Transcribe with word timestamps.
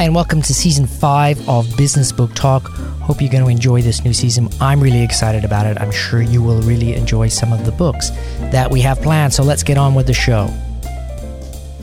Hi, 0.00 0.04
and 0.04 0.14
welcome 0.14 0.40
to 0.40 0.54
season 0.54 0.86
five 0.86 1.46
of 1.46 1.76
Business 1.76 2.10
Book 2.10 2.32
Talk. 2.32 2.68
Hope 3.02 3.20
you're 3.20 3.30
going 3.30 3.44
to 3.44 3.50
enjoy 3.50 3.82
this 3.82 4.02
new 4.02 4.14
season. 4.14 4.48
I'm 4.58 4.80
really 4.80 5.02
excited 5.02 5.44
about 5.44 5.66
it. 5.66 5.78
I'm 5.78 5.90
sure 5.90 6.22
you 6.22 6.42
will 6.42 6.62
really 6.62 6.94
enjoy 6.94 7.28
some 7.28 7.52
of 7.52 7.66
the 7.66 7.72
books 7.72 8.08
that 8.50 8.70
we 8.70 8.80
have 8.80 8.98
planned. 9.02 9.34
So 9.34 9.42
let's 9.42 9.62
get 9.62 9.76
on 9.76 9.94
with 9.94 10.06
the 10.06 10.14
show. 10.14 10.46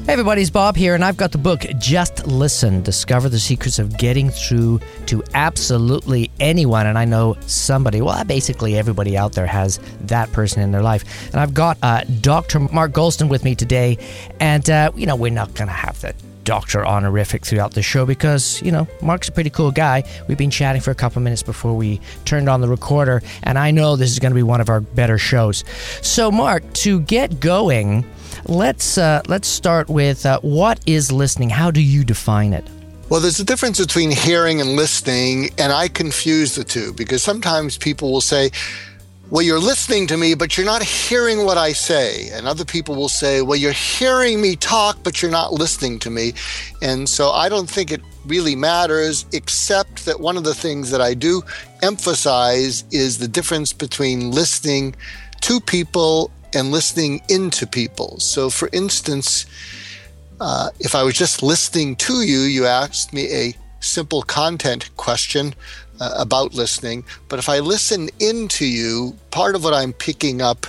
Hey 0.07 0.14
everybody, 0.14 0.41
it's 0.41 0.50
Bob 0.50 0.75
here, 0.75 0.95
and 0.95 1.05
I've 1.05 1.15
got 1.15 1.32
the 1.32 1.38
book 1.38 1.64
Just 1.77 2.25
Listen 2.25 2.82
Discover 2.82 3.29
the 3.29 3.38
Secrets 3.38 3.77
of 3.77 3.95
Getting 4.00 4.31
Through 4.31 4.79
to 5.05 5.23
Absolutely 5.36 6.31
Anyone. 6.39 6.88
And 6.88 6.97
I 6.97 7.05
know 7.05 7.38
somebody, 7.41 8.01
well, 8.01 8.23
basically 8.25 8.79
everybody 8.79 9.15
out 9.15 9.34
there 9.34 9.45
has 9.45 9.79
that 10.01 10.31
person 10.31 10.64
in 10.64 10.71
their 10.71 10.81
life. 10.81 11.31
And 11.31 11.39
I've 11.39 11.54
got 11.54 11.78
uh, 11.84 12.04
Dr. 12.21 12.61
Mark 12.61 12.93
Goulston 12.93 13.29
with 13.29 13.43
me 13.43 13.54
today. 13.54 14.00
And, 14.39 14.68
uh, 14.71 14.92
you 14.95 15.06
know, 15.06 15.15
we're 15.15 15.29
not 15.29 15.54
going 15.54 15.68
to 15.68 15.73
have 15.73 16.01
the 16.01 16.15
doctor 16.47 16.86
honorific 16.86 17.46
throughout 17.46 17.74
the 17.74 17.82
show 17.83 18.06
because, 18.06 18.61
you 18.61 18.71
know, 18.71 18.87
Mark's 19.01 19.28
a 19.28 19.33
pretty 19.33 19.50
cool 19.50 19.69
guy. 19.69 20.01
We've 20.29 20.37
been 20.37 20.50
chatting 20.50 20.82
for 20.82 20.92
a 20.92 20.96
couple 20.96 21.21
minutes 21.21 21.43
before 21.43 21.75
we 21.75 22.00
turned 22.23 22.47
on 22.47 22.61
the 22.61 22.70
recorder, 22.70 23.21
and 23.43 23.60
I 23.60 23.71
know 23.71 23.97
this 23.97 24.11
is 24.11 24.20
going 24.20 24.32
to 24.32 24.36
be 24.36 24.43
one 24.43 24.61
of 24.61 24.70
our 24.70 24.79
better 24.79 25.18
shows. 25.18 25.65
So, 26.01 26.32
Mark, 26.32 26.64
to 26.86 27.01
get 27.01 27.42
going, 27.42 28.06
let's 28.46 28.97
uh, 28.97 29.23
let's 29.28 29.50
start 29.50 29.89
with 29.89 30.25
uh, 30.25 30.39
what 30.39 30.79
is 30.86 31.11
listening? 31.11 31.50
How 31.50 31.70
do 31.70 31.82
you 31.82 32.06
define 32.06 32.53
it? 32.53 32.66
Well, 33.09 33.20
there's 33.20 33.42
a 33.42 33.45
difference 33.45 33.80
between 33.80 34.11
hearing 34.11 34.61
and 34.61 34.78
listening, 34.78 35.50
and 35.58 35.73
I 35.73 35.89
confuse 35.89 36.56
the 36.56 36.64
two 36.64 36.94
because 36.94 37.23
sometimes 37.23 37.78
people 37.78 38.09
will 38.09 38.22
say, 38.22 38.52
well, 39.30 39.41
you're 39.41 39.59
listening 39.59 40.08
to 40.08 40.16
me, 40.16 40.36
but 40.36 40.58
you're 40.58 40.66
not 40.66 40.81
hearing 40.81 41.44
what 41.44 41.58
I 41.58 41.73
say. 41.73 42.30
And 42.30 42.47
other 42.47 42.64
people 42.64 42.95
will 42.95 43.09
say, 43.09 43.42
well, 43.42 43.58
you're 43.58 43.73
hearing 43.73 44.39
me 44.39 44.56
talk, 44.56 45.03
but 45.03 45.22
you're 45.22 45.31
not 45.31 45.52
listening 45.52 46.00
to 46.00 46.09
me. 46.09 46.34
And 46.81 47.09
so 47.09 47.31
I 47.31 47.50
don't 47.50 47.69
think 47.69 47.92
it 47.92 48.02
really 48.25 48.56
matters, 48.56 49.25
except 49.34 50.06
that 50.06 50.22
one 50.22 50.38
of 50.38 50.45
the 50.45 50.53
things 50.53 50.92
that 50.92 51.02
I 51.02 51.14
do 51.14 51.42
emphasize 51.81 52.86
is 52.92 53.17
the 53.17 53.28
difference 53.28 53.73
between 53.73 54.31
listening 54.31 54.95
to 55.41 55.59
people 55.59 56.31
and 56.53 56.72
listening 56.72 57.22
into 57.28 57.67
people. 57.67 58.19
So, 58.19 58.50
for 58.50 58.69
instance, 58.72 59.45
uh, 60.39 60.69
if 60.80 60.95
I 60.95 61.03
was 61.03 61.16
just 61.16 61.44
listening 61.44 61.97
to 61.97 62.22
you, 62.22 62.39
you 62.39 62.66
asked 62.66 63.12
me 63.12 63.30
a 63.34 63.53
simple 63.81 64.22
content 64.22 64.89
question 64.95 65.53
uh, 66.00 66.14
about 66.17 66.53
listening. 66.53 67.03
But 67.30 67.40
if 67.40 67.50
I 67.50 67.59
listen 67.59 68.09
into 68.20 68.66
you, 68.66 69.17
part 69.31 69.56
of 69.56 69.64
what 69.64 69.73
I'm 69.73 69.94
picking 69.94 70.42
up 70.42 70.67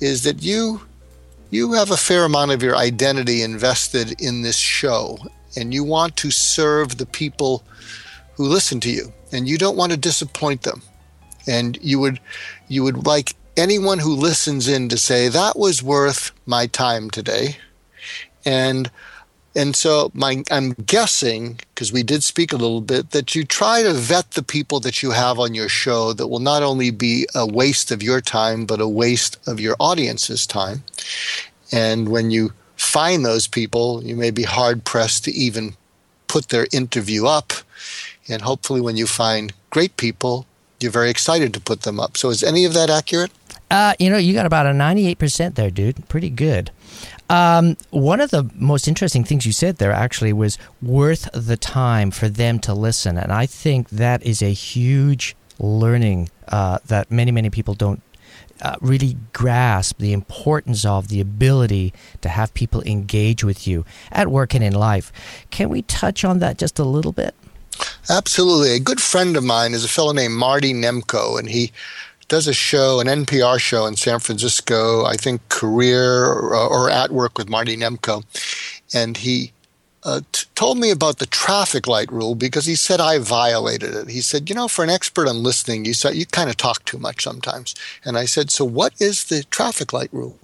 is 0.00 0.22
that 0.24 0.42
you 0.42 0.82
you 1.50 1.72
have 1.72 1.90
a 1.90 1.96
fair 1.96 2.24
amount 2.24 2.52
of 2.52 2.62
your 2.62 2.76
identity 2.76 3.42
invested 3.42 4.20
in 4.20 4.42
this 4.42 4.56
show 4.56 5.18
and 5.56 5.74
you 5.74 5.82
want 5.82 6.16
to 6.16 6.30
serve 6.30 6.96
the 6.96 7.06
people 7.06 7.64
who 8.34 8.44
listen 8.44 8.78
to 8.80 8.90
you 8.90 9.12
and 9.32 9.48
you 9.48 9.58
don't 9.58 9.76
want 9.76 9.90
to 9.90 9.98
disappoint 9.98 10.62
them 10.62 10.80
and 11.48 11.76
you 11.82 11.98
would 11.98 12.20
you 12.68 12.84
would 12.84 13.04
like 13.04 13.34
anyone 13.56 13.98
who 13.98 14.14
listens 14.14 14.68
in 14.68 14.88
to 14.88 14.96
say 14.96 15.28
that 15.28 15.58
was 15.58 15.82
worth 15.82 16.30
my 16.46 16.66
time 16.66 17.10
today 17.10 17.56
and 18.44 18.90
and 19.60 19.76
so 19.76 20.10
my, 20.14 20.42
I'm 20.50 20.72
guessing, 20.72 21.60
because 21.74 21.92
we 21.92 22.02
did 22.02 22.24
speak 22.24 22.50
a 22.50 22.56
little 22.56 22.80
bit, 22.80 23.10
that 23.10 23.34
you 23.34 23.44
try 23.44 23.82
to 23.82 23.92
vet 23.92 24.30
the 24.30 24.42
people 24.42 24.80
that 24.80 25.02
you 25.02 25.10
have 25.10 25.38
on 25.38 25.52
your 25.52 25.68
show 25.68 26.14
that 26.14 26.28
will 26.28 26.38
not 26.38 26.62
only 26.62 26.90
be 26.90 27.26
a 27.34 27.46
waste 27.46 27.90
of 27.90 28.02
your 28.02 28.22
time, 28.22 28.64
but 28.64 28.80
a 28.80 28.88
waste 28.88 29.36
of 29.46 29.60
your 29.60 29.76
audience's 29.78 30.46
time. 30.46 30.82
And 31.70 32.08
when 32.08 32.30
you 32.30 32.54
find 32.76 33.22
those 33.22 33.46
people, 33.46 34.02
you 34.02 34.16
may 34.16 34.30
be 34.30 34.44
hard 34.44 34.84
pressed 34.84 35.24
to 35.24 35.30
even 35.32 35.76
put 36.26 36.48
their 36.48 36.66
interview 36.72 37.26
up. 37.26 37.52
And 38.28 38.40
hopefully, 38.40 38.80
when 38.80 38.96
you 38.96 39.06
find 39.06 39.52
great 39.68 39.98
people, 39.98 40.46
you're 40.80 40.90
very 40.90 41.10
excited 41.10 41.52
to 41.52 41.60
put 41.60 41.82
them 41.82 42.00
up. 42.00 42.16
So, 42.16 42.30
is 42.30 42.42
any 42.42 42.64
of 42.64 42.72
that 42.72 42.88
accurate? 42.88 43.30
Uh, 43.70 43.92
you 43.98 44.08
know, 44.08 44.16
you 44.16 44.32
got 44.32 44.46
about 44.46 44.64
a 44.64 44.70
98% 44.70 45.54
there, 45.54 45.70
dude. 45.70 46.08
Pretty 46.08 46.30
good. 46.30 46.70
Um, 47.30 47.76
one 47.90 48.20
of 48.20 48.32
the 48.32 48.50
most 48.56 48.88
interesting 48.88 49.22
things 49.22 49.46
you 49.46 49.52
said 49.52 49.76
there 49.76 49.92
actually 49.92 50.32
was 50.32 50.58
worth 50.82 51.28
the 51.32 51.56
time 51.56 52.10
for 52.10 52.28
them 52.28 52.58
to 52.60 52.74
listen. 52.74 53.16
And 53.16 53.32
I 53.32 53.46
think 53.46 53.88
that 53.90 54.20
is 54.24 54.42
a 54.42 54.52
huge 54.52 55.36
learning 55.60 56.28
uh, 56.48 56.80
that 56.86 57.08
many, 57.08 57.30
many 57.30 57.48
people 57.48 57.74
don't 57.74 58.02
uh, 58.62 58.74
really 58.80 59.16
grasp 59.32 59.98
the 59.98 60.12
importance 60.12 60.84
of 60.84 61.06
the 61.06 61.20
ability 61.20 61.94
to 62.20 62.28
have 62.28 62.52
people 62.52 62.82
engage 62.82 63.44
with 63.44 63.64
you 63.64 63.84
at 64.10 64.26
work 64.26 64.52
and 64.52 64.64
in 64.64 64.72
life. 64.72 65.12
Can 65.50 65.68
we 65.68 65.82
touch 65.82 66.24
on 66.24 66.40
that 66.40 66.58
just 66.58 66.80
a 66.80 66.84
little 66.84 67.12
bit? 67.12 67.34
Absolutely. 68.10 68.72
A 68.72 68.80
good 68.80 69.00
friend 69.00 69.36
of 69.36 69.44
mine 69.44 69.72
is 69.72 69.84
a 69.84 69.88
fellow 69.88 70.12
named 70.12 70.34
Marty 70.34 70.74
Nemko, 70.74 71.38
and 71.38 71.48
he 71.48 71.72
does 72.30 72.46
a 72.46 72.54
show, 72.54 73.00
an 73.00 73.08
NPR 73.08 73.58
show 73.58 73.86
in 73.86 73.96
San 73.96 74.20
Francisco, 74.20 75.04
I 75.04 75.16
think 75.16 75.46
Career 75.48 76.26
or, 76.26 76.54
or 76.54 76.88
At 76.88 77.10
Work 77.10 77.36
with 77.36 77.50
Marty 77.50 77.76
Nemko. 77.76 78.22
And 78.94 79.16
he 79.16 79.52
uh, 80.04 80.20
t- 80.30 80.46
told 80.54 80.78
me 80.78 80.92
about 80.92 81.18
the 81.18 81.26
traffic 81.26 81.88
light 81.88 82.10
rule 82.10 82.36
because 82.36 82.66
he 82.66 82.76
said 82.76 83.00
I 83.00 83.18
violated 83.18 83.94
it. 83.94 84.08
He 84.08 84.20
said, 84.20 84.48
"You 84.48 84.54
know, 84.54 84.68
for 84.68 84.84
an 84.84 84.90
expert 84.90 85.28
on 85.28 85.42
listening, 85.42 85.84
you 85.84 85.92
said 85.92 86.14
you 86.14 86.24
kind 86.24 86.48
of 86.48 86.56
talk 86.56 86.84
too 86.84 86.98
much 86.98 87.24
sometimes." 87.24 87.74
And 88.04 88.16
I 88.16 88.24
said, 88.26 88.50
"So 88.50 88.64
what 88.64 88.94
is 89.00 89.24
the 89.24 89.42
traffic 89.50 89.92
light 89.92 90.08
rule?" 90.12 90.38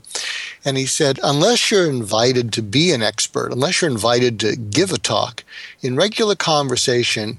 And 0.64 0.76
he 0.76 0.86
said, 0.86 1.20
"Unless 1.22 1.70
you're 1.70 1.88
invited 1.88 2.52
to 2.52 2.62
be 2.62 2.92
an 2.92 3.02
expert, 3.02 3.52
unless 3.52 3.80
you're 3.80 3.90
invited 3.90 4.40
to 4.40 4.56
give 4.56 4.92
a 4.92 4.98
talk, 4.98 5.44
in 5.80 5.96
regular 5.96 6.34
conversation, 6.34 7.38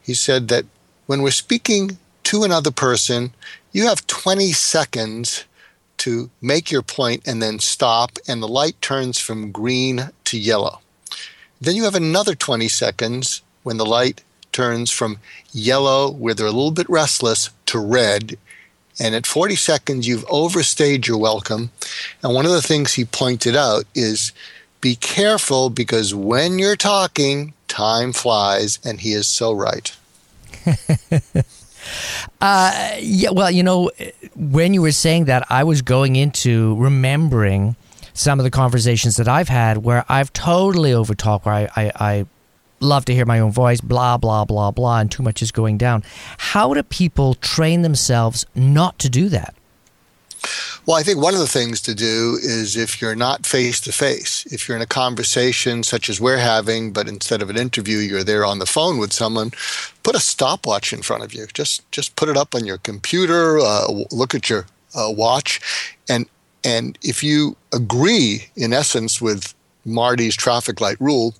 he 0.00 0.14
said 0.14 0.48
that 0.48 0.64
when 1.06 1.20
we're 1.20 1.32
speaking 1.32 1.98
to 2.28 2.44
another 2.44 2.70
person, 2.70 3.32
you 3.72 3.86
have 3.86 4.06
20 4.06 4.52
seconds 4.52 5.44
to 5.98 6.30
make 6.40 6.70
your 6.70 6.82
point 6.82 7.26
and 7.26 7.42
then 7.42 7.58
stop, 7.58 8.18
and 8.26 8.42
the 8.42 8.48
light 8.48 8.80
turns 8.80 9.18
from 9.18 9.52
green 9.52 10.10
to 10.24 10.38
yellow. 10.38 10.80
Then 11.60 11.76
you 11.76 11.84
have 11.84 11.94
another 11.94 12.34
20 12.34 12.68
seconds 12.68 13.42
when 13.62 13.76
the 13.76 13.86
light 13.86 14.22
turns 14.52 14.90
from 14.90 15.18
yellow, 15.52 16.10
where 16.10 16.34
they're 16.34 16.46
a 16.46 16.50
little 16.52 16.70
bit 16.70 16.88
restless, 16.88 17.50
to 17.66 17.78
red. 17.78 18.38
And 19.00 19.14
at 19.14 19.26
40 19.26 19.56
seconds, 19.56 20.08
you've 20.08 20.24
overstayed 20.28 21.06
your 21.06 21.18
welcome. 21.18 21.70
And 22.22 22.34
one 22.34 22.46
of 22.46 22.52
the 22.52 22.62
things 22.62 22.94
he 22.94 23.04
pointed 23.04 23.54
out 23.54 23.84
is 23.94 24.32
be 24.80 24.96
careful 24.96 25.70
because 25.70 26.14
when 26.14 26.58
you're 26.58 26.76
talking, 26.76 27.52
time 27.66 28.12
flies, 28.12 28.78
and 28.84 29.00
he 29.00 29.12
is 29.12 29.26
so 29.26 29.52
right. 29.52 29.96
Uh, 32.40 32.96
yeah, 33.00 33.30
well, 33.30 33.50
you 33.50 33.62
know, 33.62 33.90
when 34.34 34.74
you 34.74 34.82
were 34.82 34.92
saying 34.92 35.26
that, 35.26 35.46
I 35.50 35.64
was 35.64 35.82
going 35.82 36.16
into 36.16 36.76
remembering 36.76 37.76
some 38.14 38.40
of 38.40 38.44
the 38.44 38.50
conversations 38.50 39.16
that 39.16 39.28
I've 39.28 39.48
had 39.48 39.78
where 39.78 40.04
I've 40.08 40.32
totally 40.32 40.90
overtalked, 40.90 41.44
where 41.44 41.54
I, 41.54 41.68
I, 41.76 41.92
I 41.94 42.26
love 42.80 43.04
to 43.06 43.14
hear 43.14 43.26
my 43.26 43.38
own 43.40 43.52
voice, 43.52 43.80
blah, 43.80 44.16
blah, 44.16 44.44
blah, 44.44 44.70
blah, 44.70 44.98
and 45.00 45.10
too 45.10 45.22
much 45.22 45.42
is 45.42 45.52
going 45.52 45.78
down. 45.78 46.02
How 46.38 46.74
do 46.74 46.82
people 46.82 47.34
train 47.34 47.82
themselves 47.82 48.44
not 48.54 48.98
to 49.00 49.08
do 49.08 49.28
that? 49.28 49.54
Well, 50.86 50.96
I 50.96 51.02
think 51.02 51.20
one 51.20 51.34
of 51.34 51.40
the 51.40 51.46
things 51.46 51.80
to 51.82 51.94
do 51.94 52.38
is 52.40 52.76
if 52.76 53.00
you're 53.00 53.14
not 53.14 53.46
face 53.46 53.80
to 53.82 53.92
face, 53.92 54.46
if 54.46 54.68
you're 54.68 54.76
in 54.76 54.82
a 54.82 54.86
conversation 54.86 55.82
such 55.82 56.08
as 56.08 56.20
we're 56.20 56.38
having, 56.38 56.92
but 56.92 57.08
instead 57.08 57.42
of 57.42 57.50
an 57.50 57.56
interview, 57.56 57.98
you're 57.98 58.24
there 58.24 58.44
on 58.44 58.58
the 58.58 58.66
phone 58.66 58.98
with 58.98 59.12
someone, 59.12 59.52
put 60.02 60.14
a 60.14 60.20
stopwatch 60.20 60.92
in 60.92 61.02
front 61.02 61.24
of 61.24 61.34
you. 61.34 61.46
Just 61.52 61.90
just 61.92 62.16
put 62.16 62.28
it 62.28 62.36
up 62.36 62.54
on 62.54 62.64
your 62.64 62.78
computer. 62.78 63.58
Uh, 63.58 64.04
look 64.10 64.34
at 64.34 64.48
your 64.48 64.66
uh, 64.94 65.10
watch, 65.10 65.60
and 66.08 66.26
and 66.64 66.98
if 67.02 67.22
you 67.22 67.56
agree, 67.72 68.48
in 68.56 68.72
essence, 68.72 69.20
with 69.20 69.54
Marty's 69.84 70.36
traffic 70.36 70.80
light 70.80 71.00
rule, 71.00 71.34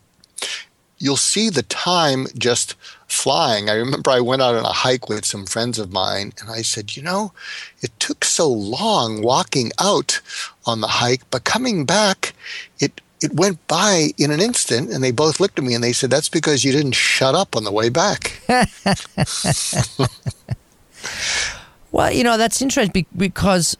you'll 0.98 1.16
see 1.16 1.50
the 1.50 1.62
time 1.62 2.26
just 2.36 2.74
flying. 3.06 3.70
I 3.70 3.74
remember 3.74 4.10
I 4.10 4.20
went 4.20 4.42
out 4.42 4.54
on 4.54 4.64
a 4.64 4.72
hike 4.72 5.08
with 5.08 5.24
some 5.24 5.46
friends 5.46 5.78
of 5.78 5.92
mine 5.92 6.32
and 6.40 6.50
I 6.50 6.62
said, 6.62 6.96
you 6.96 7.02
know, 7.02 7.32
it 7.80 7.90
took 7.98 8.24
so 8.24 8.48
long 8.48 9.22
walking 9.22 9.72
out 9.78 10.20
on 10.66 10.80
the 10.80 10.88
hike, 10.88 11.22
but 11.30 11.44
coming 11.44 11.84
back, 11.84 12.34
it 12.78 13.00
it 13.20 13.34
went 13.34 13.66
by 13.66 14.10
in 14.16 14.30
an 14.30 14.40
instant 14.40 14.90
and 14.90 15.02
they 15.02 15.10
both 15.10 15.40
looked 15.40 15.58
at 15.58 15.64
me 15.64 15.74
and 15.74 15.82
they 15.82 15.92
said 15.92 16.08
that's 16.08 16.28
because 16.28 16.64
you 16.64 16.70
didn't 16.70 16.94
shut 16.94 17.34
up 17.34 17.56
on 17.56 17.64
the 17.64 17.72
way 17.72 17.88
back 17.88 18.40
well 21.90 22.12
you 22.12 22.22
know 22.22 22.36
that's 22.36 22.62
interesting 22.62 23.04
because 23.16 23.76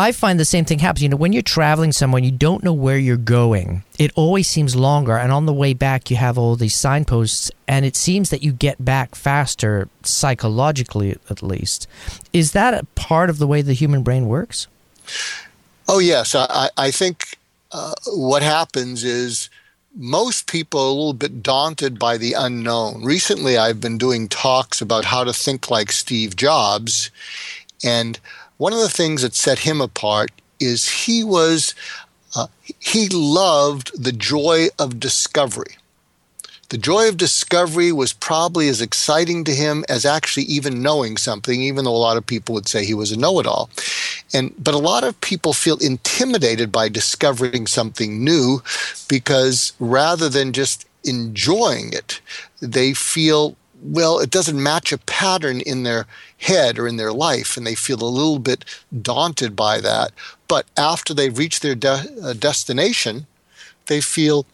I 0.00 0.12
find 0.12 0.40
the 0.40 0.46
same 0.46 0.64
thing 0.64 0.78
happens. 0.78 1.02
You 1.02 1.10
know, 1.10 1.18
when 1.18 1.34
you're 1.34 1.42
traveling 1.42 1.92
somewhere, 1.92 2.22
you 2.22 2.30
don't 2.30 2.64
know 2.64 2.72
where 2.72 2.96
you're 2.96 3.18
going. 3.18 3.84
It 3.98 4.10
always 4.14 4.48
seems 4.48 4.74
longer, 4.74 5.18
and 5.18 5.30
on 5.30 5.44
the 5.44 5.52
way 5.52 5.74
back, 5.74 6.10
you 6.10 6.16
have 6.16 6.38
all 6.38 6.56
these 6.56 6.74
signposts, 6.74 7.50
and 7.68 7.84
it 7.84 7.96
seems 7.96 8.30
that 8.30 8.42
you 8.42 8.50
get 8.52 8.82
back 8.82 9.14
faster, 9.14 9.90
psychologically 10.02 11.18
at 11.28 11.42
least. 11.42 11.86
Is 12.32 12.52
that 12.52 12.72
a 12.72 12.84
part 12.94 13.28
of 13.28 13.36
the 13.36 13.46
way 13.46 13.60
the 13.60 13.74
human 13.74 14.02
brain 14.02 14.26
works? 14.26 14.68
Oh 15.86 15.98
yes, 15.98 16.34
I, 16.34 16.70
I 16.78 16.90
think 16.90 17.36
uh, 17.70 17.92
what 18.06 18.42
happens 18.42 19.04
is 19.04 19.50
most 19.94 20.46
people 20.46 20.80
are 20.80 20.86
a 20.86 20.92
little 20.92 21.12
bit 21.12 21.42
daunted 21.42 21.98
by 21.98 22.16
the 22.16 22.32
unknown. 22.32 23.04
Recently, 23.04 23.58
I've 23.58 23.82
been 23.82 23.98
doing 23.98 24.28
talks 24.28 24.80
about 24.80 25.04
how 25.04 25.24
to 25.24 25.34
think 25.34 25.70
like 25.70 25.92
Steve 25.92 26.36
Jobs. 26.36 27.10
And 27.82 28.18
one 28.60 28.74
of 28.74 28.78
the 28.78 28.90
things 28.90 29.22
that 29.22 29.34
set 29.34 29.60
him 29.60 29.80
apart 29.80 30.30
is 30.60 31.06
he 31.06 31.24
was, 31.24 31.74
uh, 32.36 32.46
he 32.78 33.08
loved 33.08 33.90
the 33.98 34.12
joy 34.12 34.66
of 34.78 35.00
discovery. 35.00 35.78
The 36.68 36.76
joy 36.76 37.08
of 37.08 37.16
discovery 37.16 37.90
was 37.90 38.12
probably 38.12 38.68
as 38.68 38.82
exciting 38.82 39.44
to 39.44 39.54
him 39.54 39.82
as 39.88 40.04
actually 40.04 40.42
even 40.42 40.82
knowing 40.82 41.16
something, 41.16 41.62
even 41.62 41.86
though 41.86 41.96
a 41.96 42.06
lot 42.06 42.18
of 42.18 42.26
people 42.26 42.54
would 42.54 42.68
say 42.68 42.84
he 42.84 42.92
was 42.92 43.10
a 43.10 43.18
know 43.18 43.40
it 43.40 43.46
all. 43.46 43.70
And, 44.34 44.52
but 44.62 44.74
a 44.74 44.78
lot 44.78 45.04
of 45.04 45.18
people 45.22 45.54
feel 45.54 45.78
intimidated 45.78 46.70
by 46.70 46.90
discovering 46.90 47.66
something 47.66 48.22
new 48.22 48.62
because 49.08 49.72
rather 49.80 50.28
than 50.28 50.52
just 50.52 50.86
enjoying 51.02 51.94
it, 51.94 52.20
they 52.60 52.92
feel 52.92 53.56
well, 53.82 54.18
it 54.18 54.30
doesn't 54.30 54.62
match 54.62 54.92
a 54.92 54.98
pattern 54.98 55.60
in 55.60 55.82
their 55.82 56.06
head 56.38 56.78
or 56.78 56.86
in 56.86 56.96
their 56.96 57.12
life, 57.12 57.56
and 57.56 57.66
they 57.66 57.74
feel 57.74 58.02
a 58.02 58.04
little 58.04 58.38
bit 58.38 58.64
daunted 59.02 59.56
by 59.56 59.80
that. 59.80 60.12
But 60.48 60.66
after 60.76 61.14
they 61.14 61.30
reach 61.30 61.60
their 61.60 61.74
de- 61.74 62.06
uh, 62.22 62.32
destination, 62.34 63.26
they 63.86 64.00
feel 64.00 64.46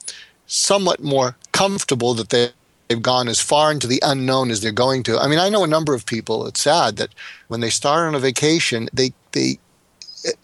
somewhat 0.46 1.02
more 1.02 1.36
comfortable 1.52 2.14
that 2.14 2.30
they, 2.30 2.50
they've 2.88 3.02
gone 3.02 3.28
as 3.28 3.40
far 3.40 3.72
into 3.72 3.86
the 3.86 4.02
unknown 4.04 4.50
as 4.50 4.60
they're 4.60 4.72
going 4.72 5.02
to. 5.04 5.18
I 5.18 5.26
mean, 5.26 5.38
I 5.38 5.48
know 5.48 5.64
a 5.64 5.68
number 5.68 5.94
of 5.94 6.06
people, 6.06 6.46
it's 6.46 6.62
sad 6.62 6.96
that 6.96 7.10
when 7.48 7.60
they 7.60 7.70
start 7.70 8.06
on 8.06 8.14
a 8.14 8.20
vacation, 8.20 8.88
they, 8.92 9.12
they 9.32 9.58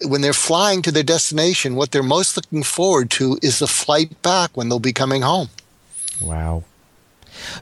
when 0.07 0.21
they're 0.21 0.33
flying 0.33 0.83
to 0.83 0.93
their 0.93 1.03
destination, 1.03 1.75
what 1.75 1.91
they're 1.91 2.03
most 2.03 2.37
looking 2.37 2.63
forward 2.63 3.11
to 3.13 3.39
is 3.43 3.59
the 3.59 3.67
flight 3.67 4.21
back 4.23 4.57
when 4.57 4.69
they'll 4.69 4.79
be 4.79 4.93
coming 4.93 5.23
home. 5.23 5.49
Wow. 6.21 6.65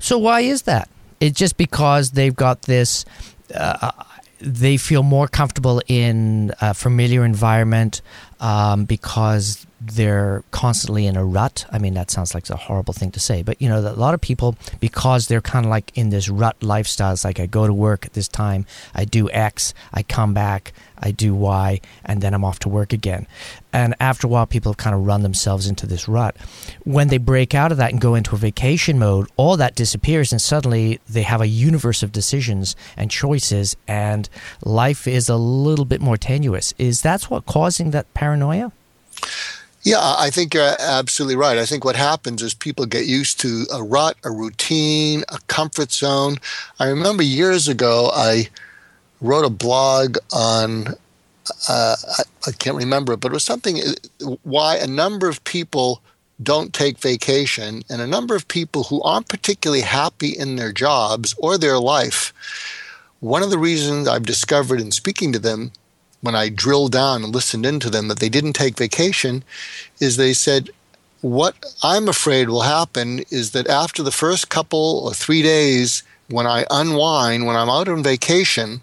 So 0.00 0.18
why 0.18 0.40
is 0.40 0.62
that? 0.62 0.88
It's 1.20 1.38
just 1.38 1.56
because 1.56 2.10
they've 2.12 2.34
got 2.34 2.62
this. 2.62 3.04
Uh, 3.54 3.92
they 4.40 4.78
feel 4.78 5.02
more 5.02 5.28
comfortable 5.28 5.82
in 5.86 6.52
a 6.60 6.72
familiar 6.72 7.24
environment 7.24 8.00
um, 8.40 8.84
because 8.86 9.66
they're 9.80 10.44
constantly 10.50 11.06
in 11.06 11.16
a 11.16 11.24
rut. 11.24 11.64
I 11.70 11.78
mean, 11.78 11.94
that 11.94 12.10
sounds 12.10 12.34
like 12.34 12.48
a 12.50 12.56
horrible 12.56 12.92
thing 12.92 13.10
to 13.12 13.20
say, 13.20 13.42
but 13.42 13.60
you 13.62 13.68
know, 13.68 13.80
a 13.80 13.94
lot 13.94 14.12
of 14.14 14.20
people, 14.20 14.56
because 14.78 15.26
they're 15.26 15.40
kind 15.40 15.64
of 15.64 15.70
like 15.70 15.96
in 15.96 16.10
this 16.10 16.28
rut 16.28 16.62
lifestyle, 16.62 17.12
it's 17.12 17.24
like 17.24 17.40
I 17.40 17.46
go 17.46 17.66
to 17.66 17.72
work 17.72 18.04
at 18.04 18.12
this 18.12 18.28
time, 18.28 18.66
I 18.94 19.04
do 19.04 19.30
X, 19.30 19.72
I 19.92 20.02
come 20.02 20.34
back, 20.34 20.72
I 20.98 21.12
do 21.12 21.34
Y, 21.34 21.80
and 22.04 22.20
then 22.20 22.34
I'm 22.34 22.44
off 22.44 22.58
to 22.60 22.68
work 22.68 22.92
again. 22.92 23.26
And 23.72 23.94
after 24.00 24.26
a 24.26 24.30
while, 24.30 24.46
people 24.46 24.74
kind 24.74 24.94
of 24.94 25.06
run 25.06 25.22
themselves 25.22 25.66
into 25.66 25.86
this 25.86 26.08
rut. 26.08 26.36
When 26.84 27.08
they 27.08 27.18
break 27.18 27.54
out 27.54 27.72
of 27.72 27.78
that 27.78 27.92
and 27.92 28.00
go 28.00 28.14
into 28.14 28.34
a 28.34 28.38
vacation 28.38 28.98
mode, 28.98 29.28
all 29.36 29.56
that 29.56 29.76
disappears, 29.76 30.30
and 30.30 30.42
suddenly 30.42 31.00
they 31.08 31.22
have 31.22 31.40
a 31.40 31.48
universe 31.48 32.02
of 32.02 32.12
decisions 32.12 32.76
and 32.98 33.10
choices, 33.10 33.76
and 33.88 34.28
life 34.62 35.08
is 35.08 35.30
a 35.30 35.36
little 35.36 35.86
bit 35.86 36.02
more 36.02 36.18
tenuous. 36.18 36.74
Is 36.76 37.00
that 37.02 37.24
what 37.24 37.46
causing 37.46 37.92
that 37.92 38.12
paranoia? 38.12 38.72
Yeah, 39.82 39.98
I 40.00 40.28
think 40.28 40.52
you're 40.52 40.76
absolutely 40.78 41.36
right. 41.36 41.56
I 41.56 41.64
think 41.64 41.84
what 41.84 41.96
happens 41.96 42.42
is 42.42 42.52
people 42.52 42.84
get 42.84 43.06
used 43.06 43.40
to 43.40 43.64
a 43.72 43.82
rut, 43.82 44.16
a 44.24 44.30
routine, 44.30 45.24
a 45.30 45.38
comfort 45.46 45.90
zone. 45.90 46.36
I 46.78 46.88
remember 46.88 47.22
years 47.22 47.66
ago, 47.66 48.10
I 48.12 48.50
wrote 49.22 49.46
a 49.46 49.50
blog 49.50 50.18
on, 50.34 50.88
uh, 51.68 51.96
I, 52.18 52.22
I, 52.46 52.52
can't 52.52 52.76
remember 52.76 53.14
it, 53.14 53.20
but 53.20 53.32
it 53.32 53.34
was 53.34 53.44
something 53.44 53.78
uh, 53.78 54.36
why 54.42 54.76
a 54.76 54.86
number 54.86 55.28
of 55.30 55.42
people 55.44 56.02
don't 56.42 56.74
take 56.74 56.98
vacation 56.98 57.82
and 57.88 58.02
a 58.02 58.06
number 58.06 58.34
of 58.34 58.48
people 58.48 58.84
who 58.84 59.02
aren't 59.02 59.28
particularly 59.28 59.82
happy 59.82 60.28
in 60.28 60.56
their 60.56 60.72
jobs 60.72 61.34
or 61.38 61.56
their 61.56 61.78
life. 61.78 62.34
One 63.20 63.42
of 63.42 63.50
the 63.50 63.58
reasons 63.58 64.08
I've 64.08 64.24
discovered 64.24 64.80
in 64.80 64.92
speaking 64.92 65.32
to 65.32 65.38
them 65.38 65.72
when 66.20 66.34
I 66.34 66.48
drilled 66.48 66.92
down 66.92 67.24
and 67.24 67.34
listened 67.34 67.64
into 67.64 67.90
them 67.90 68.08
that 68.08 68.18
they 68.18 68.28
didn't 68.28 68.52
take 68.52 68.76
vacation 68.76 69.42
is 70.00 70.16
they 70.16 70.32
said, 70.32 70.70
What 71.20 71.54
I'm 71.82 72.08
afraid 72.08 72.48
will 72.48 72.62
happen 72.62 73.20
is 73.30 73.52
that 73.52 73.68
after 73.68 74.02
the 74.02 74.10
first 74.10 74.48
couple 74.48 75.02
or 75.04 75.14
three 75.14 75.42
days, 75.42 76.02
when 76.28 76.46
I 76.46 76.64
unwind, 76.70 77.46
when 77.46 77.56
I'm 77.56 77.70
out 77.70 77.88
on 77.88 78.02
vacation, 78.02 78.82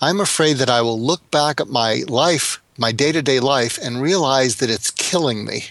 I'm 0.00 0.20
afraid 0.20 0.58
that 0.58 0.70
I 0.70 0.82
will 0.82 1.00
look 1.00 1.28
back 1.30 1.60
at 1.60 1.68
my 1.68 2.02
life, 2.08 2.60
my 2.78 2.92
day 2.92 3.12
to 3.12 3.22
day 3.22 3.40
life, 3.40 3.78
and 3.82 4.02
realize 4.02 4.56
that 4.56 4.70
it's 4.70 4.90
killing 4.90 5.44
me. 5.44 5.66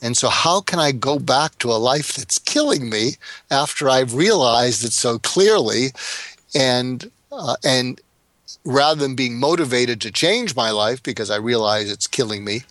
And 0.00 0.16
so, 0.16 0.28
how 0.28 0.60
can 0.60 0.78
I 0.78 0.92
go 0.92 1.18
back 1.18 1.58
to 1.58 1.72
a 1.72 1.80
life 1.80 2.14
that's 2.14 2.38
killing 2.38 2.88
me 2.88 3.16
after 3.50 3.88
I've 3.88 4.14
realized 4.14 4.84
it 4.84 4.92
so 4.92 5.18
clearly? 5.18 5.88
And 6.54 7.10
uh, 7.32 7.56
and 7.64 8.00
rather 8.64 9.00
than 9.00 9.14
being 9.14 9.38
motivated 9.38 10.00
to 10.00 10.10
change 10.10 10.56
my 10.56 10.70
life 10.70 11.02
because 11.02 11.30
I 11.30 11.36
realize 11.36 11.90
it's 11.90 12.06
killing 12.06 12.44
me, 12.44 12.62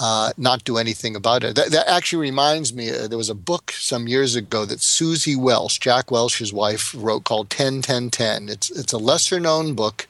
uh, 0.00 0.32
not 0.36 0.64
do 0.64 0.76
anything 0.76 1.16
about 1.16 1.44
it. 1.44 1.56
That, 1.56 1.70
that 1.70 1.88
actually 1.88 2.28
reminds 2.28 2.72
me, 2.72 2.90
uh, 2.90 3.08
there 3.08 3.18
was 3.18 3.30
a 3.30 3.34
book 3.34 3.72
some 3.72 4.08
years 4.08 4.34
ago 4.34 4.64
that 4.64 4.80
Suzy 4.80 5.36
Welch, 5.36 5.80
Jack 5.80 6.10
Welch's 6.10 6.52
wife, 6.52 6.94
wrote 6.96 7.24
called 7.24 7.50
10 7.50 7.82
10 7.82 8.10
10. 8.10 8.48
It's, 8.48 8.70
it's 8.70 8.92
a 8.92 8.98
lesser 8.98 9.40
known 9.40 9.74
book, 9.74 10.06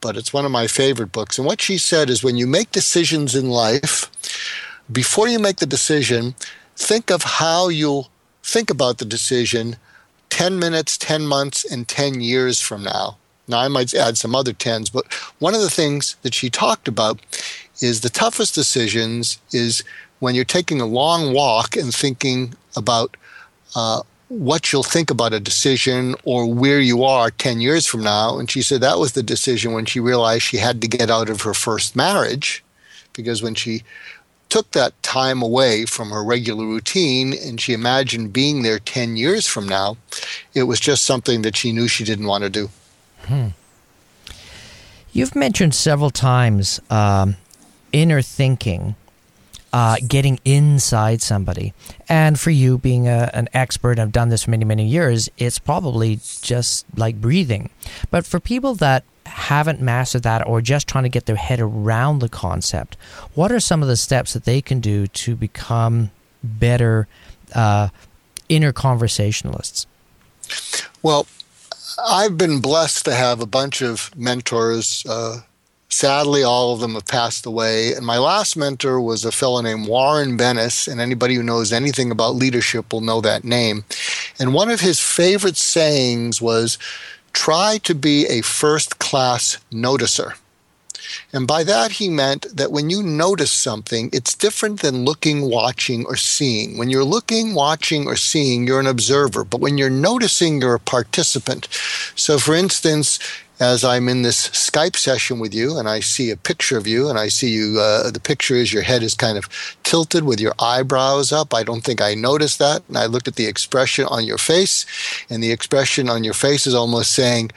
but 0.00 0.16
it's 0.16 0.32
one 0.32 0.44
of 0.44 0.50
my 0.50 0.66
favorite 0.66 1.12
books. 1.12 1.38
And 1.38 1.46
what 1.46 1.60
she 1.60 1.78
said 1.78 2.10
is 2.10 2.22
when 2.22 2.36
you 2.36 2.46
make 2.46 2.70
decisions 2.72 3.34
in 3.34 3.48
life, 3.50 4.10
before 4.92 5.28
you 5.28 5.38
make 5.38 5.56
the 5.56 5.66
decision, 5.66 6.34
think 6.76 7.10
of 7.10 7.22
how 7.22 7.68
you'll 7.68 8.10
think 8.42 8.70
about 8.70 8.98
the 8.98 9.04
decision 9.04 9.76
10 10.30 10.58
minutes, 10.58 10.98
10 10.98 11.26
months, 11.26 11.64
and 11.64 11.86
10 11.86 12.20
years 12.20 12.60
from 12.60 12.82
now. 12.82 13.16
Now, 13.46 13.60
I 13.60 13.68
might 13.68 13.92
add 13.92 14.16
some 14.16 14.34
other 14.34 14.52
tens, 14.52 14.90
but 14.90 15.12
one 15.38 15.54
of 15.54 15.60
the 15.60 15.70
things 15.70 16.16
that 16.22 16.34
she 16.34 16.48
talked 16.48 16.88
about 16.88 17.20
is 17.80 18.00
the 18.00 18.08
toughest 18.08 18.54
decisions 18.54 19.38
is 19.52 19.84
when 20.20 20.34
you're 20.34 20.44
taking 20.44 20.80
a 20.80 20.86
long 20.86 21.34
walk 21.34 21.76
and 21.76 21.94
thinking 21.94 22.54
about 22.76 23.16
uh, 23.76 24.02
what 24.28 24.72
you'll 24.72 24.82
think 24.82 25.10
about 25.10 25.34
a 25.34 25.40
decision 25.40 26.14
or 26.24 26.52
where 26.52 26.80
you 26.80 27.04
are 27.04 27.30
10 27.30 27.60
years 27.60 27.86
from 27.86 28.02
now. 28.02 28.38
And 28.38 28.50
she 28.50 28.62
said 28.62 28.80
that 28.80 28.98
was 28.98 29.12
the 29.12 29.22
decision 29.22 29.72
when 29.72 29.84
she 29.84 30.00
realized 30.00 30.42
she 30.42 30.56
had 30.56 30.80
to 30.80 30.88
get 30.88 31.10
out 31.10 31.28
of 31.28 31.42
her 31.42 31.54
first 31.54 31.94
marriage 31.94 32.64
because 33.12 33.42
when 33.42 33.54
she 33.54 33.82
took 34.48 34.70
that 34.72 35.00
time 35.02 35.42
away 35.42 35.84
from 35.84 36.10
her 36.10 36.22
regular 36.22 36.66
routine 36.66 37.32
and 37.32 37.60
she 37.60 37.72
imagined 37.72 38.32
being 38.32 38.62
there 38.62 38.78
10 38.78 39.16
years 39.16 39.46
from 39.46 39.68
now, 39.68 39.96
it 40.54 40.64
was 40.64 40.80
just 40.80 41.04
something 41.04 41.42
that 41.42 41.56
she 41.56 41.72
knew 41.72 41.88
she 41.88 42.04
didn't 42.04 42.26
want 42.26 42.44
to 42.44 42.50
do. 42.50 42.70
Hmm. 43.26 43.48
You've 45.12 45.36
mentioned 45.36 45.74
several 45.74 46.10
times 46.10 46.80
um, 46.90 47.36
inner 47.92 48.20
thinking, 48.20 48.96
uh, 49.72 49.96
getting 50.06 50.40
inside 50.44 51.22
somebody. 51.22 51.72
And 52.08 52.38
for 52.38 52.50
you, 52.50 52.78
being 52.78 53.06
a, 53.06 53.30
an 53.32 53.48
expert, 53.54 53.98
I've 53.98 54.12
done 54.12 54.28
this 54.28 54.44
for 54.44 54.50
many, 54.50 54.64
many 54.64 54.86
years, 54.86 55.28
it's 55.38 55.58
probably 55.58 56.18
just 56.42 56.84
like 56.96 57.20
breathing. 57.20 57.70
But 58.10 58.26
for 58.26 58.40
people 58.40 58.74
that 58.76 59.04
haven't 59.26 59.80
mastered 59.80 60.24
that 60.24 60.46
or 60.46 60.60
just 60.60 60.88
trying 60.88 61.04
to 61.04 61.10
get 61.10 61.26
their 61.26 61.36
head 61.36 61.60
around 61.60 62.18
the 62.18 62.28
concept, 62.28 62.96
what 63.34 63.52
are 63.52 63.60
some 63.60 63.82
of 63.82 63.88
the 63.88 63.96
steps 63.96 64.32
that 64.32 64.44
they 64.44 64.60
can 64.60 64.80
do 64.80 65.06
to 65.08 65.36
become 65.36 66.10
better 66.42 67.06
uh, 67.54 67.88
inner 68.48 68.72
conversationalists? 68.72 69.86
Well, 71.02 71.26
I've 72.02 72.36
been 72.36 72.60
blessed 72.60 73.04
to 73.04 73.14
have 73.14 73.40
a 73.40 73.46
bunch 73.46 73.82
of 73.82 74.10
mentors. 74.16 75.04
Uh, 75.08 75.40
sadly, 75.88 76.42
all 76.42 76.74
of 76.74 76.80
them 76.80 76.94
have 76.94 77.06
passed 77.06 77.46
away. 77.46 77.92
And 77.92 78.04
my 78.04 78.18
last 78.18 78.56
mentor 78.56 79.00
was 79.00 79.24
a 79.24 79.32
fellow 79.32 79.60
named 79.60 79.88
Warren 79.88 80.36
Bennis. 80.36 80.88
And 80.88 81.00
anybody 81.00 81.34
who 81.34 81.42
knows 81.42 81.72
anything 81.72 82.10
about 82.10 82.34
leadership 82.34 82.92
will 82.92 83.00
know 83.00 83.20
that 83.20 83.44
name. 83.44 83.84
And 84.38 84.54
one 84.54 84.70
of 84.70 84.80
his 84.80 85.00
favorite 85.00 85.56
sayings 85.56 86.40
was 86.40 86.78
try 87.32 87.78
to 87.84 87.94
be 87.94 88.26
a 88.26 88.42
first 88.42 88.98
class 88.98 89.58
noticer. 89.72 90.34
And 91.32 91.46
by 91.46 91.64
that, 91.64 91.92
he 91.92 92.08
meant 92.08 92.46
that 92.56 92.72
when 92.72 92.90
you 92.90 93.02
notice 93.02 93.52
something, 93.52 94.10
it's 94.12 94.34
different 94.34 94.80
than 94.80 95.04
looking, 95.04 95.50
watching, 95.50 96.04
or 96.06 96.16
seeing. 96.16 96.78
When 96.78 96.90
you're 96.90 97.04
looking, 97.04 97.54
watching, 97.54 98.06
or 98.06 98.16
seeing, 98.16 98.66
you're 98.66 98.80
an 98.80 98.86
observer. 98.86 99.44
But 99.44 99.60
when 99.60 99.78
you're 99.78 99.90
noticing, 99.90 100.60
you're 100.60 100.74
a 100.74 100.80
participant. 100.80 101.68
So, 102.14 102.38
for 102.38 102.54
instance, 102.54 103.18
as 103.60 103.84
I'm 103.84 104.08
in 104.08 104.22
this 104.22 104.48
Skype 104.48 104.96
session 104.96 105.38
with 105.38 105.54
you 105.54 105.78
and 105.78 105.88
I 105.88 106.00
see 106.00 106.30
a 106.30 106.36
picture 106.36 106.76
of 106.76 106.86
you 106.86 107.08
and 107.08 107.18
I 107.18 107.28
see 107.28 107.50
you, 107.50 107.78
uh, 107.78 108.10
the 108.10 108.20
picture 108.20 108.56
is 108.56 108.72
your 108.72 108.82
head 108.82 109.02
is 109.02 109.14
kind 109.14 109.38
of 109.38 109.48
tilted 109.84 110.24
with 110.24 110.40
your 110.40 110.54
eyebrows 110.58 111.32
up. 111.32 111.54
I 111.54 111.62
don't 111.62 111.82
think 111.84 112.00
I 112.02 112.14
noticed 112.14 112.58
that. 112.58 112.82
And 112.88 112.98
I 112.98 113.06
looked 113.06 113.28
at 113.28 113.36
the 113.36 113.46
expression 113.46 114.06
on 114.06 114.24
your 114.24 114.38
face 114.38 114.86
and 115.30 115.42
the 115.42 115.52
expression 115.52 116.08
on 116.08 116.24
your 116.24 116.34
face 116.34 116.66
is 116.66 116.74
almost 116.74 117.12
saying, 117.12 117.52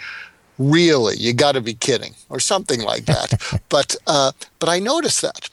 really 0.58 1.16
you 1.18 1.34
got 1.34 1.54
to 1.54 1.62
be 1.62 1.74
kidding 1.74 2.16
or 2.30 2.40
something 2.40 2.82
like 2.82 3.06
that 3.06 3.34
but 3.70 3.96
uh, 4.08 4.32
but 4.60 4.70
i 4.70 4.80
noticed 4.80 5.22
that 5.22 5.50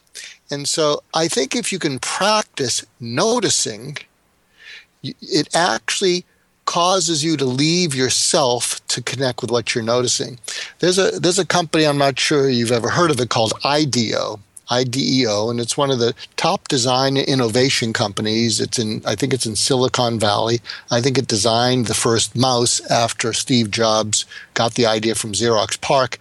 And 0.51 0.69
so 0.69 1.03
I 1.15 1.29
think 1.29 1.57
if 1.57 1.73
you 1.73 1.79
can 1.79 1.99
practice 1.99 2.85
noticing, 3.01 3.97
it 5.03 5.49
actually 5.55 6.25
causes 6.67 7.23
you 7.23 7.37
to 7.37 7.45
leave 7.45 7.95
yourself 7.95 8.87
to 8.89 9.03
connect 9.03 9.43
with 9.43 9.51
what 9.51 9.75
you're 9.75 9.85
noticing. 9.85 10.39
There's 10.79 10.99
a 10.99 11.19
there's 11.19 11.39
a 11.39 11.47
company 11.47 11.85
I'm 11.87 11.99
not 11.99 12.19
sure 12.19 12.49
you've 12.49 12.73
ever 12.73 12.91
heard 12.91 13.11
of 13.11 13.21
it 13.21 13.29
called 13.29 13.53
IDEO. 13.65 14.41
IDEO, 14.71 15.51
and 15.51 15.61
it's 15.61 15.77
one 15.77 15.91
of 15.91 15.99
the 15.99 16.15
top 16.37 16.69
design 16.69 17.17
innovation 17.17 17.93
companies. 17.93 18.61
It's 18.61 18.79
in, 18.79 19.03
I 19.07 19.15
think 19.15 19.35
it's 19.35 19.47
in 19.47 19.57
Silicon 19.57 20.19
Valley. 20.19 20.61
I 20.91 21.01
think 21.01 21.19
it 21.19 21.29
designed 21.29 21.87
the 21.87 21.95
first 21.95 22.35
mouse 22.35 22.81
after 22.91 23.33
Steve 23.33 23.71
Jobs 23.71 24.25
got 24.55 24.75
the 24.75 24.87
idea 24.87 25.15
from 25.15 25.33
Xerox 25.33 25.81
PARC. 25.81 26.19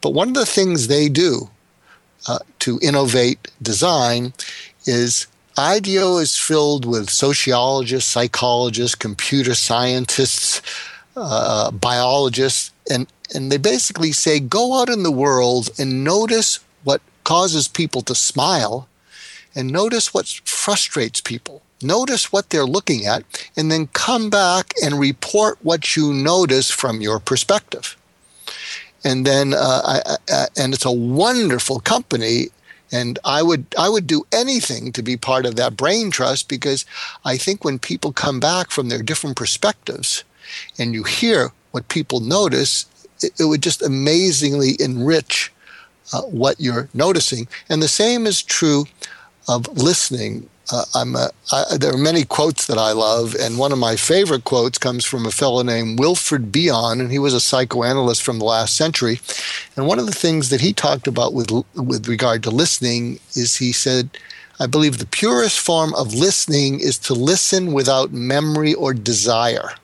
But 0.00 0.10
one 0.10 0.28
of 0.28 0.34
the 0.34 0.46
things 0.46 0.88
they 0.88 1.08
do 1.08 1.50
uh, 2.26 2.40
to 2.60 2.78
innovate 2.82 3.50
design 3.62 4.32
is 4.86 5.26
IDEO 5.56 6.18
is 6.18 6.36
filled 6.36 6.84
with 6.84 7.10
sociologists, 7.10 8.10
psychologists, 8.10 8.96
computer 8.96 9.54
scientists, 9.54 10.60
uh, 11.16 11.70
biologists, 11.70 12.72
and, 12.90 13.06
and 13.34 13.52
they 13.52 13.56
basically 13.56 14.10
say 14.10 14.40
go 14.40 14.80
out 14.80 14.88
in 14.88 15.04
the 15.04 15.12
world 15.12 15.70
and 15.78 16.02
notice 16.02 16.58
what 16.82 17.00
causes 17.24 17.68
people 17.68 18.02
to 18.02 18.14
smile 18.14 18.88
and 19.54 19.70
notice 19.70 20.12
what 20.12 20.26
frustrates 20.44 21.20
people. 21.20 21.62
Notice 21.82 22.32
what 22.32 22.50
they're 22.50 22.64
looking 22.64 23.04
at, 23.06 23.24
and 23.56 23.70
then 23.70 23.88
come 23.88 24.30
back 24.30 24.72
and 24.82 24.98
report 24.98 25.58
what 25.62 25.96
you 25.96 26.12
notice 26.12 26.70
from 26.70 27.00
your 27.00 27.20
perspective. 27.20 27.96
And 29.04 29.26
then, 29.26 29.52
uh, 29.52 29.82
I, 29.84 30.16
I, 30.30 30.46
and 30.56 30.72
it's 30.72 30.86
a 30.86 30.90
wonderful 30.90 31.80
company 31.80 32.48
and 32.94 33.18
I 33.24 33.42
would 33.42 33.66
I 33.76 33.88
would 33.88 34.06
do 34.06 34.24
anything 34.32 34.92
to 34.92 35.02
be 35.02 35.16
part 35.16 35.46
of 35.46 35.56
that 35.56 35.76
brain 35.76 36.10
trust 36.10 36.48
because 36.48 36.86
I 37.24 37.36
think 37.36 37.64
when 37.64 37.78
people 37.78 38.12
come 38.12 38.38
back 38.38 38.70
from 38.70 38.88
their 38.88 39.02
different 39.02 39.36
perspectives 39.36 40.22
and 40.78 40.94
you 40.94 41.02
hear 41.02 41.50
what 41.72 41.88
people 41.88 42.20
notice, 42.20 42.86
it, 43.20 43.32
it 43.40 43.44
would 43.46 43.62
just 43.62 43.82
amazingly 43.82 44.76
enrich 44.78 45.52
uh, 46.12 46.22
what 46.22 46.60
you're 46.60 46.88
noticing. 46.94 47.48
And 47.68 47.82
the 47.82 47.88
same 47.88 48.26
is 48.26 48.42
true 48.42 48.86
of 49.48 49.66
listening. 49.76 50.48
Uh, 50.72 50.84
I'm 50.94 51.14
a, 51.14 51.30
I, 51.52 51.76
there 51.78 51.92
are 51.92 51.98
many 51.98 52.24
quotes 52.24 52.66
that 52.66 52.78
I 52.78 52.92
love, 52.92 53.34
and 53.34 53.58
one 53.58 53.70
of 53.70 53.78
my 53.78 53.96
favorite 53.96 54.44
quotes 54.44 54.78
comes 54.78 55.04
from 55.04 55.26
a 55.26 55.30
fellow 55.30 55.62
named 55.62 55.98
Wilfred 55.98 56.50
Bion, 56.50 57.00
and 57.00 57.12
he 57.12 57.18
was 57.18 57.34
a 57.34 57.40
psychoanalyst 57.40 58.22
from 58.22 58.38
the 58.38 58.46
last 58.46 58.74
century. 58.74 59.20
And 59.76 59.86
one 59.86 59.98
of 59.98 60.06
the 60.06 60.12
things 60.12 60.48
that 60.48 60.62
he 60.62 60.72
talked 60.72 61.06
about 61.06 61.34
with 61.34 61.50
with 61.74 62.08
regard 62.08 62.42
to 62.44 62.50
listening 62.50 63.20
is 63.34 63.56
he 63.56 63.72
said, 63.72 64.08
"I 64.58 64.66
believe 64.66 64.96
the 64.96 65.06
purest 65.06 65.60
form 65.60 65.92
of 65.94 66.14
listening 66.14 66.80
is 66.80 66.96
to 66.98 67.12
listen 67.12 67.74
without 67.74 68.12
memory 68.12 68.72
or 68.72 68.94
desire." 68.94 69.74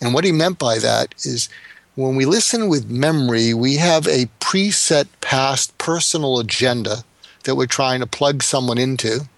And 0.00 0.14
what 0.14 0.24
he 0.24 0.32
meant 0.32 0.58
by 0.58 0.78
that 0.78 1.14
is 1.24 1.50
when 1.94 2.16
we 2.16 2.24
listen 2.24 2.68
with 2.68 2.90
memory, 2.90 3.54
we 3.54 3.76
have 3.76 4.06
a 4.06 4.26
preset 4.40 5.06
past 5.20 5.76
personal 5.78 6.38
agenda 6.38 7.04
that 7.44 7.54
we're 7.54 7.66
trying 7.66 8.00
to 8.00 8.06
plug 8.06 8.42
someone 8.42 8.78
into. 8.78 9.28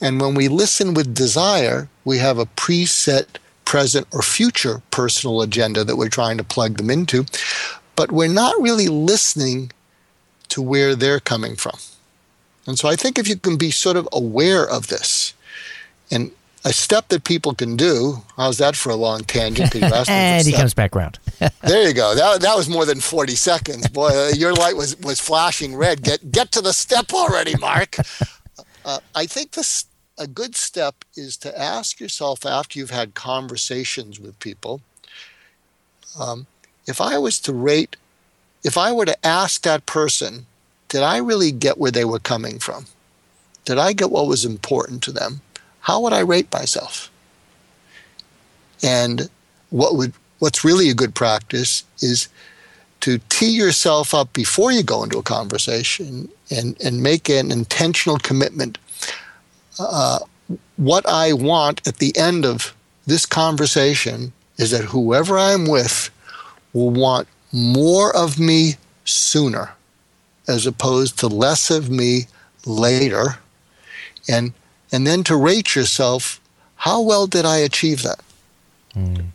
And 0.00 0.20
when 0.20 0.34
we 0.34 0.48
listen 0.48 0.94
with 0.94 1.14
desire, 1.14 1.88
we 2.04 2.18
have 2.18 2.38
a 2.38 2.46
preset 2.46 3.26
present 3.64 4.06
or 4.12 4.22
future 4.22 4.82
personal 4.90 5.42
agenda 5.42 5.82
that 5.84 5.96
we're 5.96 6.08
trying 6.08 6.38
to 6.38 6.44
plug 6.44 6.76
them 6.76 6.90
into. 6.90 7.24
But 7.96 8.12
we're 8.12 8.28
not 8.28 8.60
really 8.60 8.88
listening 8.88 9.72
to 10.50 10.62
where 10.62 10.94
they're 10.94 11.20
coming 11.20 11.56
from. 11.56 11.78
And 12.66 12.78
so 12.78 12.88
I 12.88 12.96
think 12.96 13.18
if 13.18 13.28
you 13.28 13.36
can 13.36 13.56
be 13.56 13.70
sort 13.70 13.96
of 13.96 14.08
aware 14.12 14.68
of 14.68 14.88
this, 14.88 15.32
and 16.10 16.30
a 16.68 16.72
step 16.72 17.08
that 17.08 17.24
people 17.24 17.54
can 17.54 17.76
do, 17.76 18.22
how's 18.36 18.58
that 18.58 18.76
for 18.76 18.90
a 18.90 18.94
long 18.94 19.24
tangent? 19.24 19.74
and 20.08 20.46
he 20.46 20.52
comes 20.52 20.74
back 20.74 20.94
around. 20.94 21.18
there 21.62 21.88
you 21.88 21.94
go. 21.94 22.14
That, 22.14 22.40
that 22.40 22.56
was 22.56 22.68
more 22.68 22.84
than 22.84 23.00
40 23.00 23.34
seconds. 23.34 23.88
Boy, 23.88 24.08
uh, 24.08 24.30
your 24.34 24.52
light 24.54 24.76
was, 24.76 24.96
was 25.00 25.20
flashing 25.20 25.74
red. 25.76 26.02
Get, 26.02 26.30
get 26.30 26.52
to 26.52 26.60
the 26.60 26.72
step 26.72 27.12
already, 27.12 27.56
Mark. 27.56 27.96
Uh, 28.84 29.00
I 29.14 29.26
think 29.26 29.50
this 29.50 29.84
a 30.16 30.26
good 30.26 30.56
step 30.56 31.04
is 31.14 31.36
to 31.38 31.58
ask 31.58 32.00
yourself 32.00 32.46
after 32.46 32.78
you've 32.78 32.90
had 32.90 33.12
conversations 33.12 34.18
with 34.18 34.38
people 34.40 34.80
um, 36.18 36.46
if 36.86 37.00
I 37.00 37.18
was 37.18 37.38
to 37.40 37.52
rate, 37.52 37.96
if 38.64 38.76
I 38.76 38.92
were 38.92 39.04
to 39.04 39.26
ask 39.26 39.62
that 39.62 39.86
person, 39.86 40.46
did 40.88 41.02
I 41.02 41.18
really 41.18 41.52
get 41.52 41.78
where 41.78 41.90
they 41.90 42.04
were 42.04 42.18
coming 42.18 42.58
from? 42.58 42.86
Did 43.64 43.78
I 43.78 43.92
get 43.92 44.10
what 44.10 44.26
was 44.26 44.44
important 44.44 45.02
to 45.04 45.12
them? 45.12 45.42
How 45.88 46.00
would 46.00 46.12
I 46.12 46.20
rate 46.20 46.52
myself? 46.52 47.10
And 48.82 49.30
what 49.70 49.96
would 49.96 50.12
what's 50.38 50.62
really 50.62 50.90
a 50.90 50.94
good 50.94 51.14
practice 51.14 51.82
is 52.00 52.28
to 53.00 53.18
tee 53.30 53.48
yourself 53.48 54.12
up 54.12 54.34
before 54.34 54.70
you 54.70 54.82
go 54.82 55.02
into 55.02 55.16
a 55.16 55.22
conversation 55.22 56.28
and, 56.50 56.78
and 56.84 57.02
make 57.02 57.30
an 57.30 57.50
intentional 57.50 58.18
commitment. 58.18 58.76
Uh, 59.78 60.18
what 60.76 61.08
I 61.08 61.32
want 61.32 61.80
at 61.88 61.96
the 61.96 62.14
end 62.18 62.44
of 62.44 62.74
this 63.06 63.24
conversation 63.24 64.34
is 64.58 64.70
that 64.72 64.84
whoever 64.84 65.38
I'm 65.38 65.66
with 65.66 66.10
will 66.74 66.90
want 66.90 67.28
more 67.50 68.14
of 68.14 68.38
me 68.38 68.74
sooner 69.06 69.70
as 70.48 70.66
opposed 70.66 71.18
to 71.20 71.28
less 71.28 71.70
of 71.70 71.88
me 71.88 72.26
later. 72.66 73.38
And, 74.28 74.52
and 74.92 75.06
then 75.06 75.24
to 75.24 75.36
rate 75.36 75.74
yourself, 75.74 76.40
how 76.76 77.00
well 77.02 77.26
did 77.26 77.44
I 77.44 77.58
achieve 77.58 78.02
that? 78.02 78.20
Mm. 78.94 79.26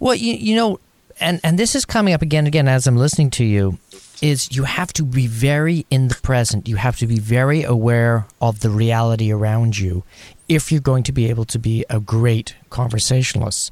Well, 0.00 0.14
you, 0.14 0.34
you 0.34 0.56
know, 0.56 0.80
and, 1.20 1.40
and 1.42 1.58
this 1.58 1.74
is 1.74 1.84
coming 1.84 2.14
up 2.14 2.22
again 2.22 2.40
and 2.40 2.48
again 2.48 2.68
as 2.68 2.86
I'm 2.86 2.96
listening 2.96 3.30
to 3.30 3.44
you, 3.44 3.78
is 4.20 4.50
you 4.54 4.64
have 4.64 4.92
to 4.94 5.04
be 5.04 5.26
very 5.26 5.86
in 5.90 6.08
the 6.08 6.14
present. 6.16 6.68
You 6.68 6.76
have 6.76 6.96
to 6.98 7.06
be 7.06 7.18
very 7.18 7.62
aware 7.62 8.26
of 8.40 8.60
the 8.60 8.70
reality 8.70 9.32
around 9.32 9.78
you 9.78 10.02
if 10.48 10.72
you're 10.72 10.80
going 10.80 11.04
to 11.04 11.12
be 11.12 11.28
able 11.28 11.44
to 11.44 11.58
be 11.58 11.84
a 11.90 12.00
great 12.00 12.54
conversationalist. 12.70 13.70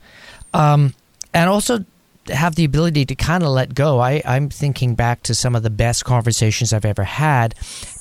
Um, 0.54 0.94
and 1.34 1.50
also 1.50 1.84
have 2.28 2.54
the 2.54 2.64
ability 2.64 3.04
to 3.06 3.14
kind 3.14 3.42
of 3.42 3.50
let 3.50 3.74
go. 3.74 4.00
I, 4.00 4.22
I'm 4.24 4.48
thinking 4.48 4.94
back 4.94 5.22
to 5.24 5.34
some 5.34 5.54
of 5.54 5.62
the 5.62 5.70
best 5.70 6.04
conversations 6.04 6.72
I've 6.72 6.84
ever 6.84 7.04
had, 7.04 7.54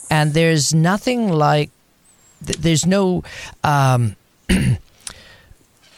and 0.10 0.34
there's 0.34 0.74
nothing 0.74 1.30
like, 1.30 1.70
there's 2.42 2.86
no, 2.86 3.24
um, 3.64 4.16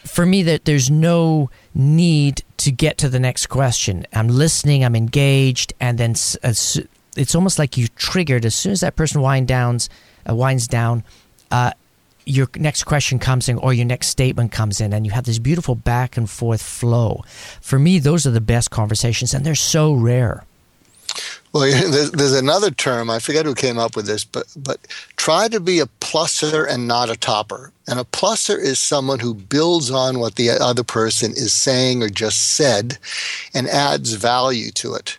for 0.06 0.26
me, 0.26 0.44
that 0.44 0.66
there's 0.66 0.90
no 0.90 1.50
need 1.74 2.44
to 2.58 2.72
get 2.72 2.98
to 3.00 3.10
the 3.10 3.20
next 3.20 3.48
question. 3.48 4.06
I'm 4.14 4.28
listening, 4.28 4.84
I'm 4.84 4.96
engaged, 4.96 5.74
and 5.80 5.98
then 5.98 6.12
as, 6.12 6.82
it's 7.16 7.36
almost 7.36 7.60
like 7.60 7.78
you 7.78 7.88
triggered 7.90 8.46
as 8.46 8.56
soon 8.56 8.72
as 8.72 8.82
that 8.82 8.96
person 8.96 9.22
wind 9.22 9.48
downs, 9.48 9.90
uh, 10.30 10.36
winds 10.36 10.68
down. 10.68 11.04
Uh, 11.52 11.72
your 12.26 12.50
next 12.58 12.84
question 12.84 13.20
comes 13.20 13.48
in 13.48 13.58
or 13.58 13.74
your 13.74 13.86
next 13.86 14.08
statement 14.08 14.52
comes 14.52 14.82
in 14.82 14.92
and 14.92 15.06
you 15.06 15.14
have 15.14 15.24
this 15.24 15.40
beautiful 15.40 15.76
back 15.76 16.18
and 16.18 16.30
forth 16.30 16.62
flow. 16.62 17.24
For 17.62 17.80
me, 17.80 18.00
those 18.00 18.28
are 18.28 18.32
the 18.32 18.42
best 18.42 18.70
conversations 18.70 19.34
and 19.34 19.46
they're 19.46 19.56
so 19.56 19.94
rare. 19.94 20.44
Well, 21.58 21.92
there's, 22.12 22.34
another 22.34 22.70
term 22.70 23.10
I 23.10 23.18
forget 23.18 23.46
who 23.46 23.56
came 23.56 23.80
up 23.80 23.96
with 23.96 24.06
this, 24.06 24.24
but 24.24 24.46
but 24.56 24.80
try 25.16 25.48
to 25.48 25.60
be 25.60 25.80
a 25.80 25.88
plusser 25.88 26.70
and 26.70 26.88
not 26.88 27.10
a 27.10 27.18
topper. 27.18 27.72
And 27.88 28.00
a 28.00 28.04
plusser 28.04 28.60
is 28.60 28.78
someone 28.78 29.20
who 29.20 29.34
builds 29.34 29.90
on 29.90 30.20
what 30.20 30.36
the 30.36 30.52
other 30.52 30.84
person 30.84 31.32
is 31.32 31.54
saying 31.54 32.04
or 32.04 32.10
just 32.10 32.56
said, 32.56 33.00
and 33.56 33.68
adds 33.68 34.14
value 34.14 34.70
to 34.72 34.94
it. 34.94 35.18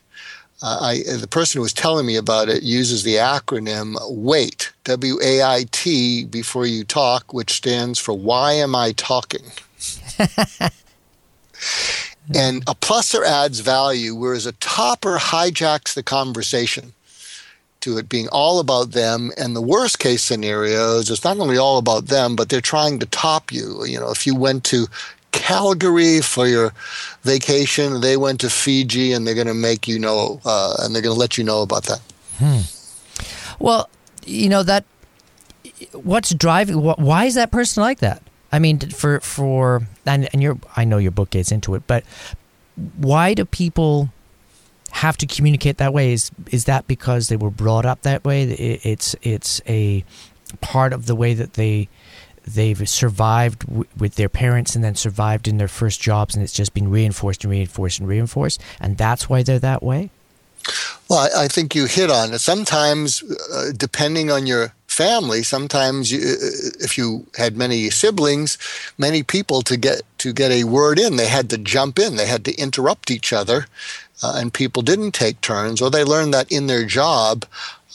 Uh, 0.63 0.79
I, 0.81 1.17
the 1.17 1.29
person 1.29 1.59
who 1.59 1.63
was 1.63 1.73
telling 1.73 2.07
me 2.07 2.15
about 2.15 2.49
it 2.49 2.63
uses 2.63 3.03
the 3.03 3.15
acronym 3.15 3.97
WAIT, 4.09 4.73
W 4.85 5.19
A 5.21 5.43
I 5.43 5.65
T, 5.73 6.25
before 6.25 6.67
you 6.67 6.85
talk, 6.85 7.33
which 7.33 7.53
stands 7.53 7.99
for 7.99 8.13
Why 8.13 8.53
Am 8.53 8.77
I 8.77 8.93
Talking? 8.93 9.51
And 12.35 12.63
a 12.67 12.75
plusser 12.75 13.25
adds 13.25 13.61
value, 13.61 14.15
whereas 14.15 14.47
a 14.47 14.53
topper 14.53 15.17
hijacks 15.17 15.95
the 15.95 16.03
conversation 16.03 16.93
to 17.81 17.97
it 17.97 18.09
being 18.09 18.29
all 18.31 18.61
about 18.61 18.91
them. 18.91 19.31
And 19.37 19.55
the 19.55 19.63
worst 19.63 19.99
case 19.99 20.23
scenarios, 20.23 21.11
it's 21.11 21.25
not 21.25 21.39
only 21.39 21.57
all 21.57 21.79
about 21.79 22.07
them, 22.07 22.37
but 22.37 22.49
they're 22.49 22.61
trying 22.61 22.99
to 22.99 23.07
top 23.07 23.53
you. 23.53 23.85
You 23.85 23.99
know, 24.01 24.11
if 24.11 24.27
you 24.27 24.35
went 24.35 24.65
to 24.65 24.87
Calgary 25.33 26.21
for 26.21 26.47
your 26.47 26.73
vacation, 27.23 28.01
they 28.01 28.17
went 28.17 28.41
to 28.41 28.51
Fiji, 28.51 29.13
and 29.13 29.27
they're 29.27 29.35
going 29.35 29.47
to 29.47 29.55
make 29.55 29.87
you 29.87 29.99
know, 29.99 30.41
uh, 30.45 30.77
and 30.81 30.95
they're 30.95 31.03
going 31.03 31.15
to 31.15 31.19
let 31.19 31.39
you 31.39 31.45
know 31.45 31.63
about 31.63 31.85
that. 31.85 32.01
Hmm. 32.39 32.61
Well, 33.63 33.89
you 34.25 34.49
know 34.49 34.63
that. 34.63 34.85
What's 35.93 36.35
driving? 36.35 36.83
Why 36.83 37.27
is 37.27 37.35
that 37.35 37.51
person 37.51 37.83
like 37.83 38.01
that? 38.01 38.23
I 38.51 38.59
mean, 38.59 38.79
for 38.79 39.21
for 39.21 39.87
and, 40.07 40.29
and 40.33 40.43
your 40.43 40.59
I 40.77 40.85
know 40.85 40.99
your 40.99 41.11
book 41.11 41.31
gets 41.31 41.53
into 41.53 41.75
it, 41.75 41.83
but 41.87 42.05
why 42.97 43.35
do 43.35 43.45
people 43.45 44.11
have 44.91 45.17
to 45.19 45.27
communicate 45.27 45.77
that 45.79 45.93
way? 45.93 46.13
Is 46.13 46.31
is 46.51 46.65
that 46.65 46.87
because 46.87 47.29
they 47.29 47.37
were 47.37 47.51
brought 47.51 47.85
up 47.85 48.03
that 48.03 48.25
way? 48.25 48.45
It's 48.45 49.15
it's 49.23 49.61
a 49.67 50.05
part 50.61 50.93
of 50.93 51.07
the 51.07 51.15
way 51.15 51.35
that 51.35 51.55
they 51.55 51.89
they've 52.47 52.89
survived 52.89 53.67
w- 53.67 53.85
with 53.99 54.15
their 54.15 54.29
parents 54.29 54.75
and 54.75 54.83
then 54.83 54.95
survived 54.95 55.47
in 55.47 55.59
their 55.59 55.69
first 55.69 56.01
jobs, 56.01 56.35
and 56.35 56.43
it's 56.43 56.53
just 56.53 56.73
been 56.73 56.91
reinforced 56.91 57.45
and 57.45 57.51
reinforced 57.51 57.99
and 57.99 58.09
reinforced, 58.09 58.63
and 58.81 58.97
that's 58.97 59.29
why 59.29 59.43
they're 59.43 59.59
that 59.59 59.83
way. 59.83 60.11
Well, 61.09 61.19
I, 61.21 61.45
I 61.45 61.49
think 61.49 61.75
you 61.75 61.87
hit 61.87 62.11
on 62.11 62.33
it. 62.33 62.41
Sometimes, 62.41 63.23
uh, 63.53 63.73
depending 63.77 64.31
on 64.31 64.47
your 64.47 64.75
family, 64.99 65.45
sometimes 65.45 66.11
you, 66.11 66.19
uh, 66.19 66.75
if 66.81 66.99
you 66.99 67.25
had 67.37 67.57
many 67.57 67.89
siblings, 67.89 68.59
many 68.99 69.23
people 69.23 69.63
to 69.63 69.77
get 69.77 70.03
to 70.19 70.33
get 70.33 70.51
a 70.51 70.65
word 70.65 70.99
in, 70.99 71.15
they 71.15 71.29
had 71.29 71.49
to 71.51 71.59
jump 71.75 72.01
in. 72.01 72.17
They 72.17 72.27
had 72.27 72.45
to 72.47 72.55
interrupt 72.57 73.09
each 73.17 73.33
other, 73.33 73.67
uh, 74.25 74.35
and 74.39 74.53
people 74.53 74.83
didn't 74.83 75.13
take 75.13 75.41
turns, 75.41 75.81
or 75.81 75.89
they 75.89 76.03
learned 76.03 76.35
that 76.35 76.51
in 76.51 76.67
their 76.67 76.85
job. 76.85 77.45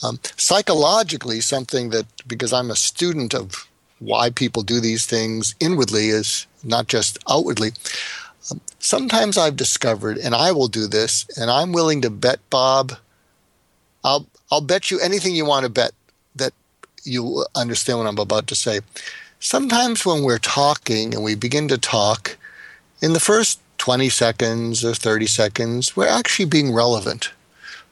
Um, 0.02 0.18
psychologically, 0.38 1.40
something 1.42 1.90
that 1.90 2.06
because 2.26 2.52
I'm 2.54 2.70
a 2.70 2.84
student 2.90 3.34
of 3.34 3.68
why 3.98 4.30
people 4.30 4.62
do 4.62 4.80
these 4.80 5.04
things 5.04 5.54
inwardly 5.60 6.08
is 6.08 6.46
not 6.62 6.86
just 6.86 7.18
outwardly. 7.28 7.72
Um, 8.50 8.60
sometimes 8.78 9.36
I've 9.36 9.56
discovered, 9.64 10.16
and 10.16 10.34
I 10.34 10.52
will 10.52 10.68
do 10.68 10.86
this, 10.86 11.26
and 11.36 11.50
I'm 11.50 11.72
willing 11.72 12.00
to 12.02 12.10
bet, 12.10 12.40
Bob. 12.48 12.96
I'll 14.02 14.26
I'll 14.50 14.66
bet 14.72 14.90
you 14.90 14.98
anything 15.00 15.34
you 15.34 15.44
want 15.44 15.64
to 15.64 15.80
bet 15.82 15.92
that 16.36 16.54
you 17.04 17.44
understand 17.54 17.98
what 17.98 18.08
I'm 18.08 18.18
about 18.18 18.46
to 18.48 18.54
say. 18.54 18.80
Sometimes 19.40 20.06
when 20.06 20.22
we're 20.22 20.38
talking 20.38 21.14
and 21.14 21.22
we 21.22 21.34
begin 21.34 21.68
to 21.68 21.78
talk, 21.78 22.36
in 23.02 23.12
the 23.12 23.20
first 23.20 23.60
20 23.78 24.08
seconds 24.08 24.84
or 24.84 24.94
30 24.94 25.26
seconds, 25.26 25.96
we're 25.96 26.08
actually 26.08 26.46
being 26.46 26.72
relevant. 26.72 27.32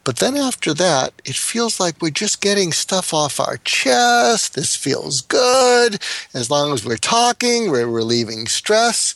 But 0.05 0.17
then 0.17 0.37
after 0.37 0.75
that, 0.75 1.13
it 1.25 1.37
feels 1.37 1.79
like 1.79 2.01
we're 2.01 2.11
just 2.11 2.41
getting 2.41 2.73
stuff 2.73 3.15
off 3.15 3.39
our 3.39 3.59
chest. 3.59 4.55
This 4.55 4.75
feels 4.75 5.21
good. 5.21 6.03
As 6.35 6.51
long 6.51 6.73
as 6.73 6.85
we're 6.85 6.97
talking, 6.97 7.71
we're 7.71 7.87
relieving 7.87 8.49
stress. 8.49 9.15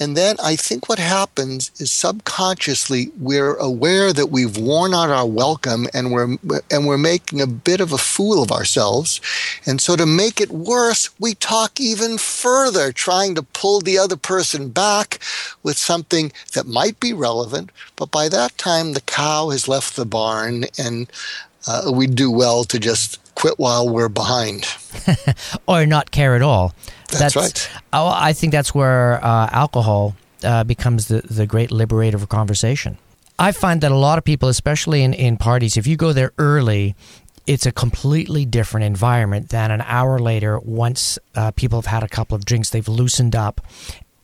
And 0.00 0.16
then 0.16 0.36
I 0.42 0.56
think 0.56 0.88
what 0.88 0.98
happens 0.98 1.70
is 1.78 1.92
subconsciously 1.92 3.12
we're 3.18 3.54
aware 3.54 4.12
that 4.12 4.26
we've 4.26 4.56
worn 4.56 4.92
out 4.92 5.10
our 5.10 5.26
welcome 5.26 5.86
and 5.94 6.10
we're 6.10 6.36
and 6.70 6.86
we're 6.86 6.98
making 6.98 7.40
a 7.40 7.46
bit 7.46 7.80
of 7.80 7.92
a 7.92 7.98
fool 7.98 8.42
of 8.42 8.50
ourselves. 8.50 9.20
And 9.64 9.80
so 9.80 9.94
to 9.94 10.06
make 10.06 10.40
it 10.40 10.50
worse, 10.50 11.10
we 11.20 11.34
talk 11.34 11.80
even 11.80 12.18
further, 12.18 12.90
trying 12.90 13.36
to 13.36 13.42
pull 13.42 13.80
the 13.80 13.98
other 13.98 14.16
person 14.16 14.70
back 14.70 15.20
with 15.62 15.78
something 15.78 16.32
that 16.54 16.66
might 16.66 16.98
be 16.98 17.12
relevant, 17.12 17.70
but 17.94 18.10
by 18.10 18.28
that 18.28 18.58
time 18.58 18.92
the 18.94 19.00
cow 19.00 19.50
has 19.50 19.68
left 19.68 19.94
the 19.94 20.06
barn 20.06 20.64
and 20.76 21.10
uh, 21.66 21.90
we 21.94 22.06
do 22.06 22.30
well 22.30 22.64
to 22.64 22.78
just 22.78 23.20
quit 23.34 23.58
while 23.58 23.88
we're 23.88 24.08
behind. 24.08 24.66
or 25.66 25.86
not 25.86 26.10
care 26.10 26.34
at 26.34 26.42
all. 26.42 26.74
That's, 27.18 27.34
that's 27.34 27.70
right. 27.70 27.82
Oh, 27.92 28.10
I 28.14 28.32
think 28.32 28.52
that's 28.52 28.74
where 28.74 29.24
uh, 29.24 29.48
alcohol 29.50 30.14
uh, 30.42 30.64
becomes 30.64 31.08
the, 31.08 31.22
the 31.22 31.46
great 31.46 31.70
liberator 31.70 32.16
of 32.16 32.28
conversation. 32.28 32.98
I 33.38 33.52
find 33.52 33.80
that 33.80 33.90
a 33.90 33.96
lot 33.96 34.18
of 34.18 34.24
people, 34.24 34.48
especially 34.48 35.02
in, 35.02 35.12
in 35.12 35.36
parties, 35.36 35.76
if 35.76 35.86
you 35.86 35.96
go 35.96 36.12
there 36.12 36.32
early, 36.38 36.94
it's 37.46 37.66
a 37.66 37.72
completely 37.72 38.44
different 38.44 38.84
environment 38.84 39.50
than 39.50 39.70
an 39.70 39.82
hour 39.82 40.18
later 40.18 40.58
once 40.60 41.18
uh, 41.34 41.50
people 41.52 41.78
have 41.78 41.86
had 41.86 42.02
a 42.02 42.08
couple 42.08 42.34
of 42.36 42.44
drinks, 42.44 42.70
they've 42.70 42.88
loosened 42.88 43.34
up, 43.36 43.60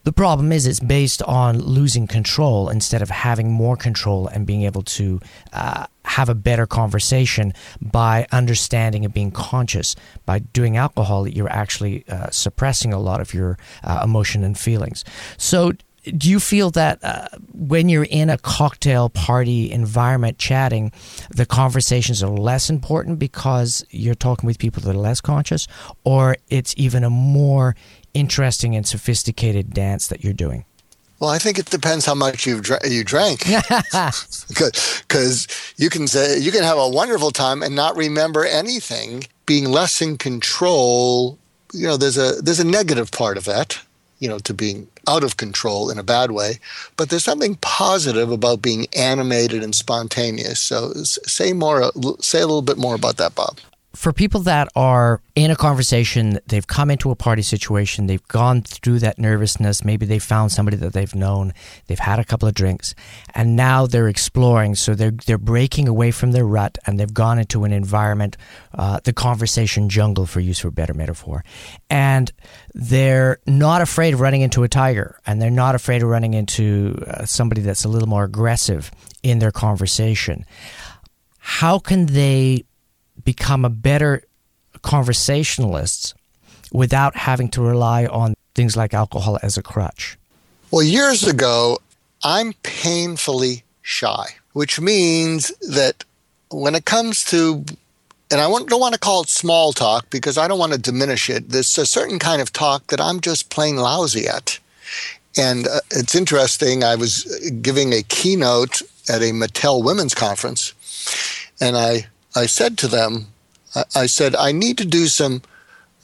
the 0.04 0.12
problem 0.12 0.50
is 0.52 0.66
it's 0.66 0.80
based 0.80 1.22
on 1.22 1.58
losing 1.58 2.06
control 2.06 2.68
instead 2.68 3.02
of 3.02 3.10
having 3.10 3.50
more 3.50 3.76
control 3.76 4.28
and 4.28 4.46
being 4.46 4.62
able 4.62 4.82
to 4.82 5.20
uh, 5.52 5.86
have 6.04 6.28
a 6.28 6.34
better 6.34 6.66
conversation 6.66 7.52
by 7.80 8.26
understanding 8.32 9.04
and 9.04 9.12
being 9.12 9.30
conscious. 9.30 9.94
By 10.24 10.40
doing 10.40 10.76
alcohol, 10.76 11.28
you're 11.28 11.52
actually 11.52 12.04
uh, 12.08 12.30
suppressing 12.30 12.92
a 12.92 12.98
lot 12.98 13.20
of 13.20 13.34
your 13.34 13.58
uh, 13.84 14.00
emotion 14.02 14.42
and 14.42 14.58
feelings. 14.58 15.04
So, 15.36 15.72
do 16.16 16.30
you 16.30 16.40
feel 16.40 16.70
that 16.70 16.98
uh, 17.04 17.28
when 17.52 17.90
you're 17.90 18.08
in 18.08 18.30
a 18.30 18.38
cocktail 18.38 19.10
party 19.10 19.70
environment 19.70 20.38
chatting, 20.38 20.92
the 21.28 21.44
conversations 21.44 22.22
are 22.22 22.30
less 22.30 22.70
important 22.70 23.18
because 23.18 23.84
you're 23.90 24.14
talking 24.14 24.46
with 24.46 24.58
people 24.58 24.82
that 24.82 24.94
are 24.94 24.98
less 24.98 25.20
conscious, 25.20 25.68
or 26.02 26.36
it's 26.48 26.74
even 26.78 27.04
a 27.04 27.10
more 27.10 27.76
interesting 28.14 28.74
and 28.76 28.86
sophisticated 28.86 29.72
dance 29.72 30.06
that 30.08 30.24
you're 30.24 30.32
doing? 30.32 30.64
Well, 31.20 31.30
I 31.30 31.38
think 31.38 31.58
it 31.58 31.66
depends 31.66 32.06
how 32.06 32.14
much 32.14 32.46
you 32.46 32.62
dra- 32.62 32.88
you 32.88 33.04
drank, 33.04 33.40
because 34.48 35.46
you 35.76 35.90
can 35.90 36.08
say 36.08 36.38
you 36.38 36.50
can 36.50 36.62
have 36.62 36.78
a 36.78 36.88
wonderful 36.88 37.30
time 37.30 37.62
and 37.62 37.76
not 37.76 37.94
remember 37.94 38.46
anything. 38.46 39.24
Being 39.44 39.66
less 39.66 40.00
in 40.00 40.16
control, 40.16 41.38
you 41.74 41.86
know, 41.86 41.98
there's 41.98 42.16
a 42.16 42.40
there's 42.40 42.60
a 42.60 42.66
negative 42.66 43.10
part 43.12 43.36
of 43.36 43.44
that, 43.44 43.78
you 44.18 44.30
know, 44.30 44.38
to 44.38 44.54
being 44.54 44.88
out 45.06 45.22
of 45.22 45.36
control 45.36 45.90
in 45.90 45.98
a 45.98 46.02
bad 46.02 46.30
way. 46.30 46.58
But 46.96 47.10
there's 47.10 47.24
something 47.24 47.56
positive 47.56 48.30
about 48.30 48.62
being 48.62 48.86
animated 48.96 49.62
and 49.62 49.74
spontaneous. 49.74 50.58
So 50.58 50.94
say 50.94 51.52
more, 51.52 51.92
say 52.20 52.38
a 52.38 52.46
little 52.46 52.62
bit 52.62 52.78
more 52.78 52.94
about 52.94 53.18
that, 53.18 53.34
Bob 53.34 53.58
for 53.92 54.12
people 54.12 54.40
that 54.42 54.68
are 54.76 55.20
in 55.34 55.50
a 55.50 55.56
conversation, 55.56 56.38
they've 56.46 56.66
come 56.66 56.90
into 56.90 57.10
a 57.10 57.16
party 57.16 57.42
situation, 57.42 58.06
they've 58.06 58.26
gone 58.28 58.62
through 58.62 59.00
that 59.00 59.18
nervousness, 59.18 59.84
maybe 59.84 60.06
they 60.06 60.20
found 60.20 60.52
somebody 60.52 60.76
that 60.76 60.92
they've 60.92 61.14
known, 61.14 61.52
they've 61.86 61.98
had 61.98 62.20
a 62.20 62.24
couple 62.24 62.46
of 62.46 62.54
drinks, 62.54 62.94
and 63.34 63.56
now 63.56 63.86
they're 63.86 64.08
exploring. 64.08 64.76
So 64.76 64.94
they're 64.94 65.10
they're 65.10 65.38
breaking 65.38 65.88
away 65.88 66.12
from 66.12 66.32
their 66.32 66.46
rut 66.46 66.78
and 66.86 67.00
they've 67.00 67.12
gone 67.12 67.38
into 67.40 67.64
an 67.64 67.72
environment, 67.72 68.36
uh, 68.74 69.00
the 69.02 69.12
conversation 69.12 69.88
jungle, 69.88 70.24
for 70.24 70.38
use 70.38 70.60
for 70.60 70.68
a 70.68 70.72
better 70.72 70.94
metaphor, 70.94 71.44
and 71.88 72.32
they're 72.74 73.38
not 73.46 73.82
afraid 73.82 74.14
of 74.14 74.20
running 74.20 74.42
into 74.42 74.62
a 74.62 74.68
tiger, 74.68 75.18
and 75.26 75.42
they're 75.42 75.50
not 75.50 75.74
afraid 75.74 76.02
of 76.02 76.08
running 76.08 76.34
into 76.34 77.02
uh, 77.08 77.24
somebody 77.24 77.60
that's 77.60 77.84
a 77.84 77.88
little 77.88 78.08
more 78.08 78.24
aggressive 78.24 78.92
in 79.24 79.40
their 79.40 79.50
conversation. 79.50 80.44
How 81.38 81.78
can 81.80 82.06
they 82.06 82.64
become 83.32 83.64
a 83.64 83.70
better 83.70 84.24
conversationalist 84.82 86.14
without 86.72 87.16
having 87.16 87.48
to 87.48 87.62
rely 87.62 88.06
on 88.06 88.34
things 88.56 88.76
like 88.76 88.92
alcohol 88.92 89.38
as 89.40 89.56
a 89.56 89.62
crutch? 89.62 90.18
Well, 90.72 90.82
years 90.82 91.26
ago, 91.26 91.78
I'm 92.24 92.54
painfully 92.64 93.62
shy, 93.82 94.24
which 94.52 94.80
means 94.80 95.52
that 95.68 96.04
when 96.50 96.74
it 96.74 96.84
comes 96.84 97.24
to, 97.26 97.64
and 98.32 98.40
I 98.40 98.48
don't 98.48 98.80
want 98.80 98.94
to 98.94 99.00
call 99.00 99.22
it 99.22 99.28
small 99.28 99.72
talk 99.72 100.10
because 100.10 100.36
I 100.36 100.48
don't 100.48 100.58
want 100.58 100.72
to 100.72 100.78
diminish 100.78 101.30
it, 101.30 101.50
there's 101.50 101.78
a 101.78 101.86
certain 101.86 102.18
kind 102.18 102.42
of 102.42 102.52
talk 102.52 102.88
that 102.88 103.00
I'm 103.00 103.20
just 103.20 103.50
plain 103.50 103.76
lousy 103.76 104.26
at. 104.26 104.58
And 105.36 105.68
uh, 105.68 105.80
it's 105.92 106.16
interesting, 106.16 106.82
I 106.82 106.96
was 106.96 107.12
giving 107.62 107.92
a 107.92 108.02
keynote 108.02 108.82
at 109.08 109.22
a 109.22 109.30
Mattel 109.30 109.84
Women's 109.84 110.14
Conference, 110.14 110.74
and 111.60 111.76
I 111.76 112.06
I 112.34 112.46
said 112.46 112.78
to 112.78 112.88
them, 112.88 113.28
I 113.94 114.06
said, 114.06 114.34
I 114.34 114.52
need 114.52 114.78
to 114.78 114.84
do 114.84 115.06
some 115.06 115.42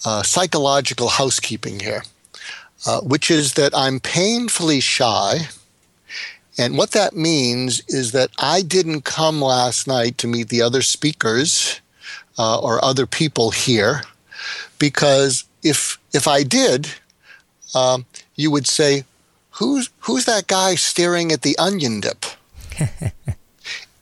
uh, 0.04 0.22
psychological 0.22 1.08
housekeeping 1.08 1.80
here, 1.80 2.04
uh, 2.86 3.00
which 3.00 3.30
is 3.30 3.54
that 3.54 3.76
I'm 3.76 4.00
painfully 4.00 4.80
shy. 4.80 5.48
And 6.58 6.78
what 6.78 6.92
that 6.92 7.14
means 7.14 7.82
is 7.88 8.12
that 8.12 8.30
I 8.38 8.62
didn't 8.62 9.02
come 9.02 9.42
last 9.42 9.86
night 9.86 10.16
to 10.18 10.26
meet 10.28 10.48
the 10.48 10.62
other 10.62 10.82
speakers 10.82 11.80
uh, 12.38 12.58
or 12.60 12.84
other 12.84 13.06
people 13.06 13.50
here, 13.50 14.02
because 14.78 15.44
if 15.62 15.98
if 16.12 16.28
I 16.28 16.42
did, 16.42 16.88
um, 17.74 18.06
you 18.36 18.50
would 18.50 18.66
say, 18.66 19.04
"Who's 19.52 19.90
who's 20.00 20.24
that 20.24 20.46
guy 20.46 20.76
staring 20.76 21.32
at 21.32 21.42
the 21.42 21.58
onion 21.58 22.00
dip?" 22.00 22.24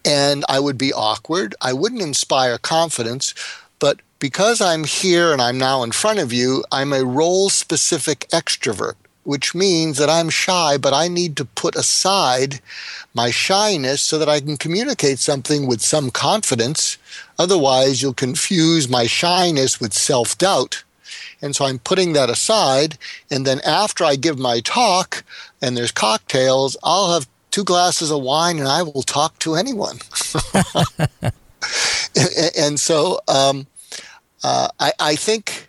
and 0.05 0.45
I 0.49 0.61
would 0.61 0.79
be 0.79 0.93
awkward. 0.93 1.55
I 1.61 1.73
wouldn't 1.73 2.03
inspire 2.03 2.59
confidence. 2.59 3.35
But 3.79 4.01
because 4.19 4.61
I'm 4.61 4.85
here 4.85 5.33
and 5.33 5.43
I'm 5.43 5.59
now 5.59 5.83
in 5.83 5.93
front 5.93 6.19
of 6.19 6.33
you, 6.33 6.65
I'm 6.71 6.93
a 6.93 7.05
role 7.05 7.51
specific 7.51 8.21
extrovert, 8.31 8.95
which 9.25 9.55
means 9.55 9.99
that 9.99 10.09
I'm 10.09 10.31
shy, 10.31 10.79
but 10.79 10.95
I 10.95 11.09
need 11.09 11.37
to 11.37 11.45
put 11.45 11.77
aside 11.77 12.61
my 13.13 13.31
shyness 13.31 14.01
so 14.01 14.19
that 14.19 14.29
I 14.29 14.41
can 14.41 14.57
communicate 14.57 15.19
something 15.19 15.67
with 15.67 15.81
some 15.81 16.11
confidence. 16.11 16.99
Otherwise, 17.39 18.03
you'll 18.03 18.15
confuse 18.15 18.89
my 18.89 19.07
shyness 19.07 19.81
with 19.81 19.93
self 19.93 20.39
doubt. 20.39 20.85
And 21.43 21.55
so 21.55 21.67
I'm 21.67 21.79
putting 21.79 22.15
that 22.15 22.31
aside. 22.31 22.97
And 23.31 23.47
then 23.47 23.61
after 23.61 24.05
I 24.05 24.17
give 24.17 24.39
my 24.39 24.61
talk 24.61 25.25
and 25.61 25.77
there's 25.77 25.93
cocktails, 25.93 26.77
I'll 26.83 27.13
have 27.13 27.29
two 27.55 27.63
glasses 27.63 28.11
of 28.11 28.21
wine 28.21 28.59
and 28.59 28.67
I 28.67 28.83
will 28.83 29.05
talk 29.05 29.39
to 29.39 29.55
anyone. 29.55 29.99
and, 32.57 32.81
so 32.81 33.21
um, 33.29 33.69
uh, 34.43 34.67
I, 34.81 34.93
I, 34.99 35.15
think 35.15 35.69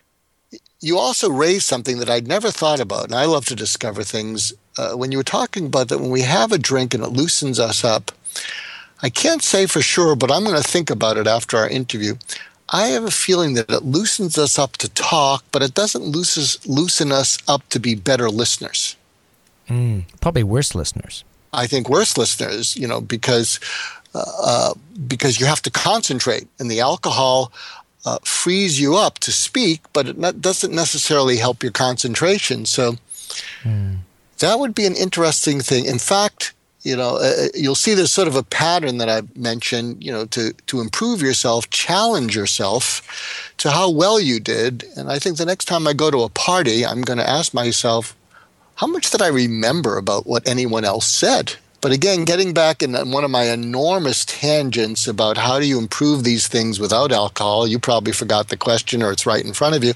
you 0.82 0.98
also 0.98 1.30
raised 1.30 1.68
something 1.68 2.00
that 2.00 2.10
I'd 2.10 2.28
never 2.28 2.50
thought 2.50 2.80
about, 2.80 3.06
and 3.06 3.14
I 3.14 3.26
love 3.26 3.46
to 3.46 3.56
discover 3.56 4.02
things. 4.02 4.52
Uh, 4.80 4.94
when 4.94 5.12
you 5.12 5.20
were 5.20 5.24
talking 5.24 5.68
about 5.68 5.90
that, 5.90 6.00
when 6.00 6.10
we 6.10 6.22
have 6.22 6.52
a 6.52 6.58
drink 6.58 6.96
and 6.96 7.04
it 7.04 7.10
loosens 7.10 7.60
us 7.60 7.84
up, 7.84 8.12
I 9.04 9.12
can't 9.12 9.44
say 9.44 9.68
for 9.68 9.84
sure, 9.84 10.16
but 10.16 10.32
I'm 10.32 10.44
going 10.44 10.60
to 10.60 10.68
think 10.68 10.90
about 10.90 11.18
it 11.18 11.28
after 11.28 11.56
our 11.56 11.70
interview. 11.70 12.16
I 12.70 12.88
have 12.88 13.04
a 13.04 13.12
feeling 13.12 13.54
that 13.54 13.70
it 13.70 13.84
loosens 13.84 14.40
us 14.40 14.58
up 14.58 14.78
to 14.78 14.90
talk, 14.90 15.44
but 15.52 15.62
it 15.62 15.76
doesn't 15.76 16.04
looses, 16.04 16.58
loosen 16.66 17.12
us 17.12 17.38
up 17.48 17.70
to 17.70 17.80
be 17.80 17.94
better 17.94 18.28
listeners. 18.32 18.96
Mm, 19.70 20.06
probably 20.20 20.44
worse 20.44 20.74
listeners. 20.74 21.24
I 21.56 21.68
think 21.68 21.90
worse 21.90 22.18
listeners, 22.18 22.76
you 22.76 22.88
know, 22.88 23.02
because 23.02 23.60
uh, 24.14 24.24
uh, 24.42 24.74
because 25.08 25.40
you 25.40 25.46
have 25.46 25.62
to 25.64 25.72
concentrate, 25.72 26.48
and 26.60 26.72
the 26.72 26.80
alcohol 26.80 27.52
uh, 28.06 28.20
frees 28.24 28.80
you 28.80 28.96
up 28.96 29.20
to 29.20 29.32
speak, 29.32 29.82
but 29.94 30.08
it 30.08 30.18
not, 30.18 30.42
doesn't 30.42 30.74
necessarily 30.74 31.38
help 31.38 31.64
your 31.64 31.72
concentration. 31.72 32.66
So 32.66 32.98
mm. 33.64 33.98
that 34.40 34.60
would 34.60 34.76
be 34.76 34.86
an 34.86 34.96
interesting 34.96 35.60
thing. 35.60 35.86
In 35.86 36.00
fact, 36.00 36.54
you 36.84 36.96
know, 36.96 37.16
uh, 37.16 37.46
uh, 37.46 37.48
you'll 37.56 37.74
see 37.74 37.96
there's 37.96 38.12
sort 38.12 38.28
of 38.28 38.36
a 38.36 38.44
pattern 38.44 39.00
that 39.00 39.10
I 39.10 39.24
mentioned. 39.36 40.04
You 40.04 40.12
know, 40.12 40.26
to 40.28 40.54
to 40.68 40.82
improve 40.82 41.22
yourself, 41.22 41.70
challenge 41.72 42.36
yourself 42.36 43.54
to 43.58 43.72
how 43.72 43.90
well 43.90 44.20
you 44.20 44.40
did. 44.40 44.86
And 44.96 45.12
I 45.12 45.18
think 45.18 45.38
the 45.38 45.46
next 45.46 45.66
time 45.66 45.88
I 45.88 45.94
go 45.94 46.12
to 46.12 46.22
a 46.24 46.30
party, 46.30 46.86
I'm 46.86 47.02
going 47.02 47.18
to 47.18 47.30
ask 47.30 47.54
myself, 47.54 48.16
how 48.76 48.88
much 48.88 49.10
did 49.10 49.22
I 49.22 49.28
remember 49.28 49.98
about 49.98 50.28
what 50.28 50.48
anyone 50.48 50.84
else 50.84 51.08
said? 51.08 51.54
But 51.82 51.92
again, 51.92 52.26
getting 52.26 52.54
back 52.54 52.82
in 52.82 52.94
one 53.12 53.24
of 53.24 53.30
my 53.30 53.44
enormous 53.44 54.26
tangents 54.26 55.08
about 55.08 55.38
how 55.38 55.60
do 55.60 55.68
you 55.68 55.78
improve 55.78 56.24
these 56.24 56.48
things 56.48 56.80
without 56.80 57.12
alcohol, 57.12 57.68
you 57.68 57.78
probably 57.78 58.12
forgot 58.12 58.48
the 58.50 58.58
question 58.58 59.04
or 59.04 59.12
it's 59.12 59.28
right 59.28 59.46
in 59.46 59.54
front 59.54 59.76
of 59.76 59.84
you. 59.84 59.94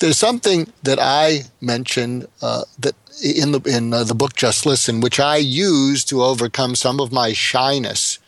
There's 0.00 0.18
something 0.18 0.72
that 0.82 0.98
I 1.00 1.42
mentioned 1.60 2.26
uh, 2.42 2.64
that 2.80 2.96
in 3.22 3.52
the 3.52 3.60
in 3.60 3.94
uh, 3.94 4.02
the 4.02 4.14
book 4.14 4.34
Just 4.34 4.66
Listen, 4.66 5.00
which 5.00 5.20
I 5.20 5.36
use 5.36 6.04
to 6.06 6.22
overcome 6.22 6.74
some 6.74 6.98
of 6.98 7.12
my 7.12 7.32
shyness 7.32 8.18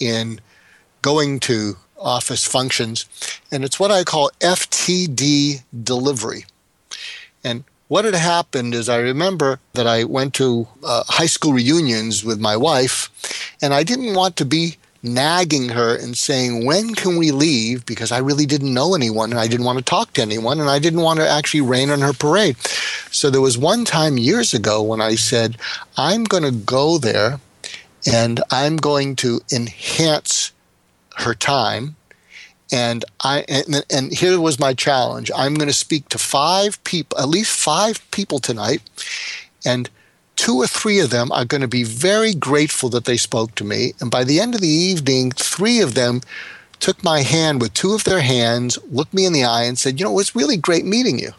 in 0.00 0.40
going 1.02 1.40
to 1.40 1.76
office 1.98 2.46
functions, 2.46 3.04
and 3.52 3.64
it's 3.64 3.78
what 3.78 3.90
I 3.90 4.02
call 4.02 4.30
FTD 4.40 5.62
delivery. 5.82 6.46
What 7.88 8.06
had 8.06 8.14
happened 8.14 8.74
is 8.74 8.88
I 8.88 8.96
remember 8.96 9.60
that 9.74 9.86
I 9.86 10.04
went 10.04 10.32
to 10.34 10.66
uh, 10.82 11.04
high 11.06 11.26
school 11.26 11.52
reunions 11.52 12.24
with 12.24 12.40
my 12.40 12.56
wife, 12.56 13.10
and 13.60 13.74
I 13.74 13.82
didn't 13.82 14.14
want 14.14 14.36
to 14.36 14.46
be 14.46 14.76
nagging 15.02 15.68
her 15.68 15.94
and 15.94 16.16
saying, 16.16 16.64
When 16.64 16.94
can 16.94 17.18
we 17.18 17.30
leave? 17.30 17.84
Because 17.84 18.10
I 18.10 18.18
really 18.18 18.46
didn't 18.46 18.72
know 18.72 18.94
anyone 18.94 19.30
and 19.30 19.38
I 19.38 19.46
didn't 19.46 19.66
want 19.66 19.78
to 19.78 19.84
talk 19.84 20.14
to 20.14 20.22
anyone 20.22 20.60
and 20.60 20.70
I 20.70 20.78
didn't 20.78 21.02
want 21.02 21.20
to 21.20 21.28
actually 21.28 21.60
rain 21.60 21.90
on 21.90 22.00
her 22.00 22.14
parade. 22.14 22.56
So 23.10 23.28
there 23.28 23.42
was 23.42 23.58
one 23.58 23.84
time 23.84 24.16
years 24.16 24.54
ago 24.54 24.82
when 24.82 25.02
I 25.02 25.14
said, 25.14 25.58
I'm 25.98 26.24
going 26.24 26.42
to 26.42 26.50
go 26.50 26.96
there 26.96 27.38
and 28.10 28.42
I'm 28.50 28.76
going 28.76 29.14
to 29.16 29.42
enhance 29.52 30.52
her 31.16 31.34
time 31.34 31.96
and 32.74 33.04
I 33.20 33.44
and, 33.48 33.84
and 33.88 34.12
here 34.12 34.40
was 34.40 34.58
my 34.58 34.74
challenge. 34.74 35.30
I'm 35.36 35.54
going 35.54 35.68
to 35.68 35.84
speak 35.86 36.08
to 36.08 36.18
five 36.18 36.82
people, 36.82 37.16
at 37.18 37.28
least 37.28 37.56
five 37.56 38.00
people 38.10 38.40
tonight, 38.40 38.82
and 39.64 39.88
two 40.34 40.56
or 40.56 40.66
three 40.66 40.98
of 40.98 41.10
them 41.10 41.30
are 41.30 41.44
going 41.44 41.60
to 41.60 41.68
be 41.68 41.84
very 41.84 42.34
grateful 42.34 42.88
that 42.90 43.04
they 43.04 43.16
spoke 43.16 43.54
to 43.54 43.64
me. 43.64 43.92
And 44.00 44.10
by 44.10 44.24
the 44.24 44.40
end 44.40 44.56
of 44.56 44.60
the 44.60 44.76
evening, 44.90 45.30
three 45.30 45.80
of 45.80 45.94
them 45.94 46.20
took 46.80 47.04
my 47.04 47.22
hand 47.22 47.60
with 47.60 47.74
two 47.74 47.94
of 47.94 48.02
their 48.02 48.20
hands, 48.20 48.76
looked 48.90 49.14
me 49.14 49.24
in 49.24 49.32
the 49.32 49.44
eye, 49.44 49.62
and 49.62 49.78
said, 49.78 50.00
"You 50.00 50.04
know, 50.04 50.10
it 50.10 50.22
was 50.24 50.34
really 50.34 50.56
great 50.56 50.84
meeting 50.84 51.20
you." 51.20 51.32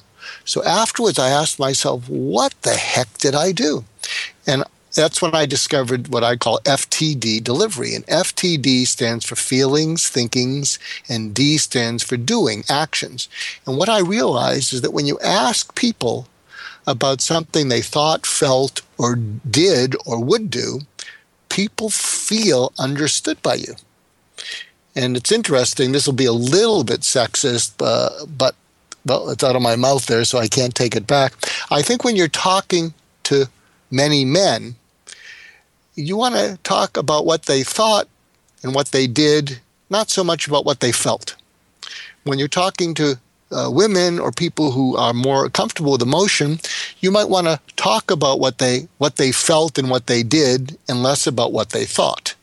So 0.46 0.64
afterwards, 0.64 1.20
I 1.20 1.30
asked 1.30 1.60
myself, 1.60 2.08
"What 2.08 2.54
the 2.62 2.76
heck 2.76 3.18
did 3.18 3.36
I 3.36 3.52
do?" 3.52 3.84
And 4.48 4.64
that's 4.96 5.22
when 5.22 5.36
I 5.36 5.46
discovered 5.46 6.08
what 6.08 6.24
I 6.24 6.36
call 6.36 6.60
FTD 6.62 7.44
delivery. 7.44 7.94
And 7.94 8.06
FTD 8.08 8.88
stands 8.88 9.26
for 9.26 9.36
feelings, 9.36 10.08
thinkings, 10.08 10.80
and 11.08 11.34
D 11.34 11.58
stands 11.58 12.04
for 12.04 12.18
doing, 12.18 12.64
actions. 12.70 13.30
And 13.68 13.78
what 13.78 13.90
I 13.90 14.00
realized 14.00 14.74
is 14.74 14.82
that 14.82 14.94
when 14.94 15.06
you 15.06 15.20
ask 15.20 15.76
people 15.76 16.28
about 16.88 17.22
something 17.22 17.68
they 17.68 17.82
thought, 17.82 18.26
felt, 18.26 18.82
or 18.98 19.16
did 19.16 19.96
or 20.06 20.24
would 20.24 20.50
do, 20.50 20.82
people 21.50 21.90
feel 21.90 22.72
understood 22.80 23.42
by 23.42 23.56
you. 23.56 23.76
And 24.96 25.18
it's 25.18 25.32
interesting, 25.32 25.92
this 25.92 26.06
will 26.06 26.14
be 26.14 26.26
a 26.26 26.32
little 26.32 26.84
bit 26.84 27.02
sexist, 27.02 27.74
uh, 27.82 28.26
but 28.26 28.56
well, 29.06 29.30
it's 29.30 29.44
out 29.44 29.56
of 29.56 29.62
my 29.62 29.76
mouth 29.76 30.06
there, 30.06 30.24
so 30.24 30.40
I 30.40 30.48
can't 30.48 30.74
take 30.74 30.96
it 30.96 31.06
back. 31.06 31.34
I 31.70 31.82
think 31.82 32.04
when 32.04 32.16
you're 32.16 32.28
talking 32.28 32.94
to 33.24 33.48
many 33.92 34.26
men, 34.26 34.76
you 35.96 36.18
want 36.18 36.36
to 36.36 36.60
talk 36.64 36.98
about 36.98 37.26
what 37.26 37.44
they 37.44 37.64
thought 37.64 38.08
and 38.64 38.76
what 38.76 38.88
they 38.88 39.08
did, 39.08 39.60
not 39.90 40.10
so 40.10 40.24
much 40.24 40.48
about 40.48 40.66
what 40.66 40.80
they 40.80 40.92
felt. 40.92 41.36
When 42.24 42.40
you're 42.40 42.48
talking 42.48 42.94
to 42.96 43.20
uh, 43.52 43.70
women 43.72 44.20
or 44.20 44.32
people 44.32 44.72
who 44.72 44.98
are 44.98 45.14
more 45.14 45.50
comfortable 45.50 45.94
with 45.94 46.02
emotion, 46.02 46.60
you 47.00 47.12
might 47.12 47.30
want 47.30 47.48
to 47.48 47.60
talk 47.76 48.12
about 48.12 48.40
what 48.40 48.58
they 48.58 48.88
what 48.98 49.18
they 49.18 49.32
felt 49.32 49.78
and 49.78 49.90
what 49.90 50.08
they 50.08 50.24
did, 50.24 50.78
and 50.90 51.04
less 51.04 51.28
about 51.28 51.54
what 51.54 51.70
they 51.70 51.86
thought. 51.86 52.36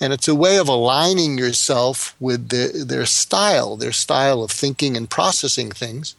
And 0.00 0.12
it's 0.12 0.28
a 0.28 0.34
way 0.34 0.58
of 0.58 0.68
aligning 0.68 1.38
yourself 1.38 2.14
with 2.20 2.50
the, 2.50 2.84
their 2.86 3.06
style, 3.06 3.76
their 3.76 3.92
style 3.92 4.42
of 4.42 4.50
thinking 4.50 4.96
and 4.96 5.10
processing 5.10 5.70
things. 5.70 6.14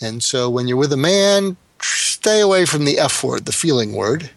And 0.00 0.22
so, 0.22 0.48
when 0.48 0.66
you're 0.66 0.76
with 0.78 0.92
a 0.92 0.96
man, 0.96 1.56
stay 1.82 2.40
away 2.40 2.64
from 2.64 2.84
the 2.84 2.98
F 2.98 3.22
word, 3.22 3.44
the 3.44 3.52
feeling 3.52 3.92
word, 3.92 4.30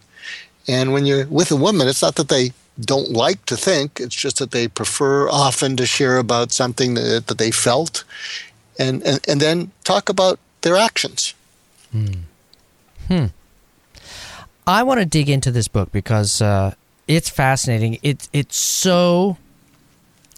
and 0.67 0.93
when 0.93 1.05
you're 1.05 1.25
with 1.27 1.51
a 1.51 1.55
woman, 1.55 1.87
it's 1.87 2.01
not 2.01 2.15
that 2.15 2.29
they 2.29 2.51
don't 2.79 3.11
like 3.11 3.45
to 3.45 3.55
think, 3.55 3.99
it's 3.99 4.15
just 4.15 4.39
that 4.39 4.51
they 4.51 4.67
prefer 4.67 5.29
often 5.29 5.77
to 5.77 5.85
share 5.85 6.17
about 6.17 6.51
something 6.51 6.95
that, 6.95 7.27
that 7.27 7.37
they 7.37 7.51
felt 7.51 8.03
and, 8.79 9.03
and, 9.03 9.19
and 9.27 9.39
then 9.39 9.71
talk 9.83 10.09
about 10.09 10.39
their 10.61 10.75
actions. 10.75 11.33
Hmm. 11.91 12.13
hmm. 13.07 13.25
I 14.65 14.83
want 14.83 14.99
to 14.99 15.05
dig 15.05 15.29
into 15.29 15.51
this 15.51 15.67
book 15.67 15.91
because 15.91 16.41
uh, 16.41 16.73
it's 17.07 17.29
fascinating. 17.29 17.99
It's 18.01 18.29
it's 18.31 18.55
so 18.55 19.37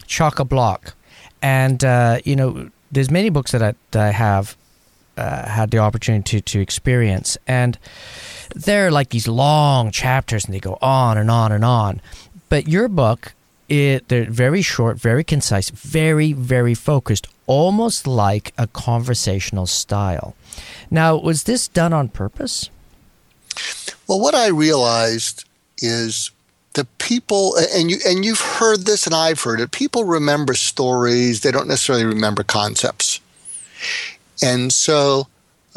chock 0.06 0.40
a 0.40 0.44
block, 0.44 0.94
and 1.40 1.84
uh, 1.84 2.18
you 2.24 2.34
know, 2.34 2.70
there's 2.90 3.10
many 3.10 3.30
books 3.30 3.52
that 3.52 3.62
I, 3.62 3.74
that 3.92 4.02
I 4.02 4.10
have 4.10 4.56
uh, 5.16 5.48
had 5.48 5.70
the 5.70 5.78
opportunity 5.78 6.40
to, 6.40 6.52
to 6.52 6.60
experience, 6.60 7.38
and 7.46 7.78
they're 8.54 8.90
like 8.90 9.10
these 9.10 9.28
long 9.28 9.90
chapters 9.90 10.44
and 10.44 10.54
they 10.54 10.60
go 10.60 10.78
on 10.80 11.18
and 11.18 11.30
on 11.30 11.52
and 11.52 11.64
on. 11.64 12.00
But 12.48 12.68
your 12.68 12.88
book, 12.88 13.34
it 13.68 14.08
they're 14.08 14.30
very 14.30 14.62
short, 14.62 14.98
very 14.98 15.24
concise, 15.24 15.70
very 15.70 16.32
very 16.32 16.74
focused, 16.74 17.26
almost 17.46 18.06
like 18.06 18.52
a 18.56 18.66
conversational 18.68 19.66
style. 19.66 20.34
Now, 20.90 21.16
was 21.16 21.44
this 21.44 21.68
done 21.68 21.92
on 21.92 22.08
purpose? 22.08 22.70
Well, 24.08 24.20
what 24.20 24.34
I 24.34 24.48
realized 24.48 25.44
is 25.78 26.30
the 26.74 26.86
people 26.98 27.56
and 27.72 27.90
you 27.90 27.96
and 28.06 28.24
you've 28.24 28.40
heard 28.40 28.84
this 28.86 29.06
and 29.06 29.14
I've 29.14 29.40
heard 29.40 29.60
it. 29.60 29.72
People 29.72 30.04
remember 30.04 30.54
stories, 30.54 31.40
they 31.40 31.50
don't 31.50 31.68
necessarily 31.68 32.04
remember 32.04 32.42
concepts. 32.44 33.20
And 34.42 34.72
so 34.72 35.26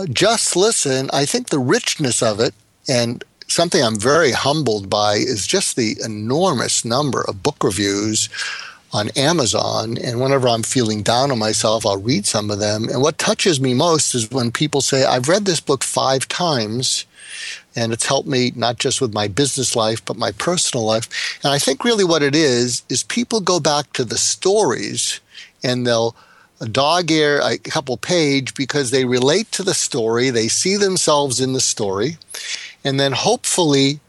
just 0.07 0.55
listen, 0.55 1.09
I 1.11 1.25
think 1.25 1.49
the 1.49 1.59
richness 1.59 2.21
of 2.21 2.39
it 2.39 2.53
and 2.87 3.23
something 3.47 3.83
I'm 3.83 3.99
very 3.99 4.31
humbled 4.31 4.89
by 4.89 5.15
is 5.15 5.47
just 5.47 5.75
the 5.75 5.97
enormous 6.03 6.85
number 6.85 7.21
of 7.27 7.43
book 7.43 7.63
reviews 7.63 8.29
on 8.91 9.09
Amazon. 9.15 9.97
And 9.97 10.19
whenever 10.19 10.47
I'm 10.47 10.63
feeling 10.63 11.03
down 11.03 11.31
on 11.31 11.39
myself, 11.39 11.85
I'll 11.85 12.01
read 12.01 12.25
some 12.25 12.49
of 12.49 12.59
them. 12.59 12.89
And 12.89 13.01
what 13.01 13.17
touches 13.17 13.59
me 13.59 13.73
most 13.73 14.15
is 14.15 14.31
when 14.31 14.51
people 14.51 14.81
say, 14.81 15.03
I've 15.05 15.29
read 15.29 15.45
this 15.45 15.59
book 15.59 15.83
five 15.83 16.27
times 16.27 17.05
and 17.75 17.93
it's 17.93 18.05
helped 18.05 18.27
me 18.27 18.51
not 18.55 18.79
just 18.79 18.99
with 19.01 19.13
my 19.13 19.27
business 19.27 19.75
life, 19.75 20.03
but 20.05 20.17
my 20.17 20.31
personal 20.31 20.85
life. 20.85 21.39
And 21.43 21.53
I 21.53 21.59
think 21.59 21.83
really 21.83 22.03
what 22.03 22.23
it 22.23 22.35
is, 22.35 22.83
is 22.89 23.03
people 23.03 23.41
go 23.41 23.59
back 23.59 23.93
to 23.93 24.03
the 24.03 24.17
stories 24.17 25.19
and 25.63 25.85
they'll 25.85 26.15
dog 26.67 27.09
ear 27.11 27.39
a 27.41 27.57
couple 27.57 27.95
page 27.97 28.53
because 28.53 28.91
they 28.91 29.05
relate 29.05 29.51
to 29.53 29.63
the 29.63 29.73
story, 29.73 30.29
they 30.29 30.47
see 30.47 30.75
themselves 30.75 31.39
in 31.39 31.53
the 31.53 31.61
story, 31.61 32.17
and 32.83 32.99
then 32.99 33.13
hopefully 33.13 33.99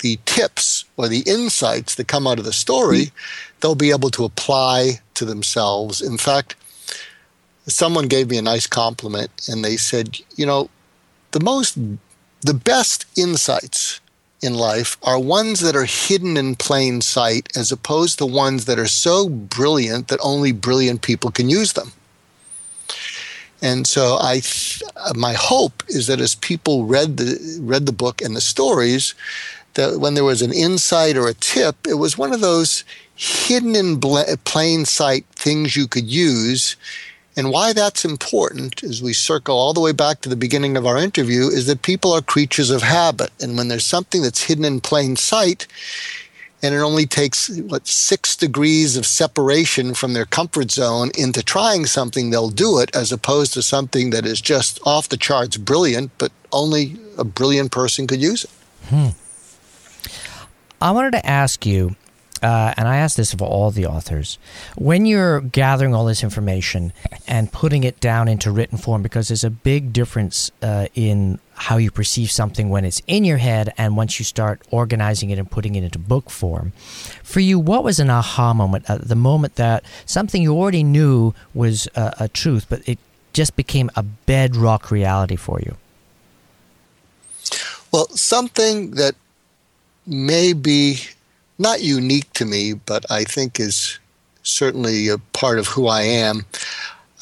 the 0.00 0.18
tips 0.24 0.84
or 0.96 1.08
the 1.08 1.22
insights 1.26 1.96
that 1.96 2.08
come 2.08 2.26
out 2.26 2.38
of 2.38 2.44
the 2.44 2.52
story, 2.52 3.06
hmm. 3.06 3.10
they'll 3.60 3.74
be 3.74 3.90
able 3.90 4.10
to 4.10 4.24
apply 4.24 5.00
to 5.14 5.24
themselves. 5.24 6.00
In 6.00 6.16
fact, 6.16 6.54
someone 7.66 8.06
gave 8.06 8.30
me 8.30 8.38
a 8.38 8.42
nice 8.42 8.66
compliment 8.66 9.30
and 9.48 9.64
they 9.64 9.76
said, 9.76 10.18
you 10.36 10.46
know, 10.46 10.70
the 11.32 11.40
most, 11.40 11.76
the 12.40 12.54
best 12.54 13.06
insights 13.16 14.00
in 14.40 14.54
life 14.54 14.96
are 15.02 15.18
ones 15.18 15.60
that 15.60 15.76
are 15.76 15.84
hidden 15.84 16.36
in 16.36 16.54
plain 16.54 17.00
sight 17.00 17.48
as 17.56 17.72
opposed 17.72 18.18
to 18.18 18.26
ones 18.26 18.64
that 18.66 18.78
are 18.78 18.86
so 18.86 19.28
brilliant 19.28 20.08
that 20.08 20.20
only 20.22 20.52
brilliant 20.52 21.02
people 21.02 21.30
can 21.30 21.50
use 21.50 21.72
them. 21.72 21.92
And 23.60 23.86
so 23.86 24.18
I, 24.20 24.42
my 25.14 25.32
hope 25.32 25.82
is 25.88 26.06
that 26.06 26.20
as 26.20 26.34
people 26.34 26.84
read 26.84 27.16
the 27.16 27.58
read 27.60 27.86
the 27.86 27.92
book 27.92 28.22
and 28.22 28.36
the 28.36 28.40
stories, 28.40 29.14
that 29.74 30.00
when 30.00 30.14
there 30.14 30.24
was 30.24 30.42
an 30.42 30.52
insight 30.52 31.16
or 31.16 31.28
a 31.28 31.34
tip, 31.34 31.86
it 31.86 31.94
was 31.94 32.18
one 32.18 32.32
of 32.32 32.40
those 32.40 32.84
hidden 33.14 33.74
in 33.74 34.00
plain 34.44 34.84
sight 34.84 35.26
things 35.32 35.76
you 35.76 35.88
could 35.88 36.06
use. 36.06 36.76
And 37.36 37.52
why 37.52 37.72
that's 37.72 38.04
important, 38.04 38.82
as 38.82 39.00
we 39.00 39.12
circle 39.12 39.56
all 39.56 39.72
the 39.72 39.80
way 39.80 39.92
back 39.92 40.20
to 40.20 40.28
the 40.28 40.34
beginning 40.34 40.76
of 40.76 40.86
our 40.86 40.98
interview, 40.98 41.46
is 41.46 41.66
that 41.66 41.82
people 41.82 42.12
are 42.12 42.20
creatures 42.20 42.70
of 42.70 42.82
habit. 42.82 43.30
And 43.40 43.56
when 43.56 43.68
there's 43.68 43.86
something 43.86 44.22
that's 44.22 44.42
hidden 44.42 44.64
in 44.64 44.80
plain 44.80 45.14
sight, 45.14 45.68
and 46.62 46.74
it 46.74 46.78
only 46.78 47.06
takes 47.06 47.48
what 47.60 47.86
six 47.86 48.34
degrees 48.36 48.96
of 48.96 49.06
separation 49.06 49.94
from 49.94 50.12
their 50.12 50.24
comfort 50.24 50.70
zone 50.70 51.10
into 51.16 51.42
trying 51.42 51.86
something, 51.86 52.30
they'll 52.30 52.50
do 52.50 52.78
it, 52.80 52.94
as 52.94 53.12
opposed 53.12 53.54
to 53.54 53.62
something 53.62 54.10
that 54.10 54.26
is 54.26 54.40
just 54.40 54.80
off 54.84 55.08
the 55.08 55.16
charts 55.16 55.56
brilliant, 55.56 56.10
but 56.18 56.32
only 56.52 56.98
a 57.16 57.24
brilliant 57.24 57.70
person 57.70 58.06
could 58.06 58.20
use 58.20 58.44
it. 58.44 58.50
Hmm. 58.86 59.08
I 60.80 60.90
wanted 60.90 61.12
to 61.12 61.26
ask 61.26 61.66
you, 61.66 61.96
uh, 62.42 62.74
and 62.76 62.88
I 62.88 62.96
ask 62.96 63.16
this 63.16 63.32
of 63.32 63.42
all 63.42 63.70
the 63.70 63.86
authors, 63.86 64.38
when 64.76 65.06
you're 65.06 65.40
gathering 65.40 65.94
all 65.94 66.04
this 66.04 66.22
information 66.22 66.92
and 67.26 67.52
putting 67.52 67.84
it 67.84 68.00
down 68.00 68.28
into 68.28 68.50
written 68.50 68.78
form, 68.78 69.02
because 69.02 69.28
there's 69.28 69.44
a 69.44 69.50
big 69.50 69.92
difference 69.92 70.50
uh, 70.62 70.86
in 70.94 71.38
how 71.54 71.76
you 71.76 71.90
perceive 71.90 72.30
something 72.30 72.68
when 72.68 72.84
it's 72.84 73.02
in 73.06 73.24
your 73.24 73.38
head 73.38 73.72
and 73.76 73.96
once 73.96 74.18
you 74.18 74.24
start 74.24 74.62
organizing 74.70 75.30
it 75.30 75.38
and 75.38 75.50
putting 75.50 75.74
it 75.74 75.82
into 75.82 75.98
book 75.98 76.30
form. 76.30 76.72
For 77.24 77.40
you, 77.40 77.58
what 77.58 77.82
was 77.82 77.98
an 77.98 78.10
aha 78.10 78.54
moment? 78.54 78.88
Uh, 78.88 78.98
the 78.98 79.16
moment 79.16 79.56
that 79.56 79.84
something 80.06 80.40
you 80.40 80.54
already 80.54 80.84
knew 80.84 81.34
was 81.54 81.88
a 81.96 82.28
truth, 82.28 82.66
but 82.68 82.88
it 82.88 82.98
just 83.32 83.54
became 83.56 83.88
a 83.94 84.02
bedrock 84.02 84.90
reality 84.90 85.36
for 85.36 85.60
you? 85.60 85.76
Well, 87.92 88.08
something 88.08 88.92
that 88.92 89.14
may 90.06 90.52
be 90.52 91.00
not 91.58 91.82
unique 91.82 92.32
to 92.34 92.44
me, 92.44 92.72
but 92.72 93.04
I 93.10 93.24
think 93.24 93.58
is 93.58 93.98
certainly 94.42 95.08
a 95.08 95.18
part 95.18 95.58
of 95.58 95.66
who 95.66 95.88
I 95.88 96.02
am. 96.02 96.46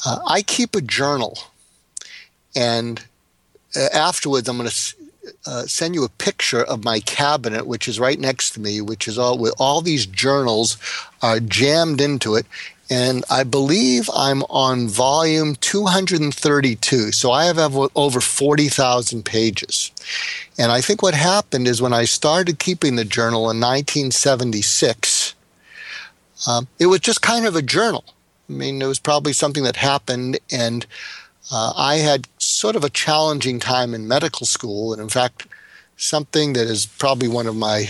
Uh, 0.05 0.19
I 0.27 0.41
keep 0.43 0.75
a 0.75 0.81
journal, 0.81 1.37
and 2.55 3.03
uh, 3.75 3.89
afterwards, 3.93 4.47
I'm 4.47 4.57
going 4.57 4.69
to 4.69 4.95
uh, 5.45 5.61
send 5.63 5.95
you 5.95 6.03
a 6.03 6.09
picture 6.09 6.63
of 6.63 6.83
my 6.83 6.99
cabinet, 7.01 7.67
which 7.67 7.87
is 7.87 7.99
right 7.99 8.19
next 8.19 8.51
to 8.51 8.59
me, 8.59 8.81
which 8.81 9.07
is 9.07 9.17
all 9.17 9.37
with 9.37 9.53
all 9.57 9.81
these 9.81 10.05
journals 10.05 10.77
are 11.21 11.39
jammed 11.39 11.99
into 11.99 12.35
it. 12.35 12.45
And 12.89 13.25
I 13.29 13.43
believe 13.43 14.09
I'm 14.15 14.43
on 14.43 14.87
volume 14.87 15.55
232. 15.55 17.11
So 17.11 17.31
I 17.31 17.45
have 17.45 17.75
over 17.95 18.21
40,000 18.21 19.25
pages. 19.25 19.91
And 20.57 20.71
I 20.71 20.79
think 20.79 21.01
what 21.01 21.13
happened 21.13 21.67
is 21.67 21.81
when 21.81 21.93
I 21.93 22.05
started 22.05 22.59
keeping 22.59 22.95
the 22.95 23.03
journal 23.03 23.51
in 23.51 23.59
1976, 23.59 25.35
um, 26.47 26.67
it 26.79 26.85
was 26.85 27.01
just 27.01 27.21
kind 27.21 27.45
of 27.45 27.55
a 27.55 27.61
journal. 27.61 28.05
I 28.49 28.53
mean, 28.53 28.81
it 28.81 28.85
was 28.85 28.99
probably 28.99 29.33
something 29.33 29.63
that 29.63 29.75
happened, 29.75 30.39
and 30.49 30.85
uh, 31.51 31.73
I 31.75 31.95
had 31.95 32.29
sort 32.37 32.77
of 32.77 32.83
a 32.85 32.89
challenging 32.89 33.59
time 33.59 33.93
in 33.93 34.07
medical 34.07 34.45
school. 34.45 34.93
And 34.93 35.01
in 35.01 35.09
fact, 35.09 35.47
something 35.97 36.53
that 36.53 36.67
is 36.67 36.85
probably 36.85 37.27
one 37.27 37.47
of 37.47 37.55
my 37.57 37.89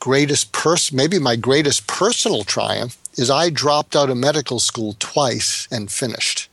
greatest 0.00 0.52
pers- 0.52 0.92
maybe 0.92 1.18
my 1.18 1.36
greatest 1.36 1.86
personal 1.86 2.44
triumph 2.44 2.97
is 3.18 3.30
I 3.30 3.50
dropped 3.50 3.94
out 3.94 4.10
of 4.10 4.16
medical 4.16 4.60
school 4.60 4.96
twice 4.98 5.68
and 5.70 5.90
finished. 5.90 6.48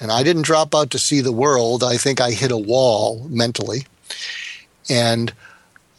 And 0.00 0.12
I 0.12 0.22
didn't 0.22 0.42
drop 0.42 0.74
out 0.74 0.90
to 0.90 0.98
see 0.98 1.20
the 1.20 1.32
world. 1.32 1.82
I 1.82 1.96
think 1.96 2.20
I 2.20 2.30
hit 2.32 2.52
a 2.52 2.58
wall 2.58 3.26
mentally 3.28 3.86
and 4.88 5.32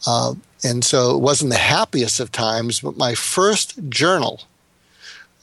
uh, 0.06 0.34
and 0.64 0.84
so 0.84 1.16
it 1.16 1.20
wasn't 1.20 1.50
the 1.50 1.58
happiest 1.58 2.20
of 2.20 2.32
times. 2.32 2.80
But 2.80 2.96
my 2.96 3.14
first 3.14 3.78
journal, 3.88 4.42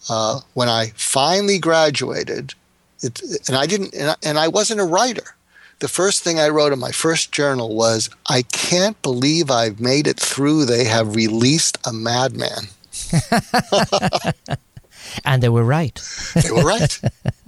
uh, 0.09 0.41
when 0.53 0.69
I 0.69 0.91
finally 0.95 1.59
graduated, 1.59 2.53
it, 3.01 3.21
and 3.47 3.55
I 3.55 3.65
didn't, 3.65 3.93
and 3.93 4.11
I, 4.11 4.15
and 4.23 4.37
I 4.37 4.47
wasn't 4.47 4.81
a 4.81 4.85
writer. 4.85 5.35
The 5.79 5.87
first 5.87 6.23
thing 6.23 6.39
I 6.39 6.49
wrote 6.49 6.73
in 6.73 6.79
my 6.79 6.91
first 6.91 7.31
journal 7.31 7.75
was, 7.75 8.09
"I 8.27 8.41
can't 8.41 8.99
believe 9.01 9.51
I've 9.51 9.79
made 9.79 10.07
it 10.07 10.19
through. 10.19 10.65
They 10.65 10.85
have 10.85 11.15
released 11.15 11.77
a 11.85 11.93
madman." 11.93 12.69
and 15.25 15.41
they 15.41 15.49
were 15.49 15.63
right. 15.63 16.01
they 16.35 16.51
were 16.51 16.63
right. 16.63 16.99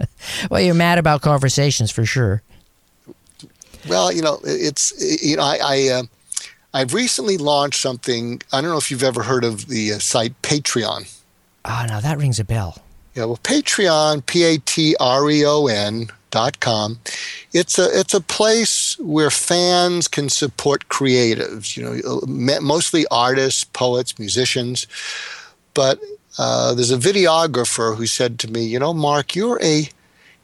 well, 0.49 0.61
you're 0.61 0.75
mad 0.75 0.97
about 0.97 1.21
conversations 1.21 1.91
for 1.91 2.05
sure. 2.05 2.41
Well, 3.87 4.11
you 4.11 4.21
know, 4.21 4.39
it's 4.43 4.93
you 5.23 5.37
know, 5.37 5.43
I, 5.43 5.59
I 5.63 5.89
uh, 5.89 6.03
I've 6.73 6.93
recently 6.93 7.37
launched 7.37 7.81
something. 7.81 8.41
I 8.51 8.61
don't 8.61 8.71
know 8.71 8.77
if 8.77 8.91
you've 8.91 9.03
ever 9.03 9.23
heard 9.23 9.43
of 9.43 9.67
the 9.67 9.93
uh, 9.93 9.99
site 9.99 10.39
Patreon. 10.41 11.15
Ah, 11.65 11.83
oh, 11.83 11.87
now 11.87 11.99
that 11.99 12.17
rings 12.17 12.39
a 12.39 12.45
bell. 12.45 12.77
Yeah, 13.15 13.25
well, 13.25 13.37
Patreon, 13.37 14.25
P 14.25 14.43
A 14.43 14.57
T 14.59 14.95
R 14.99 15.29
E 15.29 15.45
O 15.45 15.67
N 15.67 16.09
dot 16.31 16.59
com. 16.59 16.99
It's 17.53 17.79
a 17.79 17.99
it's 17.99 18.13
a 18.13 18.21
place 18.21 18.97
where 18.99 19.31
fans 19.31 20.07
can 20.07 20.29
support 20.29 20.89
creatives. 20.89 21.75
You 21.75 21.83
know, 21.83 21.93
uh, 22.05 22.61
mostly 22.61 23.05
artists, 23.09 23.63
poets, 23.63 24.19
musicians. 24.19 24.85
But 25.73 25.99
uh, 26.37 26.73
there's 26.73 26.91
a 26.91 26.97
videographer 26.97 27.95
who 27.95 28.05
said 28.05 28.39
to 28.39 28.51
me, 28.51 28.65
"You 28.65 28.79
know, 28.79 28.93
Mark, 28.93 29.35
you're 29.35 29.59
a 29.61 29.89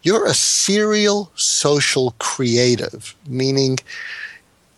you're 0.06 0.28
a 0.28 0.36
serial 0.36 1.32
social 1.34 2.14
creative, 2.20 3.16
meaning, 3.28 3.80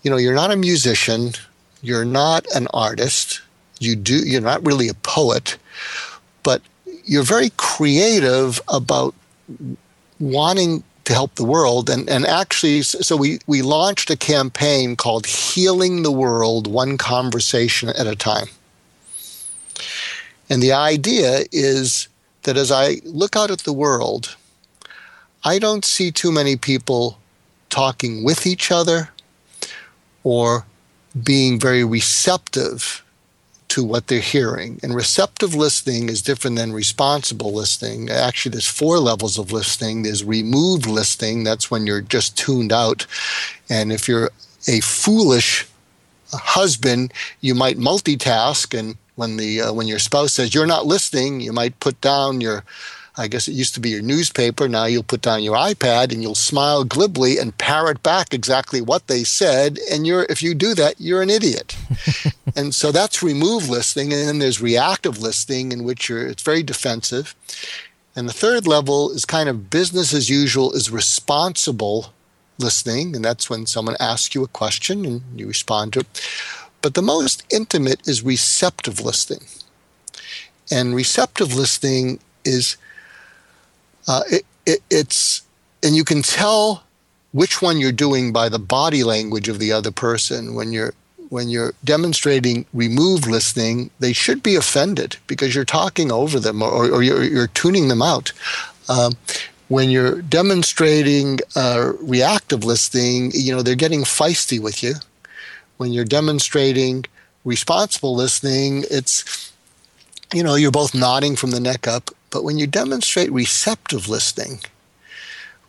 you 0.01 0.09
know, 0.09 0.15
you're 0.15 0.33
not 0.33 0.51
a 0.51 0.55
musician, 0.55 1.33
you're 1.81 2.05
not 2.05 2.45
an 2.55 2.67
artist, 2.73 3.41
you 3.77 3.97
do, 3.97 4.19
you're 4.19 4.39
not 4.39 4.65
really 4.65 4.87
a 4.87 4.93
poet, 4.93 5.57
but 6.43 6.61
you're 7.03 7.23
very 7.23 7.51
creative 7.57 8.61
about 8.69 9.13
wanting 10.19 10.81
to 11.03 11.13
help 11.13 11.35
the 11.35 11.43
world. 11.43 11.89
And, 11.89 12.09
and 12.09 12.25
actually, 12.25 12.81
so 12.83 13.17
we, 13.17 13.39
we 13.47 13.61
launched 13.61 14.09
a 14.09 14.15
campaign 14.15 14.95
called 14.95 15.25
Healing 15.25 16.03
the 16.03 16.11
World 16.11 16.67
One 16.67 16.97
Conversation 16.97 17.89
at 17.89 18.07
a 18.07 18.15
Time. 18.15 18.47
And 20.49 20.61
the 20.61 20.73
idea 20.73 21.45
is 21.51 22.07
that 22.43 22.57
as 22.57 22.71
I 22.71 23.01
look 23.03 23.35
out 23.35 23.51
at 23.51 23.59
the 23.59 23.73
world, 23.73 24.35
I 25.43 25.59
don't 25.59 25.85
see 25.85 26.11
too 26.11 26.31
many 26.31 26.55
people 26.55 27.19
talking 27.69 28.23
with 28.23 28.47
each 28.47 28.71
other 28.71 29.09
or 30.23 30.65
being 31.23 31.59
very 31.59 31.83
receptive 31.83 33.03
to 33.69 33.83
what 33.83 34.07
they're 34.07 34.19
hearing. 34.19 34.79
And 34.81 34.95
receptive 34.95 35.53
listening 35.53 36.09
is 36.09 36.21
different 36.21 36.57
than 36.57 36.71
responsible 36.71 37.53
listening. 37.53 38.09
Actually, 38.09 38.51
there's 38.53 38.65
four 38.65 38.97
levels 38.99 39.37
of 39.37 39.51
listening. 39.51 40.03
There's 40.03 40.23
removed 40.23 40.85
listening, 40.85 41.43
that's 41.43 41.69
when 41.69 41.85
you're 41.85 42.01
just 42.01 42.37
tuned 42.37 42.71
out. 42.71 43.05
And 43.69 43.91
if 43.91 44.07
you're 44.07 44.31
a 44.67 44.79
foolish 44.79 45.67
husband, 46.31 47.13
you 47.41 47.55
might 47.55 47.77
multitask 47.77 48.77
and 48.77 48.95
when 49.17 49.37
the 49.37 49.61
uh, 49.61 49.73
when 49.73 49.87
your 49.87 49.99
spouse 49.99 50.33
says 50.33 50.55
you're 50.55 50.65
not 50.65 50.85
listening, 50.85 51.41
you 51.41 51.51
might 51.51 51.79
put 51.79 51.99
down 51.99 52.39
your 52.39 52.63
I 53.19 53.27
guess 53.27 53.47
it 53.47 53.53
used 53.53 53.73
to 53.73 53.79
be 53.79 53.89
your 53.89 54.01
newspaper. 54.01 54.69
Now 54.69 54.85
you'll 54.85 55.01
put 55.01 55.21
down 55.21 55.43
your 55.43 55.55
iPad 55.55 56.13
and 56.13 56.21
you'll 56.21 56.35
smile 56.35 56.83
glibly 56.83 57.39
and 57.39 57.57
parrot 57.57 58.03
back 58.03 58.31
exactly 58.31 58.79
what 58.79 59.07
they 59.07 59.23
said. 59.23 59.79
And 59.91 60.05
you're, 60.05 60.27
if 60.29 60.43
you 60.43 60.53
do 60.53 60.75
that, 60.75 61.01
you're 61.01 61.23
an 61.23 61.31
idiot. 61.31 61.75
and 62.55 62.75
so 62.75 62.91
that's 62.91 63.23
remove 63.23 63.69
listening. 63.69 64.13
And 64.13 64.27
then 64.27 64.39
there's 64.39 64.61
reactive 64.61 65.17
listening, 65.19 65.71
in 65.71 65.83
which 65.83 66.09
you're, 66.09 66.27
it's 66.27 66.43
very 66.43 66.61
defensive. 66.61 67.33
And 68.15 68.29
the 68.29 68.33
third 68.33 68.67
level 68.67 69.09
is 69.11 69.25
kind 69.25 69.49
of 69.49 69.71
business 69.71 70.13
as 70.13 70.29
usual, 70.29 70.73
is 70.73 70.91
responsible 70.91 72.13
listening. 72.59 73.15
And 73.15 73.25
that's 73.25 73.49
when 73.49 73.65
someone 73.65 73.95
asks 73.99 74.35
you 74.35 74.43
a 74.43 74.47
question 74.47 75.05
and 75.05 75.21
you 75.35 75.47
respond 75.47 75.93
to 75.93 76.01
it. 76.01 76.27
But 76.81 76.93
the 76.93 77.01
most 77.01 77.43
intimate 77.51 78.07
is 78.07 78.23
receptive 78.23 78.99
listening. 78.99 79.47
And 80.71 80.95
receptive 80.95 81.55
listening 81.55 82.19
is 82.43 82.77
uh, 84.07 84.23
it, 84.29 84.45
it, 84.65 84.79
it's 84.89 85.41
and 85.83 85.95
you 85.95 86.03
can 86.03 86.21
tell 86.21 86.83
which 87.31 87.61
one 87.61 87.77
you're 87.77 87.91
doing 87.91 88.31
by 88.31 88.49
the 88.49 88.59
body 88.59 89.03
language 89.03 89.47
of 89.49 89.59
the 89.59 89.71
other 89.71 89.91
person. 89.91 90.55
When 90.55 90.71
you're 90.71 90.93
when 91.29 91.49
you're 91.49 91.73
demonstrating 91.83 92.65
remove 92.73 93.27
listening 93.27 93.89
they 93.99 94.13
should 94.13 94.41
be 94.41 94.55
offended 94.55 95.17
because 95.27 95.53
you're 95.53 95.65
talking 95.65 96.11
over 96.11 96.39
them 96.39 96.61
or, 96.61 96.89
or 96.89 97.03
you're, 97.03 97.23
you're, 97.23 97.47
tuning 97.47 97.89
them 97.89 98.01
out. 98.01 98.31
Um, 98.87 99.13
when 99.67 99.89
you're 99.89 100.21
demonstrating 100.21 101.39
uh, 101.55 101.91
reactive 101.99 102.63
listening 102.63 103.31
you 103.33 103.53
know 103.53 103.61
they're 103.61 103.75
getting 103.75 104.03
feisty 104.03 104.59
with 104.59 104.81
you 104.81 104.93
when 105.77 105.93
you're 105.93 106.05
demonstrating 106.05 107.05
responsible 107.45 108.15
listening 108.15 108.83
it's 108.91 109.53
you 110.33 110.43
know 110.43 110.55
you're 110.55 110.71
both 110.71 110.93
nodding 110.93 111.35
from 111.35 111.51
the 111.51 111.59
neck 111.59 111.87
up 111.87 112.11
but 112.29 112.43
when 112.43 112.57
you 112.57 112.67
demonstrate 112.67 113.31
receptive 113.31 114.09
listening, 114.09 114.59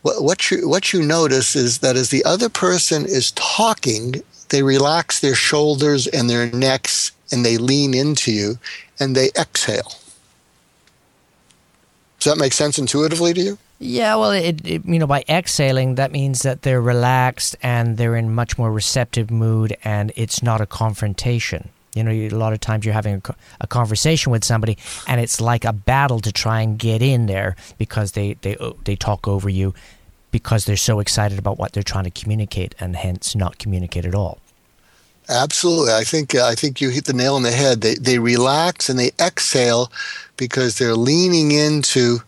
what, 0.02 0.22
what, 0.22 0.50
you, 0.50 0.68
what 0.68 0.92
you 0.92 1.02
notice 1.02 1.54
is 1.54 1.78
that 1.78 1.96
as 1.96 2.10
the 2.10 2.24
other 2.24 2.48
person 2.48 3.04
is 3.04 3.32
talking, 3.32 4.22
they 4.48 4.62
relax 4.62 5.20
their 5.20 5.34
shoulders 5.34 6.06
and 6.06 6.28
their 6.28 6.50
necks 6.50 7.12
and 7.30 7.44
they 7.44 7.58
lean 7.58 7.94
into 7.94 8.32
you 8.32 8.58
and 8.98 9.14
they 9.14 9.30
exhale. 9.38 9.92
Does 12.18 12.33
that 12.33 12.38
make 12.38 12.52
sense 12.52 12.78
intuitively 12.78 13.33
to 13.35 13.40
you? 13.40 13.59
Yeah, 13.78 14.16
well, 14.16 14.33
it, 14.33 14.66
it, 14.66 14.85
you 14.85 14.98
know 14.98 15.07
by 15.07 15.24
exhaling 15.28 15.94
that 15.94 16.11
means 16.11 16.42
that 16.42 16.62
they're 16.62 16.81
relaxed 16.81 17.54
and 17.62 17.96
they're 17.96 18.16
in 18.16 18.35
much 18.35 18.59
more 18.59 18.72
receptive 18.72 19.31
mood, 19.31 19.76
and 19.85 20.12
it's 20.16 20.42
not 20.42 20.61
a 20.61 20.66
confrontation. 20.66 21.68
You 21.94 22.02
know, 22.02 22.11
a 22.11 22.28
lot 22.31 22.52
of 22.52 22.61
times 22.61 22.85
you're 22.85 22.94
having 22.94 23.22
a, 23.24 23.35
a, 23.61 23.66
conversation 23.66 24.33
with 24.33 24.44
somebody, 24.44 24.78
and 25.07 25.20
it's 25.20 25.40
like 25.40 25.64
a 25.64 25.72
battle 25.72 26.20
to 26.20 26.33
try 26.33 26.61
and 26.61 26.78
get 26.78 27.02
in 27.02 27.26
there 27.26 27.54
because 27.78 28.12
they 28.12 28.35
they 28.35 28.57
oh, 28.57 28.76
they 28.85 28.96
talk 28.96 29.28
over 29.28 29.48
you 29.48 29.74
because 30.33 30.64
they're 30.64 30.76
so 30.76 30.98
excited 30.98 31.38
about 31.38 31.57
what 31.57 31.72
they're 31.72 31.83
trying 31.85 32.04
to 32.04 32.11
communicate, 32.11 32.74
and 32.81 32.96
hence 32.96 33.37
not 33.37 33.59
communicate 33.59 34.04
at 34.04 34.14
all. 34.14 34.40
Absolutely, 35.28 35.92
I 35.92 36.04
think 36.04 36.34
uh, 36.34 36.46
I 36.46 36.54
think 36.54 36.80
you 36.80 36.88
hit 36.88 37.04
the 37.04 37.12
nail 37.12 37.34
on 37.34 37.42
the 37.42 37.52
head. 37.52 37.82
They 37.82 37.96
they 37.96 38.18
relax 38.18 38.88
and 38.88 38.98
they 38.98 39.10
exhale 39.20 39.92
because 40.36 40.78
they're 40.78 40.94
leaning 40.96 41.52
into 41.52 42.20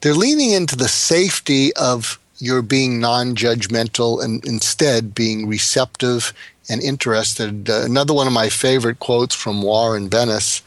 they're 0.00 0.14
leaning 0.14 0.50
into 0.50 0.74
the 0.74 0.88
safety 0.88 1.74
of 1.74 2.18
your 2.38 2.62
being 2.62 2.98
non-judgmental 2.98 4.24
and 4.24 4.44
instead 4.44 5.14
being 5.14 5.46
receptive 5.46 6.32
and 6.68 6.82
interested. 6.82 7.68
Uh, 7.68 7.82
another 7.84 8.14
one 8.14 8.26
of 8.26 8.32
my 8.32 8.48
favorite 8.48 8.98
quotes 8.98 9.34
from 9.34 9.62
Warren 9.62 10.08
Bennis 10.08 10.62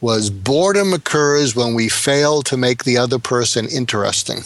was 0.00 0.30
boredom 0.30 0.92
occurs 0.92 1.54
when 1.54 1.74
we 1.74 1.88
fail 1.88 2.42
to 2.42 2.56
make 2.56 2.82
the 2.82 2.98
other 2.98 3.18
person 3.18 3.68
interesting. 3.68 4.40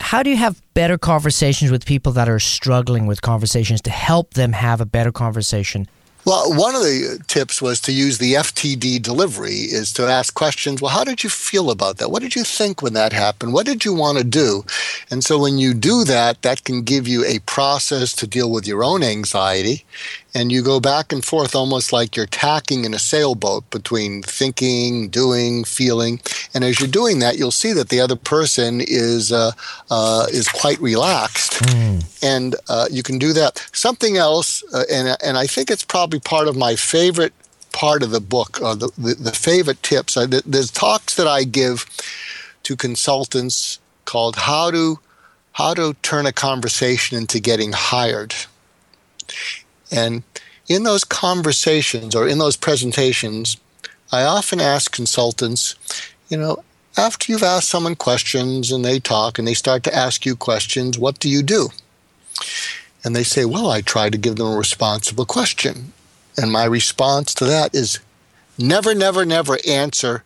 How 0.00 0.22
do 0.22 0.30
you 0.30 0.36
have 0.36 0.60
better 0.74 0.98
conversations 0.98 1.70
with 1.70 1.84
people 1.86 2.12
that 2.12 2.28
are 2.28 2.40
struggling 2.40 3.06
with 3.06 3.22
conversations 3.22 3.80
to 3.82 3.90
help 3.90 4.34
them 4.34 4.52
have 4.52 4.80
a 4.80 4.86
better 4.86 5.12
conversation 5.12 5.86
well, 6.26 6.52
one 6.52 6.74
of 6.74 6.82
the 6.82 7.18
tips 7.28 7.62
was 7.62 7.80
to 7.80 7.92
use 7.92 8.18
the 8.18 8.34
FTD 8.34 9.00
delivery 9.00 9.54
is 9.54 9.90
to 9.94 10.06
ask 10.06 10.34
questions. 10.34 10.82
Well, 10.82 10.90
how 10.90 11.02
did 11.02 11.24
you 11.24 11.30
feel 11.30 11.70
about 11.70 11.96
that? 11.96 12.10
What 12.10 12.20
did 12.20 12.36
you 12.36 12.44
think 12.44 12.82
when 12.82 12.92
that 12.92 13.14
happened? 13.14 13.54
What 13.54 13.64
did 13.64 13.86
you 13.86 13.94
want 13.94 14.18
to 14.18 14.24
do? 14.24 14.64
And 15.10 15.24
so 15.24 15.38
when 15.38 15.56
you 15.56 15.72
do 15.72 16.04
that, 16.04 16.42
that 16.42 16.64
can 16.64 16.82
give 16.82 17.08
you 17.08 17.24
a 17.24 17.38
process 17.40 18.12
to 18.16 18.26
deal 18.26 18.50
with 18.50 18.66
your 18.66 18.84
own 18.84 19.02
anxiety 19.02 19.86
and 20.34 20.52
you 20.52 20.62
go 20.62 20.80
back 20.80 21.12
and 21.12 21.24
forth 21.24 21.54
almost 21.54 21.92
like 21.92 22.16
you're 22.16 22.26
tacking 22.26 22.84
in 22.84 22.94
a 22.94 22.98
sailboat 22.98 23.68
between 23.70 24.22
thinking, 24.22 25.08
doing, 25.08 25.64
feeling. 25.64 26.20
And 26.54 26.64
as 26.64 26.80
you're 26.80 26.88
doing 26.88 27.18
that, 27.20 27.38
you'll 27.38 27.50
see 27.50 27.72
that 27.72 27.88
the 27.88 28.00
other 28.00 28.16
person 28.16 28.80
is 28.80 29.32
uh, 29.32 29.52
uh, 29.90 30.26
is 30.30 30.48
quite 30.48 30.80
relaxed, 30.80 31.52
mm. 31.52 32.22
and 32.22 32.56
uh, 32.68 32.86
you 32.90 33.02
can 33.02 33.18
do 33.18 33.32
that. 33.32 33.68
Something 33.72 34.16
else, 34.16 34.62
uh, 34.72 34.84
and 34.90 35.16
and 35.22 35.36
I 35.36 35.46
think 35.46 35.70
it's 35.70 35.84
probably 35.84 36.20
part 36.20 36.48
of 36.48 36.56
my 36.56 36.76
favorite 36.76 37.32
part 37.72 38.02
of 38.02 38.10
the 38.10 38.20
book, 38.20 38.58
the, 38.58 38.90
the, 38.98 39.14
the 39.14 39.32
favorite 39.32 39.82
tips. 39.82 40.16
Uh, 40.16 40.26
there's 40.44 40.70
talks 40.70 41.14
that 41.14 41.28
I 41.28 41.44
give 41.44 41.86
to 42.64 42.76
consultants 42.76 43.78
called 44.04 44.36
how 44.36 44.70
to 44.70 44.98
how 45.52 45.74
to 45.74 45.94
turn 46.02 46.26
a 46.26 46.32
conversation 46.32 47.18
into 47.18 47.40
getting 47.40 47.72
hired 47.72 48.34
and 49.90 50.22
in 50.68 50.84
those 50.84 51.04
conversations 51.04 52.14
or 52.14 52.28
in 52.28 52.38
those 52.38 52.56
presentations, 52.56 53.56
I 54.12 54.22
often 54.22 54.60
ask 54.60 54.92
consultants, 54.92 55.74
you 56.28 56.36
know, 56.36 56.62
after 56.96 57.30
you've 57.30 57.42
asked 57.42 57.68
someone 57.68 57.96
questions 57.96 58.70
and 58.70 58.84
they 58.84 58.98
talk 59.00 59.38
and 59.38 59.46
they 59.46 59.54
start 59.54 59.82
to 59.84 59.94
ask 59.94 60.26
you 60.26 60.36
questions, 60.36 60.98
what 60.98 61.18
do 61.18 61.28
you 61.28 61.42
do? 61.42 61.68
And 63.04 63.16
they 63.16 63.22
say, 63.22 63.44
well, 63.44 63.70
I 63.70 63.80
try 63.80 64.10
to 64.10 64.18
give 64.18 64.36
them 64.36 64.48
a 64.52 64.56
responsible 64.56 65.24
question. 65.24 65.92
And 66.36 66.52
my 66.52 66.64
response 66.64 67.34
to 67.34 67.44
that 67.46 67.74
is 67.74 67.98
never, 68.58 68.94
never, 68.94 69.24
never 69.24 69.58
answer 69.66 70.24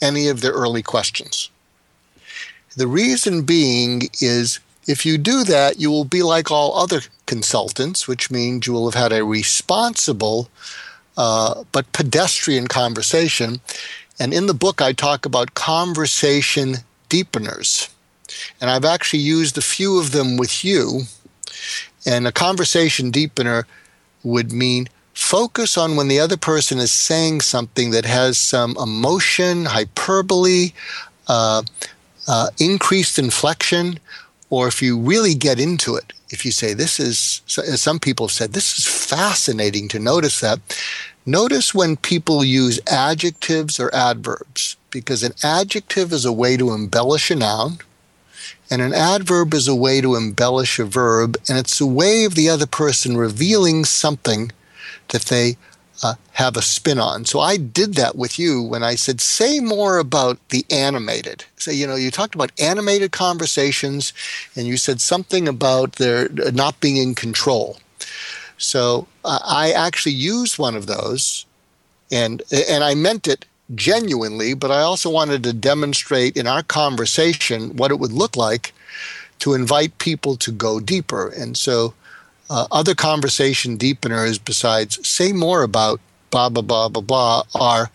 any 0.00 0.28
of 0.28 0.40
their 0.40 0.52
early 0.52 0.82
questions. 0.82 1.50
The 2.76 2.86
reason 2.86 3.42
being 3.42 4.02
is 4.20 4.60
if 4.88 5.04
you 5.04 5.18
do 5.18 5.44
that, 5.44 5.78
you 5.78 5.90
will 5.90 6.06
be 6.06 6.22
like 6.22 6.50
all 6.50 6.78
other 6.78 7.02
consultants, 7.26 8.08
which 8.08 8.30
means 8.30 8.66
you 8.66 8.72
will 8.72 8.90
have 8.90 9.00
had 9.00 9.12
a 9.12 9.24
responsible 9.24 10.48
uh, 11.16 11.62
but 11.72 11.92
pedestrian 11.92 12.66
conversation. 12.68 13.60
And 14.18 14.32
in 14.32 14.46
the 14.46 14.54
book, 14.54 14.80
I 14.80 14.92
talk 14.94 15.26
about 15.26 15.54
conversation 15.54 16.78
deepeners. 17.10 17.90
And 18.60 18.70
I've 18.70 18.86
actually 18.86 19.20
used 19.20 19.58
a 19.58 19.62
few 19.62 20.00
of 20.00 20.12
them 20.12 20.38
with 20.38 20.64
you. 20.64 21.02
And 22.06 22.26
a 22.26 22.32
conversation 22.32 23.12
deepener 23.12 23.64
would 24.24 24.52
mean 24.52 24.88
focus 25.12 25.76
on 25.76 25.96
when 25.96 26.08
the 26.08 26.20
other 26.20 26.36
person 26.36 26.78
is 26.78 26.92
saying 26.92 27.42
something 27.42 27.90
that 27.90 28.06
has 28.06 28.38
some 28.38 28.74
emotion, 28.78 29.66
hyperbole, 29.66 30.72
uh, 31.26 31.62
uh, 32.26 32.48
increased 32.58 33.18
inflection, 33.18 33.98
or 34.50 34.68
if 34.68 34.80
you 34.80 34.98
really 34.98 35.34
get 35.34 35.60
into 35.60 35.94
it, 35.96 36.12
if 36.30 36.44
you 36.44 36.52
say, 36.52 36.74
This 36.74 36.98
is, 37.00 37.42
as 37.58 37.80
some 37.80 37.98
people 37.98 38.26
have 38.26 38.32
said, 38.32 38.52
this 38.52 38.78
is 38.78 38.86
fascinating 38.86 39.88
to 39.88 39.98
notice 39.98 40.40
that. 40.40 40.60
Notice 41.26 41.74
when 41.74 41.96
people 41.96 42.42
use 42.42 42.80
adjectives 42.90 43.78
or 43.78 43.94
adverbs, 43.94 44.76
because 44.90 45.22
an 45.22 45.34
adjective 45.42 46.12
is 46.12 46.24
a 46.24 46.32
way 46.32 46.56
to 46.56 46.72
embellish 46.72 47.30
a 47.30 47.36
noun, 47.36 47.78
and 48.70 48.80
an 48.80 48.94
adverb 48.94 49.52
is 49.52 49.68
a 49.68 49.74
way 49.74 50.00
to 50.00 50.14
embellish 50.14 50.78
a 50.78 50.84
verb, 50.84 51.36
and 51.48 51.58
it's 51.58 51.80
a 51.80 51.86
way 51.86 52.24
of 52.24 52.34
the 52.34 52.48
other 52.48 52.66
person 52.66 53.16
revealing 53.16 53.84
something 53.84 54.52
that 55.08 55.22
they 55.22 55.56
uh, 56.02 56.14
have 56.32 56.56
a 56.56 56.62
spin 56.62 56.98
on. 56.98 57.24
So 57.24 57.40
I 57.40 57.56
did 57.56 57.94
that 57.94 58.16
with 58.16 58.38
you 58.38 58.62
when 58.62 58.82
I 58.82 58.94
said, 58.94 59.20
say 59.20 59.60
more 59.60 59.98
about 59.98 60.38
the 60.48 60.64
animated. 60.70 61.44
So, 61.56 61.70
you 61.70 61.86
know, 61.86 61.96
you 61.96 62.10
talked 62.10 62.34
about 62.34 62.52
animated 62.60 63.12
conversations 63.12 64.12
and 64.54 64.66
you 64.66 64.76
said 64.76 65.00
something 65.00 65.48
about 65.48 65.92
their 65.94 66.28
uh, 66.44 66.50
not 66.52 66.80
being 66.80 66.96
in 66.96 67.14
control. 67.14 67.78
So 68.58 69.06
uh, 69.24 69.40
I 69.44 69.72
actually 69.72 70.12
used 70.12 70.58
one 70.58 70.76
of 70.76 70.86
those 70.86 71.46
and, 72.10 72.42
and 72.52 72.84
I 72.84 72.94
meant 72.94 73.28
it 73.28 73.44
genuinely, 73.74 74.54
but 74.54 74.70
I 74.70 74.80
also 74.80 75.10
wanted 75.10 75.42
to 75.44 75.52
demonstrate 75.52 76.36
in 76.36 76.46
our 76.46 76.62
conversation 76.62 77.76
what 77.76 77.90
it 77.90 77.98
would 77.98 78.12
look 78.12 78.36
like 78.36 78.72
to 79.40 79.54
invite 79.54 79.98
people 79.98 80.36
to 80.36 80.50
go 80.50 80.80
deeper. 80.80 81.28
And 81.28 81.56
so 81.56 81.94
uh, 82.50 82.66
other 82.70 82.94
conversation 82.94 83.76
deepeners 83.76 84.42
besides 84.42 85.06
say 85.06 85.32
more 85.32 85.62
about 85.62 86.00
blah, 86.30 86.48
blah, 86.48 86.62
blah, 86.62 86.88
blah, 86.88 87.02
blah 87.02 87.42
are 87.54 87.90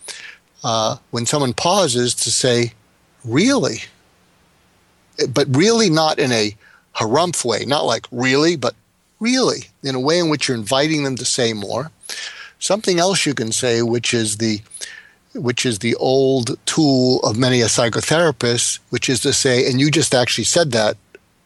uh, 0.62 0.96
when 1.10 1.26
someone 1.26 1.52
pauses 1.52 2.14
to 2.14 2.30
say, 2.30 2.72
really? 3.24 3.82
But 5.28 5.54
really 5.54 5.90
not 5.90 6.18
in 6.18 6.32
a 6.32 6.56
harumph 6.96 7.44
way, 7.44 7.64
not 7.64 7.84
like 7.84 8.06
really, 8.10 8.56
but 8.56 8.74
really, 9.20 9.68
in 9.82 9.94
a 9.94 10.00
way 10.00 10.18
in 10.18 10.28
which 10.28 10.48
you're 10.48 10.56
inviting 10.56 11.04
them 11.04 11.16
to 11.16 11.24
say 11.24 11.52
more. 11.52 11.90
Something 12.58 12.98
else 12.98 13.26
you 13.26 13.34
can 13.34 13.52
say, 13.52 13.82
which 13.82 14.14
is 14.14 14.38
the 14.38 14.60
which 15.34 15.66
is 15.66 15.80
the 15.80 15.96
old 15.96 16.56
tool 16.64 17.18
of 17.24 17.36
many 17.36 17.60
a 17.60 17.64
psychotherapist, 17.64 18.78
which 18.90 19.08
is 19.08 19.20
to 19.20 19.32
say, 19.32 19.68
and 19.68 19.80
you 19.80 19.90
just 19.90 20.14
actually 20.14 20.44
said 20.44 20.70
that, 20.70 20.96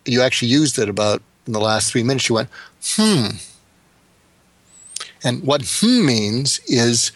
you 0.04 0.20
actually 0.20 0.48
used 0.48 0.78
it 0.78 0.90
about 0.90 1.22
in 1.48 1.52
the 1.52 1.60
last 1.60 1.90
three 1.90 2.04
minutes, 2.04 2.28
you 2.28 2.36
went, 2.36 2.48
hmm. 2.94 3.26
And 5.24 5.42
what 5.42 5.62
hmm 5.80 6.06
means 6.06 6.60
is 6.68 7.10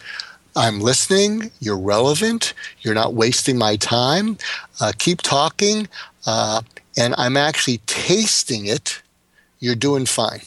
I'm 0.55 0.81
listening, 0.81 1.51
you're 1.61 1.77
relevant, 1.77 2.53
you're 2.81 2.93
not 2.93 3.13
wasting 3.13 3.57
my 3.57 3.77
time, 3.77 4.37
uh, 4.81 4.91
keep 4.97 5.21
talking, 5.21 5.87
uh, 6.25 6.61
and 6.97 7.15
I'm 7.17 7.37
actually 7.37 7.77
tasting 7.85 8.65
it, 8.65 9.01
you're 9.59 9.75
doing 9.75 10.05
fine. 10.05 10.41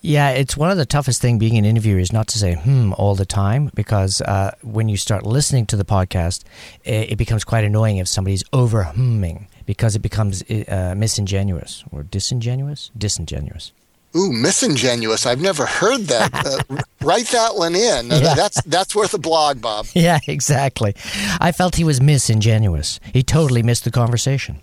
Yeah, 0.00 0.30
it's 0.30 0.56
one 0.56 0.70
of 0.70 0.78
the 0.78 0.86
toughest 0.86 1.20
thing 1.20 1.38
being 1.38 1.56
an 1.56 1.64
interviewer 1.64 2.00
is 2.00 2.12
not 2.12 2.26
to 2.28 2.38
say 2.38 2.54
hmm 2.54 2.92
all 2.94 3.14
the 3.14 3.26
time 3.26 3.70
because 3.74 4.20
uh, 4.22 4.52
when 4.62 4.88
you 4.88 4.96
start 4.96 5.24
listening 5.24 5.66
to 5.66 5.76
the 5.76 5.84
podcast, 5.84 6.42
it, 6.84 7.12
it, 7.12 7.16
becomes 7.16 7.44
quite 7.44 7.62
annoying 7.62 7.98
if 7.98 8.08
somebody's 8.08 8.42
over 8.52 8.82
humming 8.82 9.46
because 9.66 9.96
it 9.96 10.00
becomes 10.00 10.42
uh, 10.50 10.94
misingenuous 10.96 11.84
or 11.90 12.02
disingenuous. 12.02 12.90
Disingenuous. 12.96 13.72
Ooh, 14.14 14.30
misingenuous. 14.30 15.24
I've 15.24 15.40
never 15.40 15.66
heard 15.66 16.02
that. 16.02 16.32
Uh, 16.42 16.82
write 17.02 17.28
that 17.28 17.54
one 17.54 17.74
in. 17.74 18.06
Yeah. 18.08 18.34
That's 18.34 18.60
that's 18.62 18.96
worth 18.96 19.14
a 19.14 19.18
blog, 19.18 19.60
Bob. 19.60 19.86
Yeah, 19.94 20.18
exactly. 20.26 20.94
I 21.40 21.52
felt 21.52 21.76
he 21.76 21.84
was 21.84 22.00
misingenuous. 22.00 22.98
He 23.12 23.22
totally 23.22 23.62
missed 23.62 23.84
the 23.84 23.90
conversation. 23.90 24.60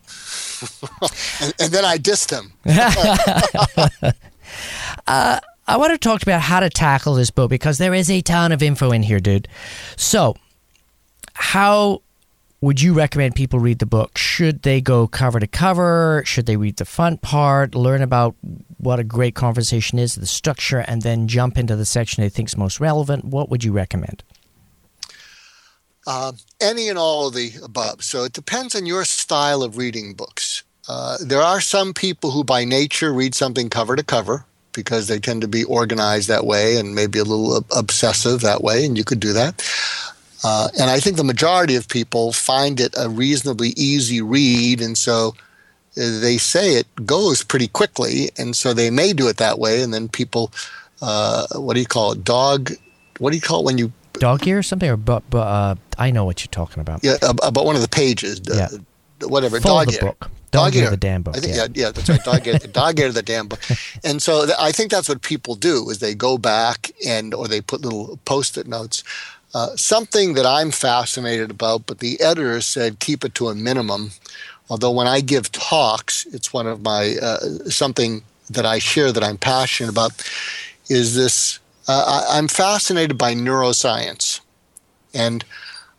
and, 1.41 1.53
and, 1.59 1.71
then 1.71 1.85
I 1.85 1.97
dissed 1.97 2.31
him. 2.31 2.51
uh, 5.07 5.39
I 5.67 5.77
want 5.77 5.93
to 5.93 5.97
talk 5.97 6.21
about 6.21 6.41
how 6.41 6.59
to 6.59 6.69
tackle 6.69 7.13
this 7.13 7.31
book 7.31 7.49
because 7.49 7.77
there 7.77 7.93
is 7.93 8.09
a 8.11 8.21
ton 8.21 8.51
of 8.51 8.61
info 8.61 8.91
in 8.91 9.03
here, 9.03 9.19
dude. 9.19 9.47
So, 9.95 10.35
how 11.33 12.01
would 12.61 12.81
you 12.81 12.93
recommend 12.93 13.35
people 13.35 13.59
read 13.59 13.79
the 13.79 13.85
book? 13.85 14.17
Should 14.17 14.63
they 14.63 14.81
go 14.81 15.07
cover 15.07 15.39
to 15.39 15.47
cover? 15.47 16.23
Should 16.25 16.45
they 16.45 16.57
read 16.57 16.77
the 16.77 16.85
front 16.85 17.21
part, 17.21 17.73
learn 17.73 18.01
about 18.01 18.35
what 18.77 18.99
a 18.99 19.03
great 19.03 19.33
conversation 19.33 19.97
is, 19.97 20.15
the 20.15 20.25
structure, 20.25 20.79
and 20.79 21.01
then 21.01 21.27
jump 21.27 21.57
into 21.57 21.75
the 21.75 21.85
section 21.85 22.21
they 22.21 22.29
think 22.29 22.49
is 22.49 22.57
most 22.57 22.79
relevant? 22.79 23.25
What 23.25 23.49
would 23.49 23.63
you 23.63 23.71
recommend? 23.71 24.23
Uh, 26.05 26.33
any 26.59 26.89
and 26.89 26.97
all 26.97 27.27
of 27.27 27.33
the 27.33 27.53
above. 27.63 28.03
So 28.03 28.23
it 28.23 28.33
depends 28.33 28.75
on 28.75 28.85
your 28.85 29.05
style 29.05 29.63
of 29.63 29.77
reading 29.77 30.13
books. 30.13 30.63
Uh, 30.87 31.17
there 31.23 31.41
are 31.41 31.61
some 31.61 31.93
people 31.93 32.31
who, 32.31 32.43
by 32.43 32.65
nature, 32.65 33.13
read 33.13 33.35
something 33.35 33.69
cover 33.69 33.95
to 33.95 34.03
cover 34.03 34.45
because 34.73 35.07
they 35.07 35.19
tend 35.19 35.41
to 35.41 35.47
be 35.47 35.63
organized 35.63 36.27
that 36.27 36.45
way 36.45 36.77
and 36.77 36.95
maybe 36.95 37.19
a 37.19 37.23
little 37.23 37.63
obsessive 37.75 38.41
that 38.41 38.63
way, 38.63 38.85
and 38.85 38.97
you 38.97 39.03
could 39.03 39.19
do 39.19 39.33
that. 39.33 39.61
Uh, 40.43 40.69
and 40.79 40.89
I 40.89 40.99
think 40.99 41.17
the 41.17 41.23
majority 41.23 41.75
of 41.75 41.87
people 41.87 42.31
find 42.31 42.79
it 42.79 42.93
a 42.97 43.09
reasonably 43.09 43.69
easy 43.69 44.21
read, 44.21 44.81
and 44.81 44.97
so 44.97 45.35
uh, 45.97 46.19
they 46.19 46.37
say 46.37 46.75
it 46.75 46.87
goes 47.05 47.43
pretty 47.43 47.67
quickly, 47.67 48.29
and 48.37 48.55
so 48.55 48.73
they 48.73 48.89
may 48.89 49.13
do 49.13 49.27
it 49.27 49.37
that 49.37 49.59
way. 49.59 49.81
And 49.81 49.93
then 49.93 50.07
people, 50.07 50.51
uh, 51.01 51.47
what 51.55 51.73
do 51.73 51.79
you 51.79 51.85
call 51.85 52.13
it? 52.13 52.23
Dog. 52.23 52.71
What 53.17 53.31
do 53.31 53.35
you 53.35 53.41
call 53.41 53.61
it 53.61 53.65
when 53.65 53.77
you 53.77 53.91
dog 54.13 54.47
ear 54.47 54.59
or 54.59 54.63
something? 54.63 54.89
Or 54.89 54.95
but, 54.95 55.23
but 55.29 55.47
uh, 55.47 55.75
I 55.97 56.11
know 56.11 56.23
what 56.23 56.41
you're 56.41 56.51
talking 56.51 56.79
about. 56.79 57.03
Yeah, 57.03 57.17
about 57.21 57.65
one 57.65 57.75
of 57.75 57.81
the 57.81 57.89
pages. 57.89 58.41
Yeah. 58.45 58.69
Whatever. 59.27 59.59
Full 59.59 59.75
dog 59.75 59.87
the 59.87 59.95
ear. 59.95 60.01
book. 60.01 60.31
Dog, 60.51 60.73
dog 60.73 60.75
ear, 60.75 60.89
the 60.89 60.97
damn 60.97 61.21
book. 61.21 61.37
I 61.37 61.41
think, 61.41 61.55
yeah. 61.55 61.67
yeah, 61.73 61.85
yeah, 61.85 61.91
that's 61.91 62.09
right. 62.09 62.23
Dog 62.23 62.47
ear, 62.47 62.57
dog 62.71 62.99
ear 62.99 63.11
the 63.11 63.21
damn 63.21 63.47
book. 63.47 63.59
And 64.03 64.19
so 64.19 64.45
th- 64.45 64.57
I 64.59 64.71
think 64.71 64.89
that's 64.89 65.07
what 65.07 65.21
people 65.21 65.53
do 65.53 65.89
is 65.91 65.99
they 65.99 66.15
go 66.15 66.39
back 66.39 66.91
and 67.05 67.35
or 67.35 67.47
they 67.47 67.61
put 67.61 67.81
little 67.81 68.17
post-it 68.25 68.67
notes. 68.67 69.03
Uh, 69.53 69.75
something 69.75 70.35
that 70.35 70.45
I'm 70.45 70.69
fascinated 70.69 71.49
about, 71.49 71.87
but 71.87 71.99
the 71.99 72.21
editor 72.21 72.61
said 72.61 72.99
keep 72.99 73.25
it 73.25 73.33
to 73.35 73.47
a 73.47 73.55
minimum. 73.55 74.11
Although 74.69 74.91
when 74.91 75.07
I 75.07 75.21
give 75.21 75.51
talks, 75.51 76.27
it's 76.27 76.53
one 76.53 76.67
of 76.67 76.83
my 76.83 77.15
uh, 77.21 77.39
something 77.69 78.21
that 78.49 78.65
I 78.65 78.79
share 78.79 79.11
that 79.11 79.23
I'm 79.23 79.37
passionate 79.37 79.89
about. 79.89 80.11
Is 80.87 81.15
this? 81.15 81.59
Uh, 81.87 82.25
I, 82.29 82.37
I'm 82.37 82.47
fascinated 82.47 83.17
by 83.17 83.33
neuroscience, 83.33 84.39
and 85.13 85.43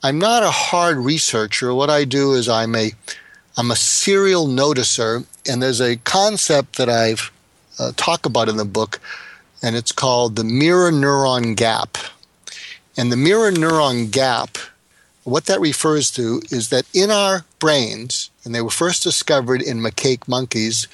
I'm 0.03 0.19
not 0.19 0.45
a 0.45 0.51
hard 0.51 0.99
researcher. 0.99 1.75
What 1.75 1.91
I 1.91 2.05
do 2.05 2.33
is 2.35 2.49
I'm 2.49 2.77
a 2.77 2.93
I'm 3.57 3.73
a 3.73 3.77
serial 3.77 4.47
noticer, 4.47 5.27
and 5.49 5.61
there's 5.61 5.81
a 5.81 5.97
concept 5.97 6.77
that 6.77 6.89
I've 6.89 7.33
uh, 7.81 7.93
talk 7.97 8.27
about 8.27 8.49
in 8.49 8.57
the 8.57 8.65
book, 8.65 9.01
and 9.61 9.75
it's 9.75 9.93
called 9.93 10.37
the 10.37 10.45
mirror 10.45 10.93
neuron 10.93 11.57
gap. 11.57 11.99
And 13.01 13.11
the 13.11 13.17
mirror 13.17 13.51
neuron 13.51 14.11
gap, 14.11 14.59
what 15.25 15.47
that 15.47 15.59
refers 15.59 16.11
to 16.11 16.43
is 16.51 16.69
that 16.69 16.85
in 16.93 17.11
our 17.11 17.47
brains, 17.59 18.29
and 18.45 18.55
they 18.55 18.61
were 18.61 18.69
first 18.69 19.03
discovered 19.03 19.63
in 19.63 19.81
macaque 19.81 20.29
monkeys, 20.29 20.87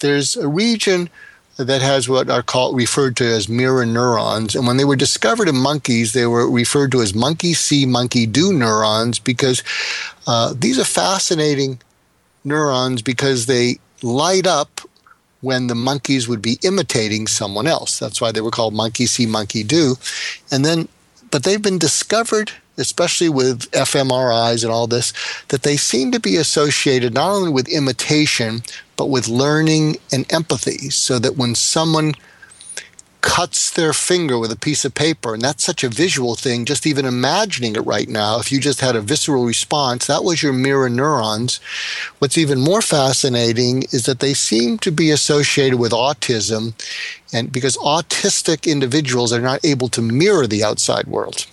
there's 0.00 0.36
a 0.36 0.48
region 0.48 1.08
that 1.56 1.80
has 1.80 2.10
what 2.10 2.28
are 2.28 2.42
called 2.42 2.76
referred 2.76 3.16
to 3.16 3.24
as 3.24 3.48
mirror 3.48 3.86
neurons. 3.86 4.54
And 4.54 4.66
when 4.66 4.76
they 4.76 4.84
were 4.84 4.96
discovered 4.96 5.48
in 5.48 5.56
monkeys, 5.56 6.12
they 6.12 6.26
were 6.26 6.46
referred 6.46 6.92
to 6.92 7.00
as 7.00 7.14
monkey 7.14 7.54
see, 7.54 7.86
monkey 7.86 8.26
do 8.26 8.52
neurons 8.52 9.18
because 9.18 9.62
uh, 10.26 10.52
these 10.54 10.78
are 10.78 10.84
fascinating 10.84 11.80
neurons 12.44 13.00
because 13.00 13.46
they 13.46 13.78
light 14.02 14.46
up 14.46 14.82
when 15.40 15.68
the 15.68 15.74
monkeys 15.74 16.28
would 16.28 16.42
be 16.42 16.58
imitating 16.62 17.26
someone 17.26 17.66
else. 17.66 17.98
That's 17.98 18.20
why 18.20 18.30
they 18.30 18.42
were 18.42 18.50
called 18.50 18.74
monkey 18.74 19.06
see, 19.06 19.24
monkey 19.24 19.62
do. 19.62 19.96
And 20.52 20.62
then, 20.62 20.88
but 21.36 21.42
they've 21.42 21.60
been 21.60 21.76
discovered, 21.76 22.50
especially 22.78 23.28
with 23.28 23.70
fMRIs 23.72 24.64
and 24.64 24.72
all 24.72 24.86
this, 24.86 25.12
that 25.48 25.64
they 25.64 25.76
seem 25.76 26.10
to 26.10 26.18
be 26.18 26.38
associated 26.38 27.12
not 27.12 27.30
only 27.30 27.50
with 27.50 27.68
imitation, 27.68 28.62
but 28.96 29.10
with 29.10 29.28
learning 29.28 29.98
and 30.10 30.24
empathy. 30.32 30.88
So 30.88 31.18
that 31.18 31.36
when 31.36 31.54
someone 31.54 32.14
cuts 33.26 33.70
their 33.72 33.92
finger 33.92 34.38
with 34.38 34.52
a 34.52 34.56
piece 34.56 34.84
of 34.84 34.94
paper, 34.94 35.34
and 35.34 35.42
that's 35.42 35.64
such 35.64 35.82
a 35.82 35.88
visual 35.88 36.36
thing, 36.36 36.64
just 36.64 36.86
even 36.86 37.04
imagining 37.04 37.74
it 37.74 37.80
right 37.80 38.08
now, 38.08 38.38
if 38.38 38.52
you 38.52 38.60
just 38.60 38.80
had 38.80 38.94
a 38.94 39.00
visceral 39.00 39.44
response, 39.44 40.06
that 40.06 40.22
was 40.22 40.44
your 40.44 40.52
mirror 40.52 40.88
neurons. 40.88 41.58
What's 42.20 42.38
even 42.38 42.60
more 42.60 42.80
fascinating 42.80 43.82
is 43.90 44.04
that 44.04 44.20
they 44.20 44.32
seem 44.32 44.78
to 44.78 44.92
be 44.92 45.10
associated 45.10 45.80
with 45.80 45.90
autism, 45.90 46.74
and 47.32 47.50
because 47.50 47.76
autistic 47.78 48.70
individuals 48.70 49.32
are 49.32 49.40
not 49.40 49.64
able 49.64 49.88
to 49.88 50.00
mirror 50.00 50.46
the 50.46 50.62
outside 50.62 51.08
world. 51.08 51.46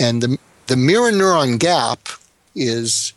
And 0.00 0.22
the, 0.22 0.38
the 0.68 0.76
mirror 0.76 1.12
neuron 1.12 1.58
gap 1.58 2.08
is. 2.54 3.12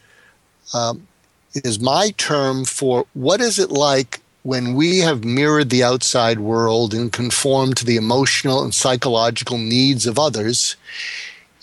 Um, 0.74 1.08
is 1.54 1.80
my 1.80 2.10
term 2.18 2.66
for 2.66 3.06
what 3.14 3.40
is 3.40 3.60
it 3.60 3.70
like 3.70 4.23
when 4.44 4.76
we 4.76 5.00
have 5.00 5.24
mirrored 5.24 5.70
the 5.70 5.84
outside 5.84 6.40
world 6.40 6.94
and 6.94 7.12
conformed 7.12 7.78
to 7.78 7.86
the 7.86 7.96
emotional 7.96 8.64
and 8.64 8.76
psychological 8.76 9.58
needs 9.58 10.06
of 10.06 10.20
others, 10.20 10.76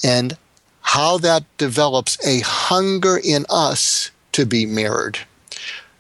and 0.03 0.37
how 0.81 1.19
that 1.19 1.45
develops 1.59 2.19
a 2.27 2.41
hunger 2.41 3.21
in 3.23 3.45
us 3.49 4.11
to 4.33 4.45
be 4.45 4.67
mirrored. 4.67 5.19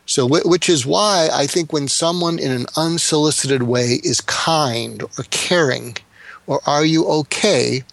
So, 0.07 0.26
which 0.26 0.68
is 0.68 0.85
why 0.85 1.28
I 1.33 1.47
think 1.47 1.72
when 1.72 1.87
someone 1.87 2.39
in 2.39 2.51
an 2.51 2.66
unsolicited 2.76 3.62
way 3.62 4.01
is 4.03 4.20
kind 4.22 5.03
or 5.03 5.24
caring 5.31 5.97
or 6.51 6.61
are 6.66 6.85
you 6.85 7.07
okay, 7.07 7.85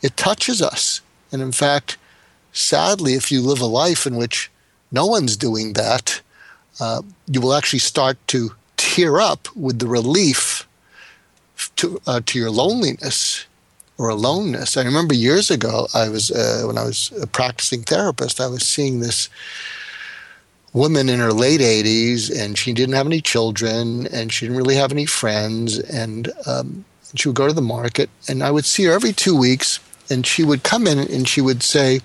it 0.00 0.16
touches 0.16 0.62
us. 0.62 1.02
And 1.30 1.42
in 1.42 1.52
fact, 1.52 1.98
sadly, 2.52 3.12
if 3.12 3.30
you 3.30 3.42
live 3.42 3.60
a 3.60 3.66
life 3.66 4.06
in 4.06 4.16
which 4.16 4.50
no 4.90 5.04
one's 5.04 5.36
doing 5.36 5.74
that, 5.74 6.22
uh, 6.80 7.02
you 7.26 7.40
will 7.40 7.54
actually 7.54 7.78
start 7.78 8.16
to 8.28 8.50
tear 8.76 9.20
up 9.20 9.48
with 9.56 9.78
the 9.78 9.86
relief 9.86 10.66
to, 11.76 12.00
uh, 12.06 12.20
to 12.26 12.38
your 12.38 12.50
loneliness 12.50 13.46
or 13.98 14.08
aloneness. 14.08 14.76
I 14.76 14.84
remember 14.84 15.14
years 15.14 15.50
ago, 15.50 15.88
I 15.92 16.08
was 16.08 16.30
uh, 16.30 16.62
when 16.66 16.78
I 16.78 16.84
was 16.84 17.12
a 17.20 17.26
practicing 17.26 17.82
therapist, 17.82 18.40
I 18.40 18.46
was 18.46 18.62
seeing 18.66 19.00
this 19.00 19.28
woman 20.72 21.08
in 21.08 21.18
her 21.18 21.32
late 21.32 21.60
80s, 21.60 22.30
and 22.30 22.56
she 22.56 22.72
didn't 22.72 22.94
have 22.94 23.06
any 23.06 23.20
children, 23.20 24.06
and 24.08 24.32
she 24.32 24.46
didn't 24.46 24.58
really 24.58 24.76
have 24.76 24.92
any 24.92 25.06
friends, 25.06 25.78
and 25.78 26.30
um, 26.46 26.84
she 27.14 27.28
would 27.28 27.36
go 27.36 27.48
to 27.48 27.52
the 27.52 27.62
market, 27.62 28.08
and 28.28 28.42
I 28.42 28.50
would 28.50 28.64
see 28.64 28.84
her 28.84 28.92
every 28.92 29.12
two 29.12 29.36
weeks, 29.36 29.80
and 30.10 30.26
she 30.26 30.44
would 30.44 30.62
come 30.62 30.86
in 30.86 30.98
and 30.98 31.28
she 31.28 31.40
would 31.40 31.62
say, 31.62 32.00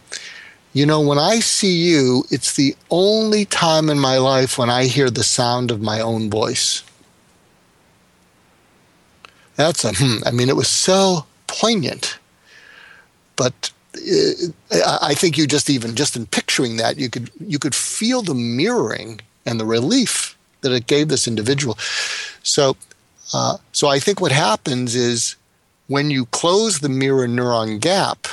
you 0.74 0.88
know, 0.88 1.00
when 1.02 1.20
I 1.20 1.40
see 1.40 1.76
you, 1.76 2.26
it's 2.32 2.56
the 2.56 2.76
only 2.90 3.46
time 3.46 3.90
in 3.90 4.00
my 4.00 4.18
life 4.18 4.58
when 4.58 4.72
I 4.72 4.86
hear 4.86 5.10
the 5.10 5.24
sound 5.24 5.70
of 5.70 5.82
my 5.82 6.00
own 6.00 6.32
voice. 6.32 6.84
That's 9.56 9.86
a, 9.86 9.94
hmm, 9.94 10.24
I 10.26 10.32
mean, 10.32 10.50
it 10.50 10.56
was 10.56 10.68
so 10.68 11.26
poignant. 11.46 12.18
But 13.36 13.72
uh, 13.96 14.98
I 15.02 15.14
think 15.14 15.38
you 15.38 15.46
just 15.46 15.70
even, 15.70 15.96
just 15.96 16.16
in 16.16 16.26
picturing 16.26 16.78
that, 16.78 16.98
you 16.98 17.10
could, 17.10 17.30
you 17.40 17.60
could 17.60 17.76
feel 17.76 18.24
the 18.24 18.34
mirroring 18.34 19.22
and 19.46 19.60
the 19.60 19.66
relief 19.66 20.36
that 20.62 20.72
it 20.72 20.88
gave 20.88 21.08
this 21.08 21.28
individual. 21.28 21.78
So, 22.42 22.78
uh, 23.32 23.58
so 23.74 23.90
I 23.90 24.00
think 24.00 24.20
what 24.20 24.32
happens 24.32 24.96
is 24.96 25.36
when 25.88 26.10
you 26.10 26.26
close 26.28 26.80
the 26.80 26.90
mirror 26.90 27.28
neuron 27.28 27.80
gap, 27.80 28.28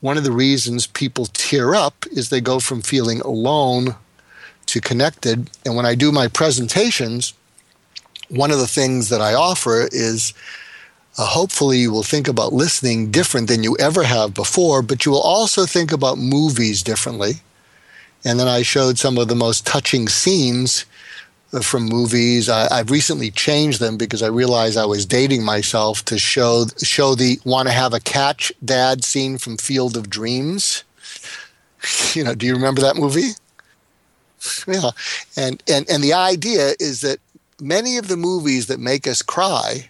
one 0.00 0.16
of 0.16 0.24
the 0.24 0.32
reasons 0.32 0.86
people 0.86 1.26
tear 1.26 1.74
up 1.74 2.06
is 2.10 2.28
they 2.28 2.40
go 2.40 2.58
from 2.58 2.80
feeling 2.80 3.20
alone 3.20 3.96
to 4.66 4.80
connected. 4.80 5.50
And 5.64 5.76
when 5.76 5.86
I 5.86 5.94
do 5.94 6.10
my 6.12 6.28
presentations, 6.28 7.34
one 8.28 8.50
of 8.50 8.58
the 8.58 8.66
things 8.66 9.08
that 9.08 9.20
I 9.20 9.34
offer 9.34 9.88
is 9.92 10.32
uh, 11.18 11.26
hopefully 11.26 11.78
you 11.78 11.90
will 11.90 12.02
think 12.02 12.28
about 12.28 12.52
listening 12.52 13.10
different 13.10 13.48
than 13.48 13.62
you 13.62 13.76
ever 13.78 14.04
have 14.04 14.32
before, 14.32 14.80
but 14.80 15.04
you 15.04 15.12
will 15.12 15.20
also 15.20 15.66
think 15.66 15.92
about 15.92 16.18
movies 16.18 16.82
differently. 16.82 17.32
And 18.24 18.38
then 18.38 18.48
I 18.48 18.62
showed 18.62 18.98
some 18.98 19.18
of 19.18 19.28
the 19.28 19.34
most 19.34 19.66
touching 19.66 20.08
scenes 20.08 20.84
from 21.62 21.84
movies. 21.84 22.48
I, 22.48 22.76
have 22.76 22.90
recently 22.90 23.30
changed 23.30 23.80
them 23.80 23.96
because 23.96 24.22
I 24.22 24.28
realized 24.28 24.78
I 24.78 24.86
was 24.86 25.04
dating 25.04 25.44
myself 25.44 26.04
to 26.06 26.18
show 26.18 26.66
show 26.82 27.14
the 27.14 27.40
"Want 27.44 27.68
to 27.68 27.72
Have 27.72 27.92
a 27.92 28.00
Catch" 28.00 28.52
dad 28.64 29.04
scene 29.04 29.38
from 29.38 29.56
Field 29.56 29.96
of 29.96 30.10
Dreams. 30.10 30.84
You 32.12 32.24
know, 32.24 32.34
do 32.34 32.44
you 32.44 32.52
remember 32.52 32.82
that 32.82 32.96
movie? 32.96 33.30
yeah, 34.66 34.90
and 35.34 35.62
and 35.66 35.88
and 35.88 36.04
the 36.04 36.12
idea 36.12 36.74
is 36.78 37.00
that 37.00 37.20
many 37.58 37.96
of 37.96 38.08
the 38.08 38.18
movies 38.18 38.66
that 38.66 38.78
make 38.78 39.06
us 39.06 39.22
cry, 39.22 39.88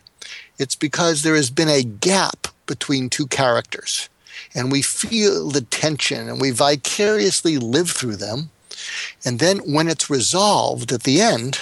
it's 0.56 0.76
because 0.76 1.22
there 1.22 1.34
has 1.34 1.50
been 1.50 1.68
a 1.68 1.82
gap 1.82 2.46
between 2.66 3.10
two 3.10 3.26
characters, 3.26 4.08
and 4.54 4.70
we 4.70 4.82
feel 4.82 5.50
the 5.50 5.62
tension 5.62 6.28
and 6.28 6.40
we 6.40 6.52
vicariously 6.52 7.58
live 7.58 7.90
through 7.90 8.16
them 8.16 8.50
and 9.24 9.38
then 9.38 9.58
when 9.58 9.88
it's 9.88 10.10
resolved 10.10 10.92
at 10.92 11.02
the 11.02 11.20
end, 11.20 11.60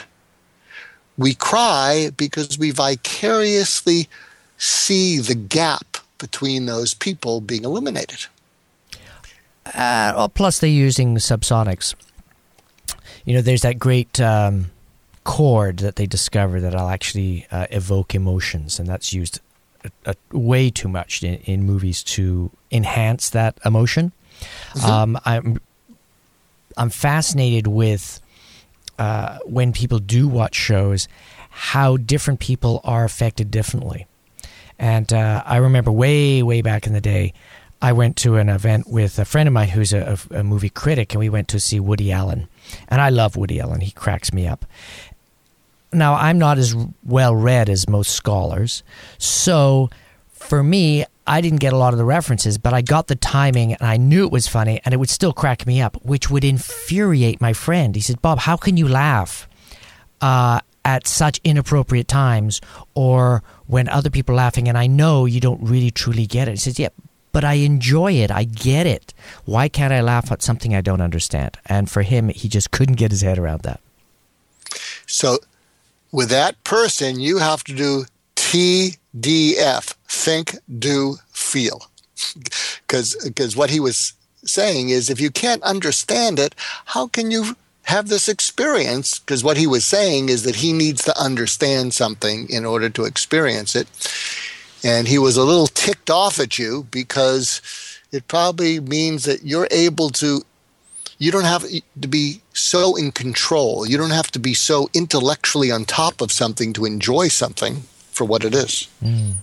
we 1.17 1.35
cry 1.35 2.11
because 2.17 2.59
we 2.59 2.71
vicariously 2.71 4.09
see 4.57 5.19
the 5.19 5.35
gap 5.35 5.99
between 6.19 6.67
those 6.67 6.95
people 6.95 7.41
being 7.41 7.65
eliminated. 7.65 8.27
Uh, 9.67 10.13
well, 10.17 10.29
plus 10.29 10.59
they're 10.61 10.71
using 10.71 11.17
subsonics. 11.17 11.95
You 13.25 13.35
know, 13.35 13.43
there's 13.43 13.63
that 13.63 13.79
great 13.79 14.21
um, 14.21 14.71
chord 15.25 15.79
that 15.79 15.97
they 15.97 16.07
discover 16.07 16.61
that'll 16.61 16.89
actually 16.89 17.47
uh, 17.51 17.67
evoke 17.71 18.15
emotions, 18.15 18.79
and 18.79 18.89
that's 18.89 19.13
used 19.13 19.41
a, 19.85 19.91
a, 20.33 20.37
way 20.37 20.71
too 20.71 20.89
much 20.89 21.23
in, 21.23 21.35
in, 21.41 21.65
movies 21.65 22.03
to 22.03 22.51
enhance 22.71 23.31
that 23.31 23.59
emotion. 23.65 24.13
Mm-hmm. 24.73 24.87
Um, 24.91 25.19
I'm 25.25 25.61
I'm 26.79 26.91
fascinated 26.91 27.67
with 27.67 28.21
uh, 28.99 29.39
when 29.45 29.73
people 29.73 29.99
do 29.99 30.29
watch 30.29 30.55
shows 30.55 31.09
how 31.51 31.97
different 31.97 32.41
people 32.41 32.81
are 32.85 33.05
affected 33.05 33.51
differently. 33.51 34.07
And 34.79 35.13
uh, 35.13 35.43
I 35.45 35.57
remember 35.57 35.91
way, 35.91 36.43
way 36.43 36.63
back 36.63 36.87
in 36.87 36.93
the 36.93 37.01
day, 37.01 37.35
I 37.83 37.93
went 37.93 38.17
to 38.19 38.37
an 38.37 38.49
event 38.49 38.89
with 38.89 39.19
a 39.19 39.25
friend 39.25 39.49
of 39.49 39.53
mine 39.53 39.69
who's 39.69 39.93
a, 39.93 40.19
a, 40.31 40.43
movie 40.43 40.71
critic, 40.71 41.13
and 41.13 41.21
we 41.21 41.29
went 41.29 41.49
to 41.49 41.61
see 41.61 41.79
Woody 41.79 42.11
Allen. 42.11 42.49
And 42.89 43.01
I 43.01 43.09
love 43.09 43.37
Woody 43.37 43.61
Allen, 43.61 43.81
he 43.81 43.91
cracks 43.91 44.33
me 44.33 44.47
up. 44.47 44.65
Now, 45.93 46.15
I'm 46.15 46.39
not 46.39 46.59
as 46.59 46.77
well 47.05 47.35
read 47.35 47.69
as 47.69 47.89
most 47.89 48.13
scholars. 48.13 48.83
So 49.17 49.91
for 50.31 50.63
me, 50.63 51.05
I 51.29 51.43
didn't 51.43 51.61
get 51.61 51.75
a 51.75 51.77
lot 51.77 51.93
of 51.93 51.99
the 51.99 52.05
references, 52.05 52.57
but 52.57 52.73
I 52.73 52.81
got 52.81 53.07
the 53.07 53.15
timing 53.15 53.75
and 53.75 53.83
I 53.83 53.99
knew 53.99 54.25
it 54.25 54.33
was 54.33 54.49
funny 54.49 54.81
and 54.85 54.95
it 54.95 54.97
would 54.97 55.11
still 55.11 55.35
crack 55.35 55.67
me 55.67 55.81
up, 55.81 56.03
which 56.03 56.31
would 56.31 56.43
infuriate 56.43 57.41
my 57.41 57.53
friend. 57.53 57.95
He 57.95 58.01
said, 58.01 58.23
Bob, 58.23 58.39
how 58.39 58.57
can 58.57 58.79
you 58.79 58.89
laugh 58.89 59.47
uh, 60.23 60.61
at 60.87 61.07
such 61.07 61.39
inappropriate 61.45 62.09
times 62.09 62.63
or 62.95 63.43
when 63.67 63.89
other 63.89 64.09
people 64.09 64.35
are 64.35 64.39
laughing 64.39 64.69
and 64.69 64.79
I 64.79 64.87
know 64.87 65.27
you 65.27 65.39
don't 65.39 65.63
really 65.63 65.91
truly 65.91 66.27
get 66.27 66.49
it? 66.49 66.53
He 66.53 66.57
says, 66.57 66.79
Yeah, 66.79 66.89
but 67.33 67.45
I 67.45 67.55
enjoy 67.55 68.13
it. 68.13 68.31
I 68.31 68.45
get 68.45 68.87
it. 68.87 69.13
Why 69.45 69.69
can't 69.69 69.93
I 69.93 70.01
laugh 70.01 70.33
at 70.33 70.43
something 70.43 70.75
I 70.75 70.81
don't 70.81 71.03
understand? 71.03 71.59
And 71.67 71.91
for 71.91 72.03
him, 72.03 72.31
he 72.31 72.49
just 72.49 72.71
couldn't 72.71 72.97
get 72.97 73.11
his 73.11 73.21
head 73.21 73.39
around 73.39 73.63
that. 73.63 73.81
So 75.07 75.39
with 76.11 76.31
that 76.31 76.63
person, 76.65 77.21
you 77.21 77.37
have 77.39 77.65
to 77.65 77.75
do 77.75 78.05
TDF 79.17 79.95
think, 80.09 80.57
do, 80.79 81.17
feel. 81.31 81.91
Because 82.87 83.57
what 83.57 83.71
he 83.71 83.81
was 83.81 84.15
saying 84.45 84.89
is 84.91 85.11
if 85.11 85.21
you 85.21 85.31
can't 85.31 85.63
understand 85.63 86.39
it, 86.39 86.55
how 86.87 87.09
can 87.09 87.31
you 87.31 87.57
have 87.85 88.09
this 88.09 88.29
experience? 88.29 89.19
Because 89.19 89.43
what 89.43 89.57
he 89.57 89.67
was 89.67 89.85
saying 89.85 90.29
is 90.29 90.43
that 90.43 90.57
he 90.57 90.73
needs 90.73 91.05
to 91.05 91.21
understand 91.21 91.95
something 91.95 92.49
in 92.51 92.65
order 92.65 92.91
to 92.91 93.05
experience 93.05 93.75
it. 93.75 93.89
And 94.85 95.09
he 95.09 95.19
was 95.19 95.37
a 95.37 95.45
little 95.45 95.67
ticked 95.67 96.11
off 96.11 96.39
at 96.39 96.59
you 96.59 96.87
because 96.91 97.61
it 98.13 98.29
probably 98.29 98.81
means 98.81 99.25
that 99.25 99.45
you're 99.45 99.69
able 99.71 100.11
to 100.11 100.43
you 101.21 101.33
don't 101.33 101.45
have 101.45 101.65
to 102.01 102.09
be 102.09 102.41
so 102.53 102.95
in 102.95 103.11
control. 103.11 103.85
You 103.85 103.99
don't 103.99 104.11
have 104.11 104.31
to 104.31 104.39
be 104.39 104.55
so 104.55 104.89
intellectually 104.95 105.73
on 105.73 105.85
top 105.85 106.21
of 106.21 106.31
something 106.31 106.73
to 106.75 106.85
enjoy 106.85 107.27
something 107.27 107.83
for 108.19 108.25
what 108.25 108.45
it 108.45 108.55
is. 108.55 108.89
Mm. 109.03 109.35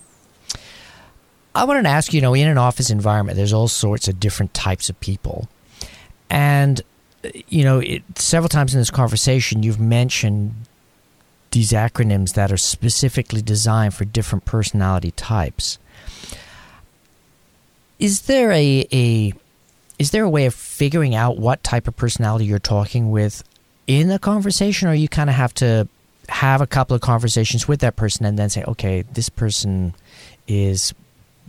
I 1.55 1.63
wanted 1.63 1.83
to 1.83 1.89
ask 1.89 2.13
you 2.13 2.19
know, 2.19 2.33
in 2.33 2.49
an 2.49 2.57
office 2.57 2.89
environment, 2.89 3.37
there's 3.37 3.53
all 3.53 3.69
sorts 3.69 4.09
of 4.09 4.19
different 4.19 4.53
types 4.53 4.89
of 4.89 4.99
people. 4.99 5.47
And, 6.29 6.81
you 7.47 7.63
know, 7.63 7.79
it, 7.79 8.03
several 8.15 8.49
times 8.49 8.73
in 8.73 8.81
this 8.81 8.91
conversation, 8.91 9.63
you've 9.63 9.79
mentioned 9.79 10.53
these 11.51 11.71
acronyms 11.71 12.33
that 12.33 12.51
are 12.51 12.57
specifically 12.57 13.41
designed 13.41 13.93
for 13.93 14.03
different 14.03 14.43
personality 14.43 15.11
types. 15.11 15.79
Is 17.97 18.23
there 18.23 18.51
a, 18.51 18.85
a 18.91 19.33
is 19.97 20.11
there 20.11 20.25
a 20.25 20.29
way 20.29 20.45
of 20.45 20.53
figuring 20.53 21.15
out 21.15 21.37
what 21.37 21.63
type 21.63 21.87
of 21.87 21.95
personality 21.95 22.43
you're 22.43 22.59
talking 22.59 23.09
with 23.09 23.41
in 23.87 24.11
a 24.11 24.19
conversation, 24.19 24.89
or 24.89 24.93
you 24.93 25.07
kind 25.07 25.29
of 25.29 25.37
have 25.37 25.53
to 25.53 25.87
have 26.29 26.61
a 26.61 26.67
couple 26.67 26.95
of 26.95 27.01
conversations 27.01 27.67
with 27.67 27.79
that 27.81 27.95
person 27.95 28.25
and 28.25 28.37
then 28.37 28.49
say, 28.49 28.63
okay, 28.63 29.03
this 29.13 29.29
person 29.29 29.93
is 30.47 30.93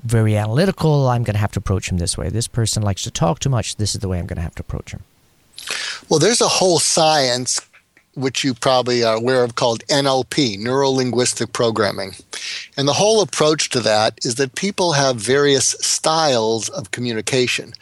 very 0.04 0.36
analytical. 0.36 1.08
I'm 1.08 1.22
going 1.24 1.34
to 1.34 1.40
have 1.40 1.52
to 1.52 1.58
approach 1.58 1.90
him 1.90 1.98
this 1.98 2.16
way. 2.16 2.28
This 2.28 2.48
person 2.48 2.82
likes 2.82 3.02
to 3.02 3.10
talk 3.10 3.40
too 3.40 3.48
much. 3.48 3.76
This 3.76 3.94
is 3.94 4.00
the 4.00 4.08
way 4.08 4.18
I'm 4.18 4.26
going 4.26 4.36
to 4.36 4.42
have 4.42 4.54
to 4.56 4.62
approach 4.62 4.92
him. 4.92 5.02
Well, 6.08 6.20
there's 6.20 6.40
a 6.40 6.48
whole 6.48 6.78
science 6.78 7.60
which 8.16 8.42
you 8.42 8.54
probably 8.54 9.04
are 9.04 9.16
aware 9.16 9.44
of 9.44 9.54
called 9.54 9.84
NLP, 9.86 10.58
Neuro 10.58 10.88
Linguistic 10.88 11.52
Programming. 11.52 12.12
And 12.76 12.88
the 12.88 12.94
whole 12.94 13.20
approach 13.20 13.68
to 13.70 13.80
that 13.80 14.18
is 14.24 14.36
that 14.36 14.54
people 14.54 14.92
have 14.92 15.16
various 15.16 15.76
styles 15.80 16.68
of 16.70 16.90
communication. 16.90 17.72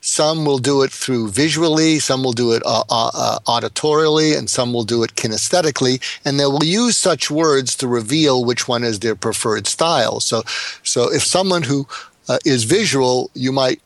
Some 0.00 0.44
will 0.44 0.58
do 0.58 0.82
it 0.82 0.90
through 0.90 1.28
visually, 1.28 1.98
some 1.98 2.24
will 2.24 2.32
do 2.32 2.52
it 2.52 2.62
uh, 2.64 2.84
uh, 2.90 3.10
uh, 3.14 3.38
auditorially, 3.46 4.36
and 4.36 4.48
some 4.48 4.72
will 4.72 4.84
do 4.84 5.02
it 5.02 5.14
kinesthetically. 5.14 6.00
And 6.24 6.40
they 6.40 6.46
will 6.46 6.64
use 6.64 6.96
such 6.96 7.30
words 7.30 7.76
to 7.76 7.86
reveal 7.86 8.44
which 8.44 8.66
one 8.66 8.84
is 8.84 9.00
their 9.00 9.14
preferred 9.16 9.66
style. 9.66 10.20
So, 10.20 10.42
so 10.82 11.12
if 11.12 11.22
someone 11.22 11.62
who 11.62 11.86
uh, 12.28 12.38
is 12.44 12.64
visual, 12.64 13.30
you 13.34 13.52
might 13.52 13.80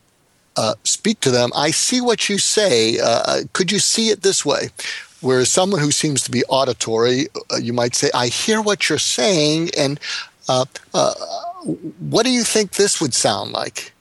uh, 0.57 0.73
speak 0.83 1.19
to 1.21 1.31
them. 1.31 1.51
I 1.55 1.71
see 1.71 2.01
what 2.01 2.29
you 2.29 2.37
say. 2.39 2.97
Uh, 2.99 3.41
could 3.53 3.71
you 3.71 3.79
see 3.79 4.09
it 4.09 4.23
this 4.23 4.43
way? 4.43 4.69
Whereas 5.21 5.49
someone 5.49 5.81
who 5.81 5.91
seems 5.91 6.21
to 6.23 6.31
be 6.31 6.43
auditory, 6.45 7.27
uh, 7.51 7.57
you 7.57 7.73
might 7.73 7.95
say, 7.95 8.09
I 8.13 8.27
hear 8.27 8.61
what 8.61 8.87
you're 8.87 8.99
saying, 8.99 9.71
and 9.77 9.99
uh, 10.47 10.65
uh, 10.93 11.13
what 11.99 12.23
do 12.23 12.31
you 12.31 12.43
think 12.43 12.71
this 12.71 13.01
would 13.01 13.13
sound 13.13 13.51
like? 13.51 13.91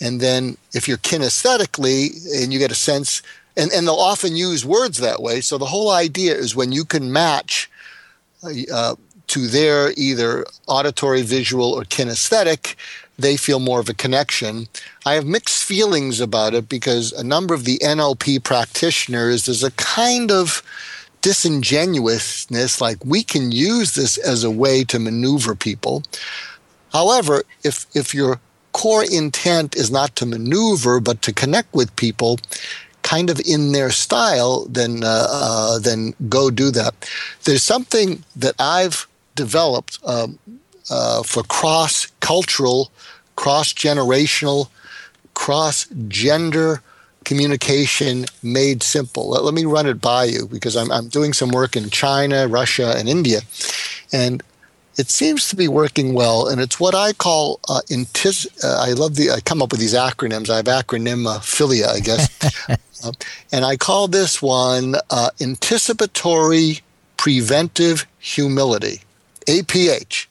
And 0.00 0.20
then 0.20 0.56
if 0.72 0.86
you're 0.86 0.98
kinesthetically 0.98 2.10
and 2.42 2.52
you 2.52 2.58
get 2.58 2.70
a 2.70 2.74
sense, 2.74 3.22
and, 3.56 3.72
and 3.72 3.86
they'll 3.86 3.94
often 3.94 4.36
use 4.36 4.64
words 4.64 4.98
that 4.98 5.22
way. 5.22 5.40
So 5.40 5.58
the 5.58 5.66
whole 5.66 5.90
idea 5.90 6.34
is 6.34 6.54
when 6.54 6.72
you 6.72 6.84
can 6.84 7.12
match 7.12 7.70
uh, 8.42 8.96
to 9.28 9.46
their 9.46 9.92
either 9.96 10.44
auditory, 10.66 11.22
visual, 11.22 11.72
or 11.72 11.84
kinesthetic, 11.84 12.74
they 13.20 13.36
feel 13.36 13.60
more 13.60 13.80
of 13.80 13.88
a 13.88 13.94
connection. 13.94 14.68
I 15.06 15.14
have 15.14 15.26
mixed 15.26 15.64
feelings 15.64 16.20
about 16.20 16.54
it 16.54 16.68
because 16.68 17.12
a 17.12 17.24
number 17.24 17.54
of 17.54 17.64
the 17.64 17.78
NLP 17.78 18.42
practitioners, 18.42 19.46
there's 19.46 19.64
a 19.64 19.70
kind 19.72 20.30
of 20.30 20.62
disingenuousness, 21.20 22.80
like 22.80 23.04
we 23.04 23.22
can 23.22 23.52
use 23.52 23.94
this 23.94 24.16
as 24.18 24.42
a 24.42 24.50
way 24.50 24.84
to 24.84 24.98
maneuver 24.98 25.54
people. 25.54 26.02
However, 26.92 27.44
if, 27.62 27.86
if 27.94 28.14
your 28.14 28.40
core 28.72 29.04
intent 29.04 29.76
is 29.76 29.90
not 29.90 30.16
to 30.16 30.26
maneuver, 30.26 31.00
but 31.00 31.22
to 31.22 31.32
connect 31.32 31.74
with 31.74 31.94
people, 31.96 32.38
kind 33.02 33.30
of 33.30 33.40
in 33.40 33.72
their 33.72 33.90
style, 33.90 34.66
then 34.68 35.02
uh, 35.04 35.26
uh, 35.28 35.78
then 35.78 36.14
go 36.28 36.50
do 36.50 36.70
that. 36.70 36.94
There's 37.44 37.62
something 37.62 38.24
that 38.36 38.54
I've 38.58 39.06
developed 39.34 39.98
um, 40.04 40.38
uh, 40.90 41.22
for 41.22 41.42
cross 41.44 42.06
cultural, 42.20 42.90
cross 43.36 43.72
generational, 43.72 44.68
cross 45.34 45.86
gender 46.08 46.82
communication 47.24 48.26
made 48.42 48.82
simple. 48.82 49.30
Let, 49.30 49.44
let, 49.44 49.54
me 49.54 49.64
run 49.64 49.86
it 49.86 50.00
by 50.00 50.24
you 50.24 50.46
because 50.46 50.76
I'm, 50.76 50.90
I'm 50.90 51.08
doing 51.08 51.32
some 51.32 51.50
work 51.50 51.76
in 51.76 51.90
China, 51.90 52.48
Russia, 52.48 52.94
and 52.96 53.08
India. 53.08 53.40
And 54.12 54.42
it 54.96 55.10
seems 55.10 55.48
to 55.48 55.56
be 55.56 55.68
working 55.68 56.14
well. 56.14 56.48
And 56.48 56.60
it's 56.60 56.80
what 56.80 56.94
I 56.94 57.12
call 57.12 57.60
uh, 57.68 57.80
antici- 57.88 58.52
uh, 58.64 58.84
I 58.86 58.92
love 58.92 59.14
the, 59.14 59.30
I 59.30 59.40
come 59.40 59.62
up 59.62 59.70
with 59.70 59.80
these 59.80 59.94
acronyms. 59.94 60.50
I 60.50 60.56
have 60.56 60.66
acronymophilia, 60.66 61.88
I 61.88 62.00
guess. 62.00 62.68
uh, 63.04 63.12
and 63.52 63.64
I 63.64 63.76
call 63.76 64.08
this 64.08 64.42
one 64.42 64.96
uh, 65.10 65.30
anticipatory 65.40 66.80
preventive 67.16 68.06
humility, 68.18 69.02
APH. 69.46 70.26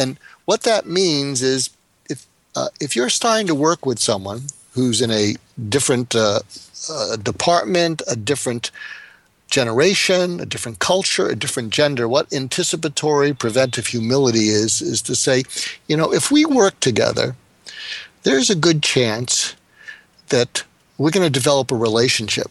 And 0.00 0.18
what 0.46 0.62
that 0.62 0.86
means 0.86 1.42
is 1.42 1.70
if 2.08 2.26
uh, 2.56 2.68
if 2.80 2.96
you're 2.96 3.10
starting 3.10 3.46
to 3.48 3.54
work 3.54 3.84
with 3.84 3.98
someone 3.98 4.40
who's 4.72 5.02
in 5.02 5.10
a 5.10 5.36
different 5.68 6.14
uh, 6.14 6.40
uh, 6.90 7.16
department, 7.16 8.00
a 8.08 8.16
different 8.16 8.70
generation, 9.50 10.40
a 10.40 10.46
different 10.46 10.78
culture, 10.78 11.28
a 11.28 11.36
different 11.36 11.70
gender, 11.70 12.08
what 12.08 12.32
anticipatory 12.32 13.34
preventive 13.34 13.88
humility 13.88 14.48
is 14.48 14.80
is 14.80 15.02
to 15.02 15.14
say, 15.14 15.42
you 15.88 15.96
know, 15.96 16.12
if 16.12 16.30
we 16.30 16.44
work 16.46 16.78
together, 16.80 17.36
there's 18.22 18.48
a 18.48 18.54
good 18.66 18.82
chance 18.82 19.54
that 20.28 20.64
we're 20.96 21.10
going 21.10 21.26
to 21.26 21.40
develop 21.40 21.70
a 21.70 21.76
relationship. 21.76 22.50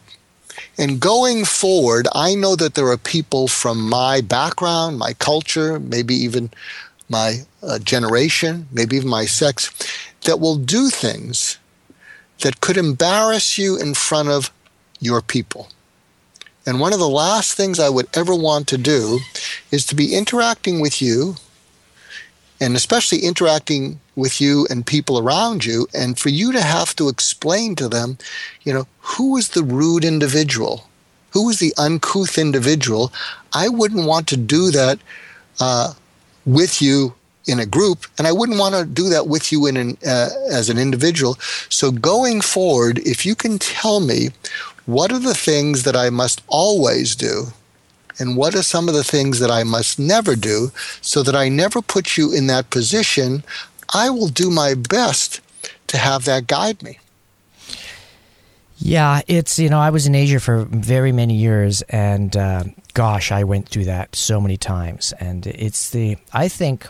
And 0.78 1.00
going 1.00 1.44
forward, 1.44 2.06
I 2.14 2.34
know 2.34 2.54
that 2.56 2.74
there 2.74 2.88
are 2.88 2.98
people 3.16 3.48
from 3.48 3.88
my 3.88 4.20
background, 4.20 4.98
my 4.98 5.14
culture, 5.14 5.80
maybe 5.80 6.14
even 6.14 6.50
my 7.10 7.40
uh, 7.62 7.78
generation, 7.78 8.66
maybe 8.72 8.96
even 8.96 9.08
my 9.08 9.26
sex, 9.26 9.70
that 10.24 10.40
will 10.40 10.56
do 10.56 10.88
things 10.88 11.58
that 12.40 12.60
could 12.60 12.76
embarrass 12.76 13.58
you 13.58 13.76
in 13.76 13.92
front 13.92 14.28
of 14.30 14.50
your 15.00 15.20
people. 15.20 15.68
And 16.64 16.80
one 16.80 16.92
of 16.92 16.98
the 16.98 17.08
last 17.08 17.54
things 17.54 17.78
I 17.78 17.88
would 17.88 18.08
ever 18.14 18.34
want 18.34 18.68
to 18.68 18.78
do 18.78 19.18
is 19.70 19.84
to 19.86 19.94
be 19.94 20.14
interacting 20.14 20.80
with 20.80 21.02
you 21.02 21.36
and 22.60 22.76
especially 22.76 23.20
interacting 23.20 23.98
with 24.16 24.40
you 24.40 24.66
and 24.68 24.86
people 24.86 25.18
around 25.18 25.64
you, 25.64 25.88
and 25.94 26.18
for 26.18 26.28
you 26.28 26.52
to 26.52 26.60
have 26.60 26.94
to 26.96 27.08
explain 27.08 27.74
to 27.76 27.88
them, 27.88 28.18
you 28.64 28.72
know, 28.72 28.86
who 29.00 29.36
is 29.38 29.48
the 29.48 29.62
rude 29.62 30.04
individual? 30.04 30.86
Who 31.30 31.48
is 31.48 31.58
the 31.58 31.72
uncouth 31.78 32.36
individual? 32.36 33.12
I 33.54 33.68
wouldn't 33.68 34.06
want 34.06 34.28
to 34.28 34.36
do 34.36 34.70
that 34.72 34.98
uh, 35.58 35.94
with 36.44 36.80
you 36.80 37.14
in 37.46 37.58
a 37.58 37.66
group, 37.66 38.06
and 38.18 38.26
I 38.26 38.32
wouldn't 38.32 38.58
want 38.58 38.74
to 38.74 38.84
do 38.84 39.08
that 39.08 39.26
with 39.26 39.50
you 39.50 39.66
in 39.66 39.76
an, 39.76 39.98
uh, 40.06 40.28
as 40.50 40.68
an 40.68 40.78
individual. 40.78 41.36
So 41.68 41.90
going 41.90 42.40
forward, 42.40 42.98
if 42.98 43.24
you 43.24 43.34
can 43.34 43.58
tell 43.58 44.00
me 44.00 44.30
what 44.86 45.12
are 45.12 45.18
the 45.18 45.34
things 45.34 45.82
that 45.84 45.96
I 45.96 46.10
must 46.10 46.42
always 46.48 47.16
do, 47.16 47.46
and 48.18 48.36
what 48.36 48.54
are 48.54 48.62
some 48.62 48.88
of 48.88 48.94
the 48.94 49.04
things 49.04 49.38
that 49.40 49.50
I 49.50 49.64
must 49.64 49.98
never 49.98 50.36
do, 50.36 50.70
so 51.00 51.22
that 51.22 51.34
I 51.34 51.48
never 51.48 51.80
put 51.80 52.16
you 52.16 52.32
in 52.32 52.46
that 52.48 52.70
position, 52.70 53.42
I 53.94 54.10
will 54.10 54.28
do 54.28 54.50
my 54.50 54.74
best 54.74 55.40
to 55.86 55.96
have 55.96 56.24
that 56.26 56.46
guide 56.46 56.82
me. 56.82 56.98
Yeah, 58.82 59.20
it's 59.28 59.58
you 59.58 59.68
know 59.68 59.78
I 59.78 59.90
was 59.90 60.06
in 60.06 60.14
Asia 60.14 60.40
for 60.40 60.64
very 60.64 61.12
many 61.12 61.34
years, 61.34 61.82
and 61.82 62.34
uh, 62.34 62.64
gosh, 62.94 63.30
I 63.30 63.44
went 63.44 63.68
through 63.68 63.84
that 63.84 64.16
so 64.16 64.40
many 64.40 64.56
times, 64.56 65.12
and 65.20 65.46
it's 65.46 65.90
the 65.90 66.16
I 66.32 66.48
think 66.48 66.88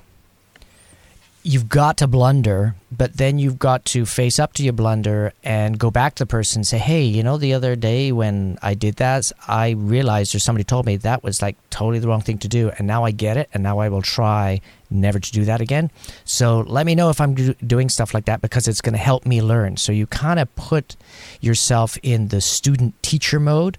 you've 1.43 1.69
got 1.69 1.97
to 1.97 2.07
blunder, 2.07 2.75
but 2.93 3.17
then 3.17 3.39
you've 3.39 3.59
got 3.59 3.85
to 3.87 4.05
face 4.05 4.39
up 4.39 4.53
to 4.53 4.63
your 4.63 4.75
blunder 4.75 5.33
and 5.43 5.79
go 5.79 5.91
back 5.91 6.15
to 6.15 6.25
the 6.25 6.27
person 6.27 6.61
and 6.61 6.67
say, 6.67 6.77
hey, 6.77 7.03
you 7.03 7.23
know, 7.23 7.39
the 7.39 7.55
other 7.55 7.75
day 7.77 8.13
when 8.13 8.59
I 8.61 8.75
did 8.75 8.97
that, 8.97 9.33
I 9.49 9.71
realized 9.71 10.35
or 10.35 10.39
somebody 10.39 10.65
told 10.65 10.85
me 10.85 10.97
that 10.99 11.23
was 11.23 11.41
like 11.41 11.57
totally 11.71 11.99
the 11.99 12.09
wrong 12.09 12.21
thing 12.21 12.39
to 12.39 12.49
do. 12.49 12.71
And 12.77 12.87
now 12.87 13.05
I 13.05 13.11
get 13.11 13.37
it. 13.39 13.49
And 13.55 13.63
now 13.63 13.79
I 13.79 13.89
will 13.89 14.03
try 14.03 14.61
never 14.91 15.19
to 15.19 15.33
do 15.33 15.45
that 15.47 15.61
again. 15.61 15.91
So 16.25 16.61
let 16.61 16.85
me 16.85 16.95
know 16.95 17.09
if 17.09 17.21
I'm 17.21 17.35
do- 17.35 17.55
doing 17.55 17.89
stuff 17.89 18.13
like 18.13 18.27
that 18.27 18.43
because 18.43 18.69
it's 18.69 18.83
going 18.83 18.95
to 18.95 18.99
help 18.99 19.25
me 19.25 19.41
learn. 19.41 19.79
So 19.79 19.93
you 19.93 20.07
kind 20.07 20.39
of 20.39 20.55
put 20.57 20.97
yourself 21.41 21.97
in 22.03 22.29
the 22.29 22.41
student 22.41 23.03
teacher 23.03 23.41
mode 23.41 23.79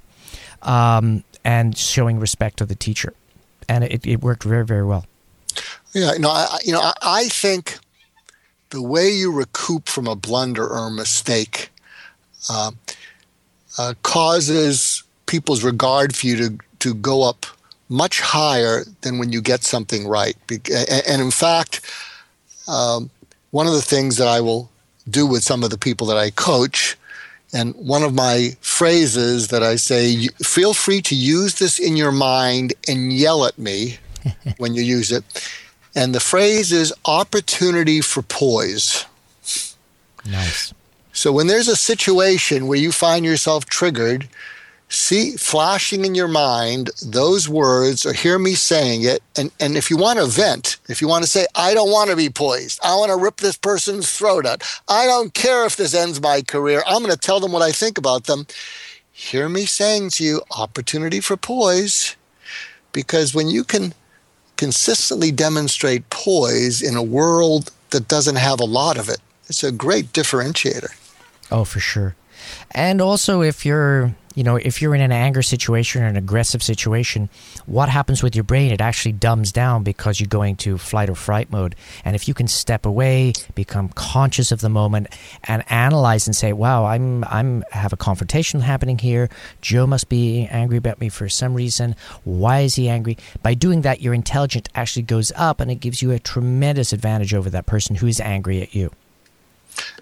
um, 0.63 1.23
and 1.43 1.77
showing 1.77 2.19
respect 2.19 2.57
to 2.57 2.65
the 2.65 2.75
teacher. 2.75 3.13
And 3.69 3.83
it, 3.83 4.05
it 4.05 4.21
worked 4.21 4.43
very, 4.43 4.65
very 4.65 4.83
well. 4.83 5.05
Yeah, 5.93 6.11
no, 6.19 6.29
I, 6.29 6.59
you 6.63 6.71
know, 6.71 6.81
I, 6.81 6.93
I 7.01 7.23
think 7.25 7.77
the 8.69 8.81
way 8.81 9.09
you 9.09 9.31
recoup 9.31 9.87
from 9.87 10.07
a 10.07 10.15
blunder 10.15 10.65
or 10.65 10.87
a 10.87 10.91
mistake 10.91 11.69
uh, 12.49 12.71
uh, 13.77 13.93
causes 14.03 15.03
people's 15.25 15.63
regard 15.63 16.15
for 16.15 16.27
you 16.27 16.37
to 16.37 16.57
to 16.79 16.93
go 16.95 17.23
up 17.23 17.45
much 17.89 18.21
higher 18.21 18.83
than 19.01 19.19
when 19.19 19.31
you 19.31 19.41
get 19.41 19.63
something 19.63 20.07
right. 20.07 20.35
And 20.49 21.21
in 21.21 21.29
fact, 21.29 21.81
um, 22.67 23.09
one 23.51 23.67
of 23.67 23.73
the 23.73 23.81
things 23.81 24.17
that 24.17 24.27
I 24.27 24.41
will 24.41 24.69
do 25.09 25.27
with 25.27 25.43
some 25.43 25.63
of 25.63 25.69
the 25.69 25.77
people 25.77 26.07
that 26.07 26.17
I 26.17 26.31
coach, 26.31 26.97
and 27.53 27.75
one 27.75 28.01
of 28.01 28.13
my 28.13 28.55
phrases 28.61 29.49
that 29.49 29.61
I 29.61 29.75
say, 29.75 30.27
feel 30.41 30.73
free 30.73 31.01
to 31.01 31.15
use 31.15 31.55
this 31.55 31.79
in 31.79 31.97
your 31.97 32.13
mind 32.13 32.73
and 32.87 33.11
yell 33.11 33.45
at 33.45 33.57
me 33.57 33.97
when 34.57 34.73
you 34.73 34.81
use 34.81 35.11
it 35.11 35.23
and 35.95 36.15
the 36.15 36.19
phrase 36.19 36.71
is 36.71 36.93
opportunity 37.05 38.01
for 38.01 38.21
poise. 38.21 39.05
Nice. 40.25 40.73
So 41.13 41.31
when 41.31 41.47
there's 41.47 41.67
a 41.67 41.75
situation 41.75 42.67
where 42.67 42.77
you 42.77 42.91
find 42.91 43.25
yourself 43.25 43.65
triggered, 43.65 44.29
see 44.87 45.37
flashing 45.37 46.03
in 46.05 46.15
your 46.15 46.27
mind 46.27 46.89
those 47.05 47.47
words 47.47 48.05
or 48.05 48.13
hear 48.13 48.37
me 48.37 48.53
saying 48.53 49.03
it. 49.03 49.21
And, 49.37 49.51
and 49.59 49.77
if 49.77 49.89
you 49.89 49.97
want 49.97 50.19
to 50.19 50.25
vent, 50.25 50.77
if 50.89 51.01
you 51.01 51.07
want 51.07 51.23
to 51.23 51.29
say, 51.29 51.45
I 51.55 51.73
don't 51.73 51.91
want 51.91 52.09
to 52.09 52.15
be 52.15 52.29
poised, 52.29 52.79
I 52.83 52.95
want 52.95 53.09
to 53.09 53.17
rip 53.17 53.37
this 53.37 53.57
person's 53.57 54.11
throat 54.11 54.45
out, 54.45 54.63
I 54.87 55.05
don't 55.05 55.33
care 55.33 55.65
if 55.65 55.75
this 55.75 55.93
ends 55.93 56.21
my 56.21 56.41
career, 56.41 56.83
I'm 56.85 57.03
going 57.03 57.13
to 57.13 57.19
tell 57.19 57.39
them 57.39 57.51
what 57.51 57.61
I 57.61 57.71
think 57.71 57.97
about 57.97 58.25
them. 58.25 58.47
Hear 59.11 59.49
me 59.49 59.65
saying 59.65 60.11
to 60.11 60.23
you, 60.23 60.41
opportunity 60.57 61.19
for 61.19 61.37
poise. 61.37 62.15
Because 62.93 63.33
when 63.33 63.47
you 63.47 63.63
can 63.63 63.93
consistently 64.61 65.31
demonstrate 65.31 66.07
poise 66.11 66.83
in 66.83 66.95
a 66.95 67.01
world 67.01 67.71
that 67.89 68.07
doesn't 68.07 68.35
have 68.35 68.59
a 68.59 68.63
lot 68.63 68.95
of 68.95 69.09
it. 69.09 69.17
It's 69.47 69.63
a 69.63 69.71
great 69.71 70.13
differentiator. 70.13 70.91
Oh, 71.49 71.63
for 71.63 71.79
sure. 71.79 72.15
And 72.69 73.01
also, 73.01 73.41
if 73.41 73.65
you're 73.65 74.13
you 74.35 74.43
know, 74.43 74.55
if 74.55 74.81
you're 74.81 74.95
in 74.95 75.01
an 75.01 75.11
anger 75.11 75.41
situation 75.41 76.03
or 76.03 76.07
an 76.07 76.15
aggressive 76.15 76.63
situation, 76.63 77.29
what 77.65 77.89
happens 77.89 78.23
with 78.23 78.35
your 78.35 78.43
brain? 78.43 78.71
It 78.71 78.81
actually 78.81 79.11
dumbs 79.13 79.51
down 79.51 79.83
because 79.83 80.19
you're 80.19 80.27
going 80.27 80.55
to 80.57 80.77
flight 80.77 81.09
or 81.09 81.15
fright 81.15 81.51
mode. 81.51 81.75
And 82.05 82.15
if 82.15 82.27
you 82.27 82.33
can 82.33 82.47
step 82.47 82.85
away, 82.85 83.33
become 83.55 83.89
conscious 83.89 84.51
of 84.51 84.61
the 84.61 84.69
moment, 84.69 85.07
and 85.43 85.63
analyze 85.69 86.27
and 86.27 86.35
say, 86.35 86.53
"Wow, 86.53 86.85
I'm 86.85 87.23
I'm 87.25 87.63
have 87.71 87.93
a 87.93 87.97
confrontation 87.97 88.61
happening 88.61 88.97
here. 88.97 89.29
Joe 89.61 89.85
must 89.85 90.07
be 90.07 90.47
angry 90.49 90.77
about 90.77 90.99
me 90.99 91.09
for 91.09 91.27
some 91.27 91.53
reason. 91.53 91.95
Why 92.23 92.61
is 92.61 92.75
he 92.75 92.87
angry?" 92.87 93.17
By 93.43 93.53
doing 93.53 93.81
that, 93.81 94.01
your 94.01 94.13
intelligence 94.13 94.67
actually 94.75 95.03
goes 95.03 95.31
up, 95.35 95.59
and 95.59 95.69
it 95.69 95.75
gives 95.75 96.01
you 96.01 96.11
a 96.11 96.19
tremendous 96.19 96.93
advantage 96.93 97.33
over 97.33 97.49
that 97.49 97.65
person 97.65 97.97
who 97.97 98.07
is 98.07 98.19
angry 98.19 98.61
at 98.61 98.73
you. 98.73 98.91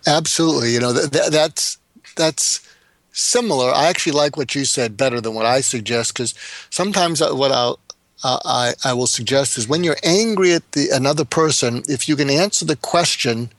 Absolutely, 0.06 0.74
you 0.74 0.80
know 0.80 0.94
that, 0.94 1.32
that's 1.32 1.78
that's 2.16 2.69
similar. 3.12 3.72
I 3.72 3.88
actually 3.88 4.14
like 4.14 4.38
what 4.38 4.56
you 4.56 4.66
said 4.66 4.98
better 4.98 5.20
than 5.22 5.34
what 5.34 5.46
I 5.46 5.62
suggest 5.62 6.14
because 6.14 6.34
sometimes 6.70 7.22
what 7.22 7.52
I'll 7.52 7.80
uh, 8.24 8.40
I, 8.44 8.74
I 8.84 8.94
will 8.94 9.08
suggest 9.08 9.58
is 9.58 9.68
when 9.68 9.84
you're 9.84 9.98
angry 10.04 10.54
at 10.54 10.74
the 10.74 10.90
another 10.90 11.26
person, 11.26 11.84
if 11.88 12.10
you 12.10 12.16
can 12.16 12.30
answer 12.30 12.66
the 12.66 12.76
question, 12.76 13.50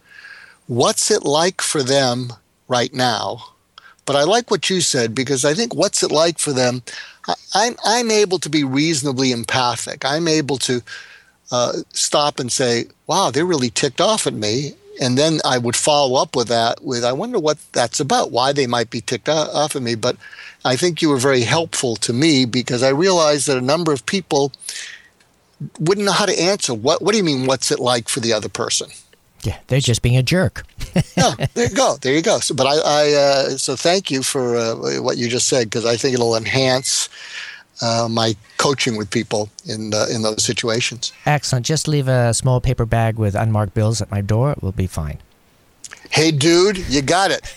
"What's 0.66 1.10
it 1.10 1.24
like 1.24 1.62
for 1.62 1.82
them 1.82 2.32
right 2.68 2.92
now?" 2.92 3.54
But 4.04 4.16
I 4.16 4.24
like 4.24 4.50
what 4.50 4.68
you 4.68 4.80
said 4.80 5.14
because 5.14 5.44
I 5.44 5.54
think 5.54 5.74
what's 5.74 6.02
it 6.02 6.10
like 6.10 6.38
for 6.38 6.52
them. 6.52 6.82
I, 7.26 7.34
I'm 7.54 7.76
I'm 7.84 8.10
able 8.10 8.38
to 8.40 8.50
be 8.50 8.64
reasonably 8.64 9.32
empathic. 9.32 10.04
I'm 10.04 10.28
able 10.28 10.58
to 10.58 10.82
uh, 11.50 11.72
stop 11.92 12.38
and 12.38 12.52
say, 12.52 12.86
"Wow, 13.06 13.30
they're 13.30 13.46
really 13.46 13.70
ticked 13.70 14.00
off 14.00 14.26
at 14.26 14.34
me," 14.34 14.74
and 15.00 15.16
then 15.16 15.40
I 15.44 15.56
would 15.56 15.76
follow 15.76 16.20
up 16.20 16.36
with 16.36 16.48
that 16.48 16.84
with, 16.84 17.04
I 17.04 17.12
wonder 17.12 17.38
what 17.38 17.58
that's 17.72 18.00
about, 18.00 18.30
why 18.30 18.52
they 18.52 18.66
might 18.66 18.90
be 18.90 19.00
ticked 19.00 19.30
off 19.30 19.74
at 19.74 19.82
me. 19.82 19.94
But 19.94 20.16
I 20.64 20.76
think 20.76 21.00
you 21.00 21.08
were 21.08 21.16
very 21.16 21.40
helpful 21.40 21.96
to 21.96 22.12
me 22.12 22.44
because 22.44 22.82
I 22.82 22.90
realized 22.90 23.46
that 23.48 23.56
a 23.56 23.62
number 23.62 23.92
of 23.92 24.04
people 24.04 24.52
wouldn't 25.78 26.04
know 26.04 26.12
how 26.12 26.26
to 26.26 26.38
answer. 26.38 26.74
What, 26.74 27.00
what 27.00 27.12
do 27.12 27.18
you 27.18 27.24
mean, 27.24 27.46
what's 27.46 27.70
it 27.70 27.80
like 27.80 28.10
for 28.10 28.20
the 28.20 28.34
other 28.34 28.50
person? 28.50 28.90
Yeah, 29.42 29.58
they're 29.68 29.80
just 29.80 30.02
being 30.02 30.18
a 30.18 30.22
jerk. 30.22 30.64
yeah, 31.16 31.34
there 31.54 31.68
you 31.68 31.74
go. 31.74 31.96
There 31.96 32.12
you 32.12 32.20
go. 32.20 32.40
So, 32.40 32.54
but 32.54 32.66
I, 32.66 32.76
I 32.84 33.12
uh, 33.14 33.48
so 33.56 33.74
thank 33.74 34.10
you 34.10 34.22
for 34.22 34.54
uh, 34.54 34.74
what 35.00 35.16
you 35.16 35.30
just 35.30 35.48
said 35.48 35.64
because 35.64 35.86
I 35.86 35.96
think 35.96 36.12
it'll 36.12 36.36
enhance 36.36 37.08
uh, 37.82 38.08
my 38.10 38.36
coaching 38.56 38.96
with 38.96 39.10
people 39.10 39.48
in 39.66 39.92
uh, 39.94 40.06
in 40.10 40.22
those 40.22 40.44
situations. 40.44 41.12
Excellent. 41.26 41.66
Just 41.66 41.88
leave 41.88 42.08
a 42.08 42.32
small 42.34 42.60
paper 42.60 42.86
bag 42.86 43.16
with 43.16 43.34
unmarked 43.34 43.74
bills 43.74 44.00
at 44.00 44.10
my 44.10 44.20
door. 44.20 44.52
It 44.52 44.62
will 44.62 44.72
be 44.72 44.86
fine. 44.86 45.18
Hey, 46.10 46.30
dude, 46.32 46.78
you 46.88 47.02
got 47.02 47.30
it. 47.30 47.54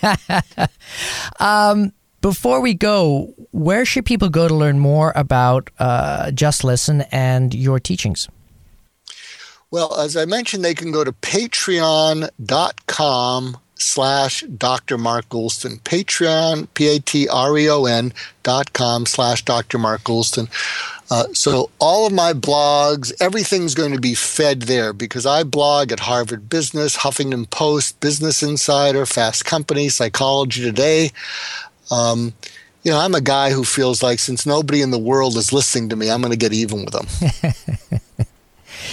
um, 1.39 1.91
before 2.21 2.61
we 2.61 2.73
go, 2.73 3.33
where 3.51 3.83
should 3.83 4.05
people 4.05 4.29
go 4.29 4.47
to 4.47 4.53
learn 4.53 4.79
more 4.79 5.11
about 5.15 5.69
uh, 5.79 6.31
Just 6.31 6.63
Listen 6.63 7.01
and 7.11 7.53
your 7.53 7.79
teachings? 7.79 8.29
Well, 9.71 9.99
as 9.99 10.15
I 10.15 10.25
mentioned, 10.25 10.63
they 10.63 10.75
can 10.75 10.91
go 10.91 11.03
to 11.03 11.11
patreon.com 11.11 12.29
slash 13.83 14.41
Dr. 14.57 14.97
Mark 14.97 15.27
Goulston. 15.29 15.79
Patreon, 15.81 16.67
P-A-T-R-E-O-N 16.73 18.13
dot 18.43 18.73
com 18.73 19.05
slash 19.05 19.43
Dr. 19.43 19.77
Mark 19.77 20.01
Goulston. 20.03 20.49
Uh, 21.11 21.25
so 21.33 21.69
all 21.79 22.07
of 22.07 22.13
my 22.13 22.33
blogs, 22.33 23.13
everything's 23.19 23.75
going 23.75 23.93
to 23.93 24.01
be 24.01 24.15
fed 24.15 24.63
there 24.63 24.93
because 24.93 25.25
I 25.25 25.43
blog 25.43 25.91
at 25.91 25.99
Harvard 25.99 26.49
Business, 26.49 26.97
Huffington 26.97 27.49
Post, 27.49 27.99
Business 27.99 28.41
Insider, 28.41 29.05
Fast 29.05 29.45
Company, 29.45 29.89
Psychology 29.89 30.63
Today. 30.63 31.11
Um, 31.91 32.33
you 32.83 32.91
know, 32.91 32.99
I'm 32.99 33.15
a 33.15 33.21
guy 33.21 33.51
who 33.51 33.63
feels 33.63 34.01
like 34.01 34.19
since 34.19 34.45
nobody 34.45 34.81
in 34.81 34.91
the 34.91 34.99
world 34.99 35.37
is 35.37 35.53
listening 35.53 35.89
to 35.89 35.95
me, 35.95 36.09
I'm 36.09 36.21
going 36.21 36.31
to 36.31 36.37
get 36.37 36.53
even 36.53 36.83
with 36.83 36.93
them. 36.93 37.07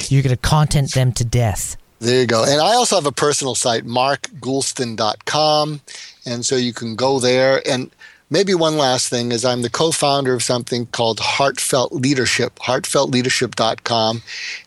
You're 0.09 0.22
going 0.22 0.36
to 0.36 0.41
content 0.41 0.95
them 0.95 1.12
to 1.12 1.24
death. 1.24 1.76
There 2.01 2.20
you 2.20 2.26
go. 2.26 2.44
And 2.44 2.61
I 2.62 2.74
also 2.74 2.96
have 2.96 3.07
a 3.07 3.12
personal 3.12 3.55
site, 3.55 3.84
markgoulston.com. 3.84 5.80
And 6.24 6.46
so 6.46 6.57
you 6.57 6.72
can 6.72 6.96
go 6.96 7.20
there. 7.20 7.62
And 7.68 7.90
maybe 8.30 8.55
one 8.55 8.78
last 8.78 9.11
thing 9.11 9.32
is 9.32 9.44
I'm 9.44 9.61
the 9.61 9.68
co-founder 9.68 10.32
of 10.32 10.42
something 10.42 10.86
called 10.86 11.20
Heartfelt 11.20 11.92
Leadership, 11.92 12.59
heartfeltleadership.com. 12.61 14.22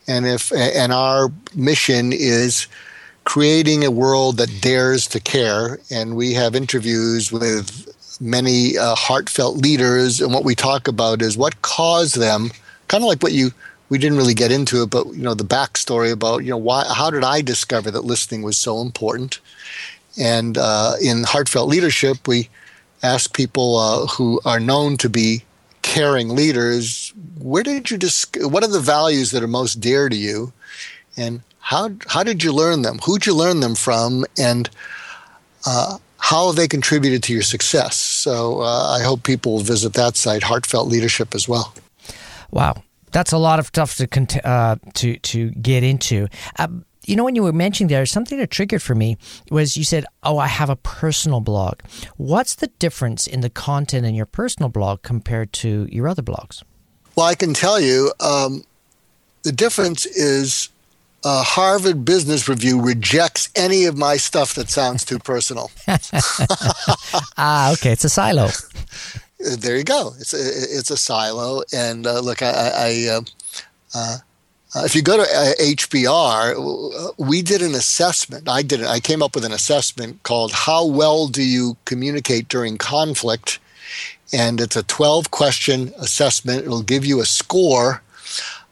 And 0.07 0.27
if 0.27 0.53
and 0.53 0.93
our 0.93 1.31
mission 1.55 2.13
is 2.13 2.67
creating 3.23 3.83
a 3.83 3.89
world 3.91 4.37
that 4.37 4.61
dares 4.61 5.07
to 5.07 5.19
care. 5.19 5.79
And 5.89 6.15
we 6.15 6.33
have 6.33 6.55
interviews 6.55 7.31
with 7.31 7.87
many 8.21 8.77
uh, 8.77 8.93
heartfelt 8.93 9.57
leaders. 9.57 10.21
And 10.21 10.33
what 10.33 10.43
we 10.43 10.53
talk 10.53 10.87
about 10.87 11.23
is 11.23 11.35
what 11.37 11.61
caused 11.63 12.19
them, 12.19 12.51
kind 12.89 13.03
of 13.03 13.07
like 13.07 13.23
what 13.23 13.31
you 13.31 13.51
we 13.93 13.99
didn't 13.99 14.17
really 14.17 14.33
get 14.33 14.51
into 14.51 14.81
it, 14.81 14.89
but 14.89 15.05
you 15.13 15.21
know 15.21 15.35
the 15.35 15.43
backstory 15.43 16.11
about 16.11 16.43
you 16.43 16.49
know 16.49 16.57
why 16.57 16.83
how 16.91 17.11
did 17.11 17.23
I 17.23 17.41
discover 17.41 17.91
that 17.91 18.03
listening 18.03 18.41
was 18.41 18.57
so 18.57 18.81
important? 18.81 19.39
And 20.17 20.57
uh, 20.57 20.93
in 20.99 21.25
heartfelt 21.25 21.69
leadership, 21.69 22.27
we 22.27 22.49
ask 23.03 23.35
people 23.35 23.77
uh, 23.77 24.07
who 24.07 24.41
are 24.45 24.59
known 24.59 24.97
to 24.97 25.09
be 25.09 25.43
caring 25.83 26.29
leaders, 26.29 27.13
where 27.37 27.61
did 27.61 27.91
you 27.91 27.97
dis- 27.97 28.25
what 28.37 28.63
are 28.63 28.67
the 28.67 28.79
values 28.79 29.29
that 29.29 29.43
are 29.43 29.47
most 29.61 29.79
dear 29.79 30.09
to 30.09 30.15
you, 30.15 30.51
and 31.15 31.41
how 31.59 31.91
how 32.07 32.23
did 32.23 32.43
you 32.43 32.51
learn 32.51 32.81
them? 32.81 32.97
Who'd 33.05 33.27
you 33.27 33.35
learn 33.35 33.59
them 33.59 33.75
from, 33.75 34.25
and 34.39 34.71
uh, 35.67 35.99
how 36.17 36.47
have 36.47 36.55
they 36.55 36.67
contributed 36.67 37.21
to 37.23 37.33
your 37.33 37.43
success? 37.43 37.95
So 37.95 38.61
uh, 38.61 38.97
I 38.97 39.03
hope 39.03 39.21
people 39.21 39.51
will 39.51 39.69
visit 39.75 39.93
that 39.93 40.17
site, 40.17 40.41
Heartfelt 40.41 40.87
Leadership, 40.87 41.35
as 41.35 41.47
well. 41.47 41.75
Wow, 42.49 42.81
that's 43.13 43.31
a 43.31 43.37
lot 43.37 43.59
of 43.59 43.67
stuff 43.67 43.95
to 43.95 44.47
uh, 44.47 44.75
to 44.95 45.17
to 45.17 45.51
get 45.51 45.83
into. 45.83 46.27
Um, 46.57 46.85
you 47.05 47.15
know, 47.15 47.23
when 47.23 47.35
you 47.35 47.43
were 47.43 47.53
mentioning 47.53 47.89
there, 47.89 48.05
something 48.05 48.37
that 48.39 48.49
triggered 48.49 48.81
for 48.81 48.95
me 48.95 49.17
was 49.49 49.77
you 49.77 49.83
said, 49.83 50.05
"Oh, 50.23 50.37
I 50.37 50.47
have 50.47 50.69
a 50.69 50.75
personal 50.75 51.39
blog." 51.39 51.79
What's 52.17 52.55
the 52.55 52.67
difference 52.79 53.27
in 53.27 53.41
the 53.41 53.49
content 53.49 54.05
in 54.05 54.15
your 54.15 54.25
personal 54.25 54.69
blog 54.69 55.01
compared 55.03 55.53
to 55.53 55.87
your 55.91 56.07
other 56.07 56.21
blogs? 56.23 56.63
Well, 57.15 57.27
I 57.27 57.35
can 57.35 57.53
tell 57.53 57.79
you, 57.79 58.11
um, 58.19 58.63
the 59.43 59.51
difference 59.51 60.05
is 60.05 60.69
uh, 61.23 61.43
Harvard 61.43 62.03
Business 62.03 62.49
Review 62.49 62.81
rejects 62.81 63.49
any 63.55 63.85
of 63.85 63.97
my 63.97 64.17
stuff 64.17 64.55
that 64.55 64.69
sounds 64.69 65.05
too 65.05 65.19
personal. 65.19 65.71
ah, 67.37 67.71
okay, 67.73 67.91
it's 67.91 68.03
a 68.03 68.09
silo. 68.09 68.49
there 69.43 69.77
you 69.77 69.83
go. 69.83 70.13
It's 70.19 70.33
a, 70.33 70.37
it's 70.37 70.91
a 70.91 70.97
silo. 70.97 71.63
And 71.73 72.07
uh, 72.07 72.19
look, 72.19 72.41
I, 72.41 72.71
I 72.75 73.09
uh, 73.09 73.21
uh, 73.95 74.17
if 74.85 74.95
you 74.95 75.01
go 75.01 75.17
to 75.17 75.23
HBR, 75.23 76.55
uh, 76.55 77.11
we 77.17 77.41
did 77.41 77.61
an 77.61 77.75
assessment. 77.75 78.49
I 78.49 78.63
did 78.63 78.81
it. 78.81 78.87
I 78.87 78.99
came 78.99 79.21
up 79.21 79.35
with 79.35 79.45
an 79.45 79.51
assessment 79.51 80.23
called 80.23 80.51
"How 80.51 80.85
well 80.85 81.27
do 81.27 81.43
you 81.43 81.77
communicate 81.85 82.47
during 82.47 82.77
conflict?" 82.77 83.59
And 84.31 84.59
it's 84.59 84.75
a 84.75 84.83
12 84.83 85.29
question 85.29 85.93
assessment. 85.99 86.63
It'll 86.63 86.81
give 86.81 87.05
you 87.05 87.21
a 87.21 87.25
score. 87.25 88.01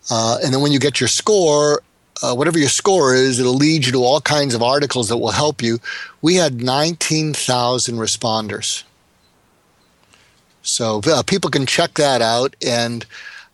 Uh, 0.10 0.40
and 0.44 0.52
then 0.52 0.62
when 0.62 0.72
you 0.72 0.80
get 0.80 1.00
your 1.00 1.08
score, 1.08 1.84
uh, 2.24 2.34
whatever 2.34 2.58
your 2.58 2.70
score 2.70 3.14
is, 3.14 3.40
it'll 3.40 3.54
lead 3.54 3.86
you 3.86 3.92
to 3.92 4.04
all 4.04 4.22
kinds 4.22 4.56
of 4.56 4.64
articles 4.64 5.10
that 5.10 5.18
will 5.18 5.32
help 5.32 5.62
you. 5.62 5.80
We 6.22 6.36
had 6.36 6.62
19,000 6.64 7.96
responders. 7.96 8.84
So 10.62 11.02
uh, 11.06 11.24
people 11.24 11.50
can 11.50 11.66
check 11.66 11.96
that 11.96 12.22
out. 12.22 12.56
And 12.66 13.06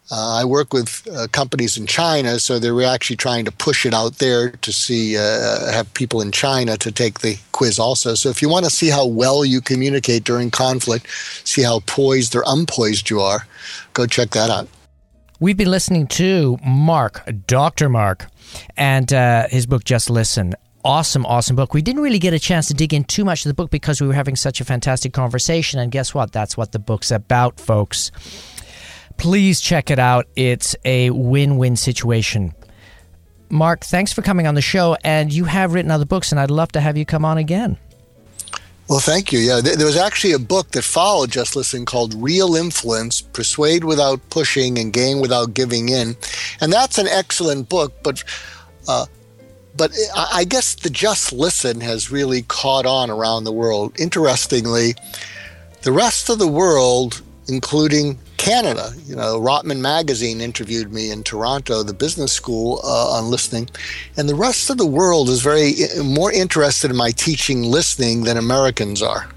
uh, 0.10 0.40
I 0.40 0.46
work 0.46 0.74
with 0.74 1.06
uh, 1.14 1.28
companies 1.34 1.78
in 1.78 1.86
China, 1.86 2.40
so 2.40 2.60
they're 2.60 2.84
actually 2.84 3.18
trying 3.18 3.44
to 3.44 3.52
push 3.52 3.86
it 3.86 3.94
out 3.94 4.20
there 4.20 4.52
to 4.52 4.72
see, 4.72 5.18
uh, 5.18 5.70
have 5.72 5.94
people 5.94 6.22
in 6.22 6.32
China 6.32 6.78
to 6.78 6.92
take 6.92 7.20
the 7.20 7.38
quiz 7.52 7.78
also. 7.78 8.16
So 8.16 8.30
if 8.30 8.42
you 8.42 8.48
want 8.48 8.64
to 8.64 8.72
see 8.72 8.90
how 8.90 9.06
well 9.06 9.44
you 9.44 9.60
communicate 9.60 10.24
during 10.24 10.50
conflict, 10.50 11.08
see 11.44 11.62
how 11.62 11.82
poised 11.82 12.36
or 12.36 12.44
unpoised 12.48 13.10
you 13.10 13.20
are, 13.20 13.46
go 13.94 14.06
check 14.06 14.30
that 14.30 14.50
out. 14.50 14.70
We've 15.42 15.58
been 15.58 15.70
listening 15.70 16.08
to 16.08 16.58
Mark, 16.66 17.30
Dr. 17.46 17.90
Mark, 17.90 18.28
and 18.78 19.12
uh, 19.12 19.48
his 19.50 19.66
book, 19.66 19.84
Just 19.84 20.10
Listen 20.10 20.56
awesome, 20.88 21.26
awesome 21.26 21.58
book. 21.58 21.74
We 21.74 21.82
didn't 21.82 22.02
really 22.02 22.18
get 22.18 22.34
a 22.34 22.40
chance 22.40 22.70
to 22.70 22.74
dig 22.74 22.94
in 22.94 23.04
too 23.04 23.26
much 23.26 23.46
of 23.46 23.50
the 23.50 23.54
book 23.54 23.70
because 23.70 24.00
we 24.00 24.08
were 24.08 24.14
having 24.14 24.38
such 24.38 24.62
a 24.62 24.66
fantastic 24.66 25.12
conversation. 25.12 25.82
And 25.82 25.92
guess 25.92 26.14
what? 26.14 26.32
That's 26.32 26.56
what 26.56 26.72
the 26.72 26.80
book's 26.80 27.12
about, 27.12 27.60
folks. 27.60 28.10
Please 29.18 29.60
check 29.60 29.92
it 29.92 30.00
out. 30.00 30.28
It's 30.38 30.78
a 30.86 31.10
win 31.10 31.58
win 31.58 31.76
situation. 31.76 32.54
Mark, 33.50 33.84
thanks 33.84 34.14
for 34.14 34.22
coming 34.22 34.48
on 34.48 34.56
the 34.56 34.62
show. 34.62 34.96
And 35.04 35.32
you 35.32 35.44
have 35.44 35.74
written 35.74 35.92
other 35.92 36.06
books, 36.06 36.32
and 36.32 36.40
I'd 36.40 36.52
love 36.52 36.72
to 36.72 36.80
have 36.80 36.96
you 36.96 37.06
come 37.06 37.26
on 37.26 37.38
again. 37.38 37.78
Well, 38.88 39.00
thank 39.00 39.34
you. 39.34 39.40
Yeah, 39.40 39.60
there 39.60 39.86
was 39.86 39.98
actually 39.98 40.32
a 40.32 40.40
book 40.40 40.72
that 40.72 40.86
followed 40.86 41.32
Just 41.32 41.58
Listen 41.58 41.86
called 41.86 42.14
Real 42.14 42.56
Influence 42.56 43.20
Persuade 43.20 43.84
Without 43.84 44.22
Pushing 44.30 44.78
and 44.78 44.94
Gain 44.94 45.20
Without 45.20 45.54
Giving 45.54 45.90
In. 45.90 46.16
And 46.62 46.72
that's 46.72 46.98
an 46.98 47.08
excellent 47.08 47.68
book, 47.68 47.92
but 48.02 48.24
uh, 48.88 49.06
but 49.78 49.92
I 50.16 50.44
guess 50.44 50.76
the 50.76 50.90
just 50.90 51.32
listen 51.32 51.82
has 51.82 52.12
really 52.12 52.42
caught 52.44 52.86
on 52.86 53.10
around 53.10 53.44
the 53.44 53.52
world. 53.52 53.94
Interestingly, 54.00 54.96
the 55.84 55.92
rest 55.92 56.30
of 56.30 56.40
the 56.40 56.48
world, 56.48 57.22
including 57.48 58.18
Canada, 58.38 58.92
you 59.06 59.16
know, 59.16 59.40
Rotman 59.40 59.80
Magazine 59.80 60.42
interviewed 60.42 60.92
me 60.92 61.12
in 61.12 61.24
Toronto, 61.24 61.84
the 61.84 61.94
business 61.94 62.34
school, 62.34 62.82
uh, 62.84 63.18
on 63.18 63.30
listening, 63.30 63.70
and 64.16 64.28
the 64.28 64.36
rest 64.36 64.70
of 64.70 64.78
the 64.78 64.86
world 64.86 65.30
is 65.30 65.42
very 65.42 65.76
more 66.04 66.32
interested 66.32 66.92
in 66.92 66.98
my 66.98 67.12
teaching 67.12 67.64
listening 67.64 68.24
than 68.24 68.38
Americans 68.38 69.02
are. 69.02 69.30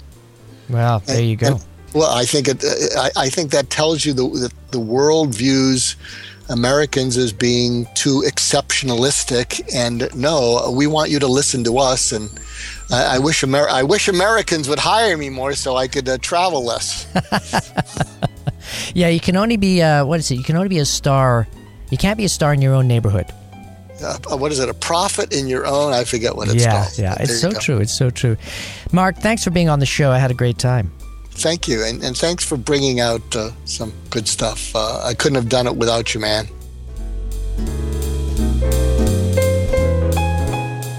Well, 0.68 1.00
there 1.00 1.22
you 1.22 1.36
go. 1.36 1.46
And, 1.46 1.64
well, 1.94 2.10
I 2.10 2.24
think 2.24 2.46
it, 2.48 2.64
I, 2.96 3.10
I, 3.16 3.28
think 3.28 3.50
that 3.50 3.68
tells 3.68 4.04
you 4.04 4.12
that 4.12 4.52
the 4.70 4.78
world 4.78 5.34
views 5.34 5.96
Americans 6.50 7.16
as 7.16 7.32
being 7.32 7.86
too 7.94 8.22
exceptionalistic. 8.26 9.62
And 9.74 10.14
no, 10.14 10.72
we 10.76 10.86
want 10.86 11.10
you 11.10 11.18
to 11.20 11.26
listen 11.26 11.64
to 11.64 11.78
us. 11.78 12.12
And 12.12 12.30
I, 12.90 13.16
I 13.16 13.18
wish 13.18 13.42
Amer- 13.42 13.68
I 13.68 13.82
wish 13.82 14.08
Americans 14.08 14.68
would 14.68 14.78
hire 14.78 15.16
me 15.16 15.30
more 15.30 15.54
so 15.54 15.76
I 15.76 15.88
could 15.88 16.08
uh, 16.08 16.18
travel 16.18 16.64
less. 16.64 17.06
yeah, 18.94 19.08
you 19.08 19.20
can 19.20 19.36
only 19.36 19.56
be 19.56 19.80
uh, 19.80 20.04
what 20.04 20.20
is 20.20 20.30
it? 20.30 20.36
You 20.36 20.44
can 20.44 20.56
only 20.56 20.68
be 20.68 20.78
a 20.78 20.84
star. 20.84 21.46
You 21.90 21.96
can't 21.96 22.18
be 22.18 22.24
a 22.24 22.28
star 22.28 22.52
in 22.52 22.60
your 22.60 22.74
own 22.74 22.86
neighborhood. 22.86 23.26
Uh, 24.02 24.36
what 24.36 24.50
is 24.50 24.58
it? 24.58 24.68
A 24.68 24.74
prophet 24.74 25.34
in 25.34 25.46
your 25.46 25.66
own? 25.66 25.92
I 25.92 26.04
forget 26.04 26.34
what 26.34 26.48
it's 26.48 26.64
yeah, 26.64 26.72
called. 26.72 26.98
Yeah, 26.98 27.14
yeah. 27.16 27.22
It's 27.22 27.40
so 27.40 27.52
true. 27.52 27.78
It's 27.78 27.92
so 27.92 28.10
true. 28.10 28.36
Mark, 28.92 29.16
thanks 29.16 29.44
for 29.44 29.50
being 29.50 29.68
on 29.68 29.78
the 29.78 29.86
show. 29.86 30.10
I 30.10 30.18
had 30.18 30.30
a 30.30 30.34
great 30.34 30.58
time 30.58 30.90
thank 31.30 31.68
you, 31.68 31.84
and, 31.84 32.02
and 32.02 32.16
thanks 32.16 32.44
for 32.44 32.56
bringing 32.56 33.00
out 33.00 33.34
uh, 33.34 33.50
some 33.64 33.92
good 34.10 34.28
stuff. 34.28 34.74
Uh, 34.74 35.02
I 35.04 35.14
couldn't 35.14 35.36
have 35.36 35.48
done 35.48 35.66
it 35.66 35.76
without 35.76 36.14
you, 36.14 36.20
man. 36.20 36.46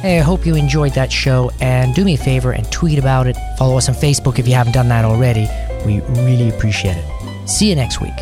Hey, 0.02 0.18
I 0.18 0.24
hope 0.24 0.48
you 0.48 0.56
enjoyed 0.56 0.94
that 0.96 1.12
show 1.12 1.52
and 1.62 1.94
do 1.94 2.04
me 2.04 2.16
a 2.16 2.18
favor 2.18 2.52
and 2.54 2.70
tweet 2.72 2.98
about 2.98 3.28
it. 3.28 3.38
Follow 3.60 3.78
us 3.78 3.88
on 3.88 3.94
Facebook 3.94 4.40
if 4.40 4.48
you 4.48 4.56
haven't 4.56 4.74
done 4.74 4.90
that 4.90 5.06
already. 5.06 5.48
We 5.86 6.00
really 6.24 6.50
appreciate 6.50 6.98
it. 6.98 7.50
See 7.50 7.70
you 7.70 7.76
next 7.76 8.02
week. 8.02 8.18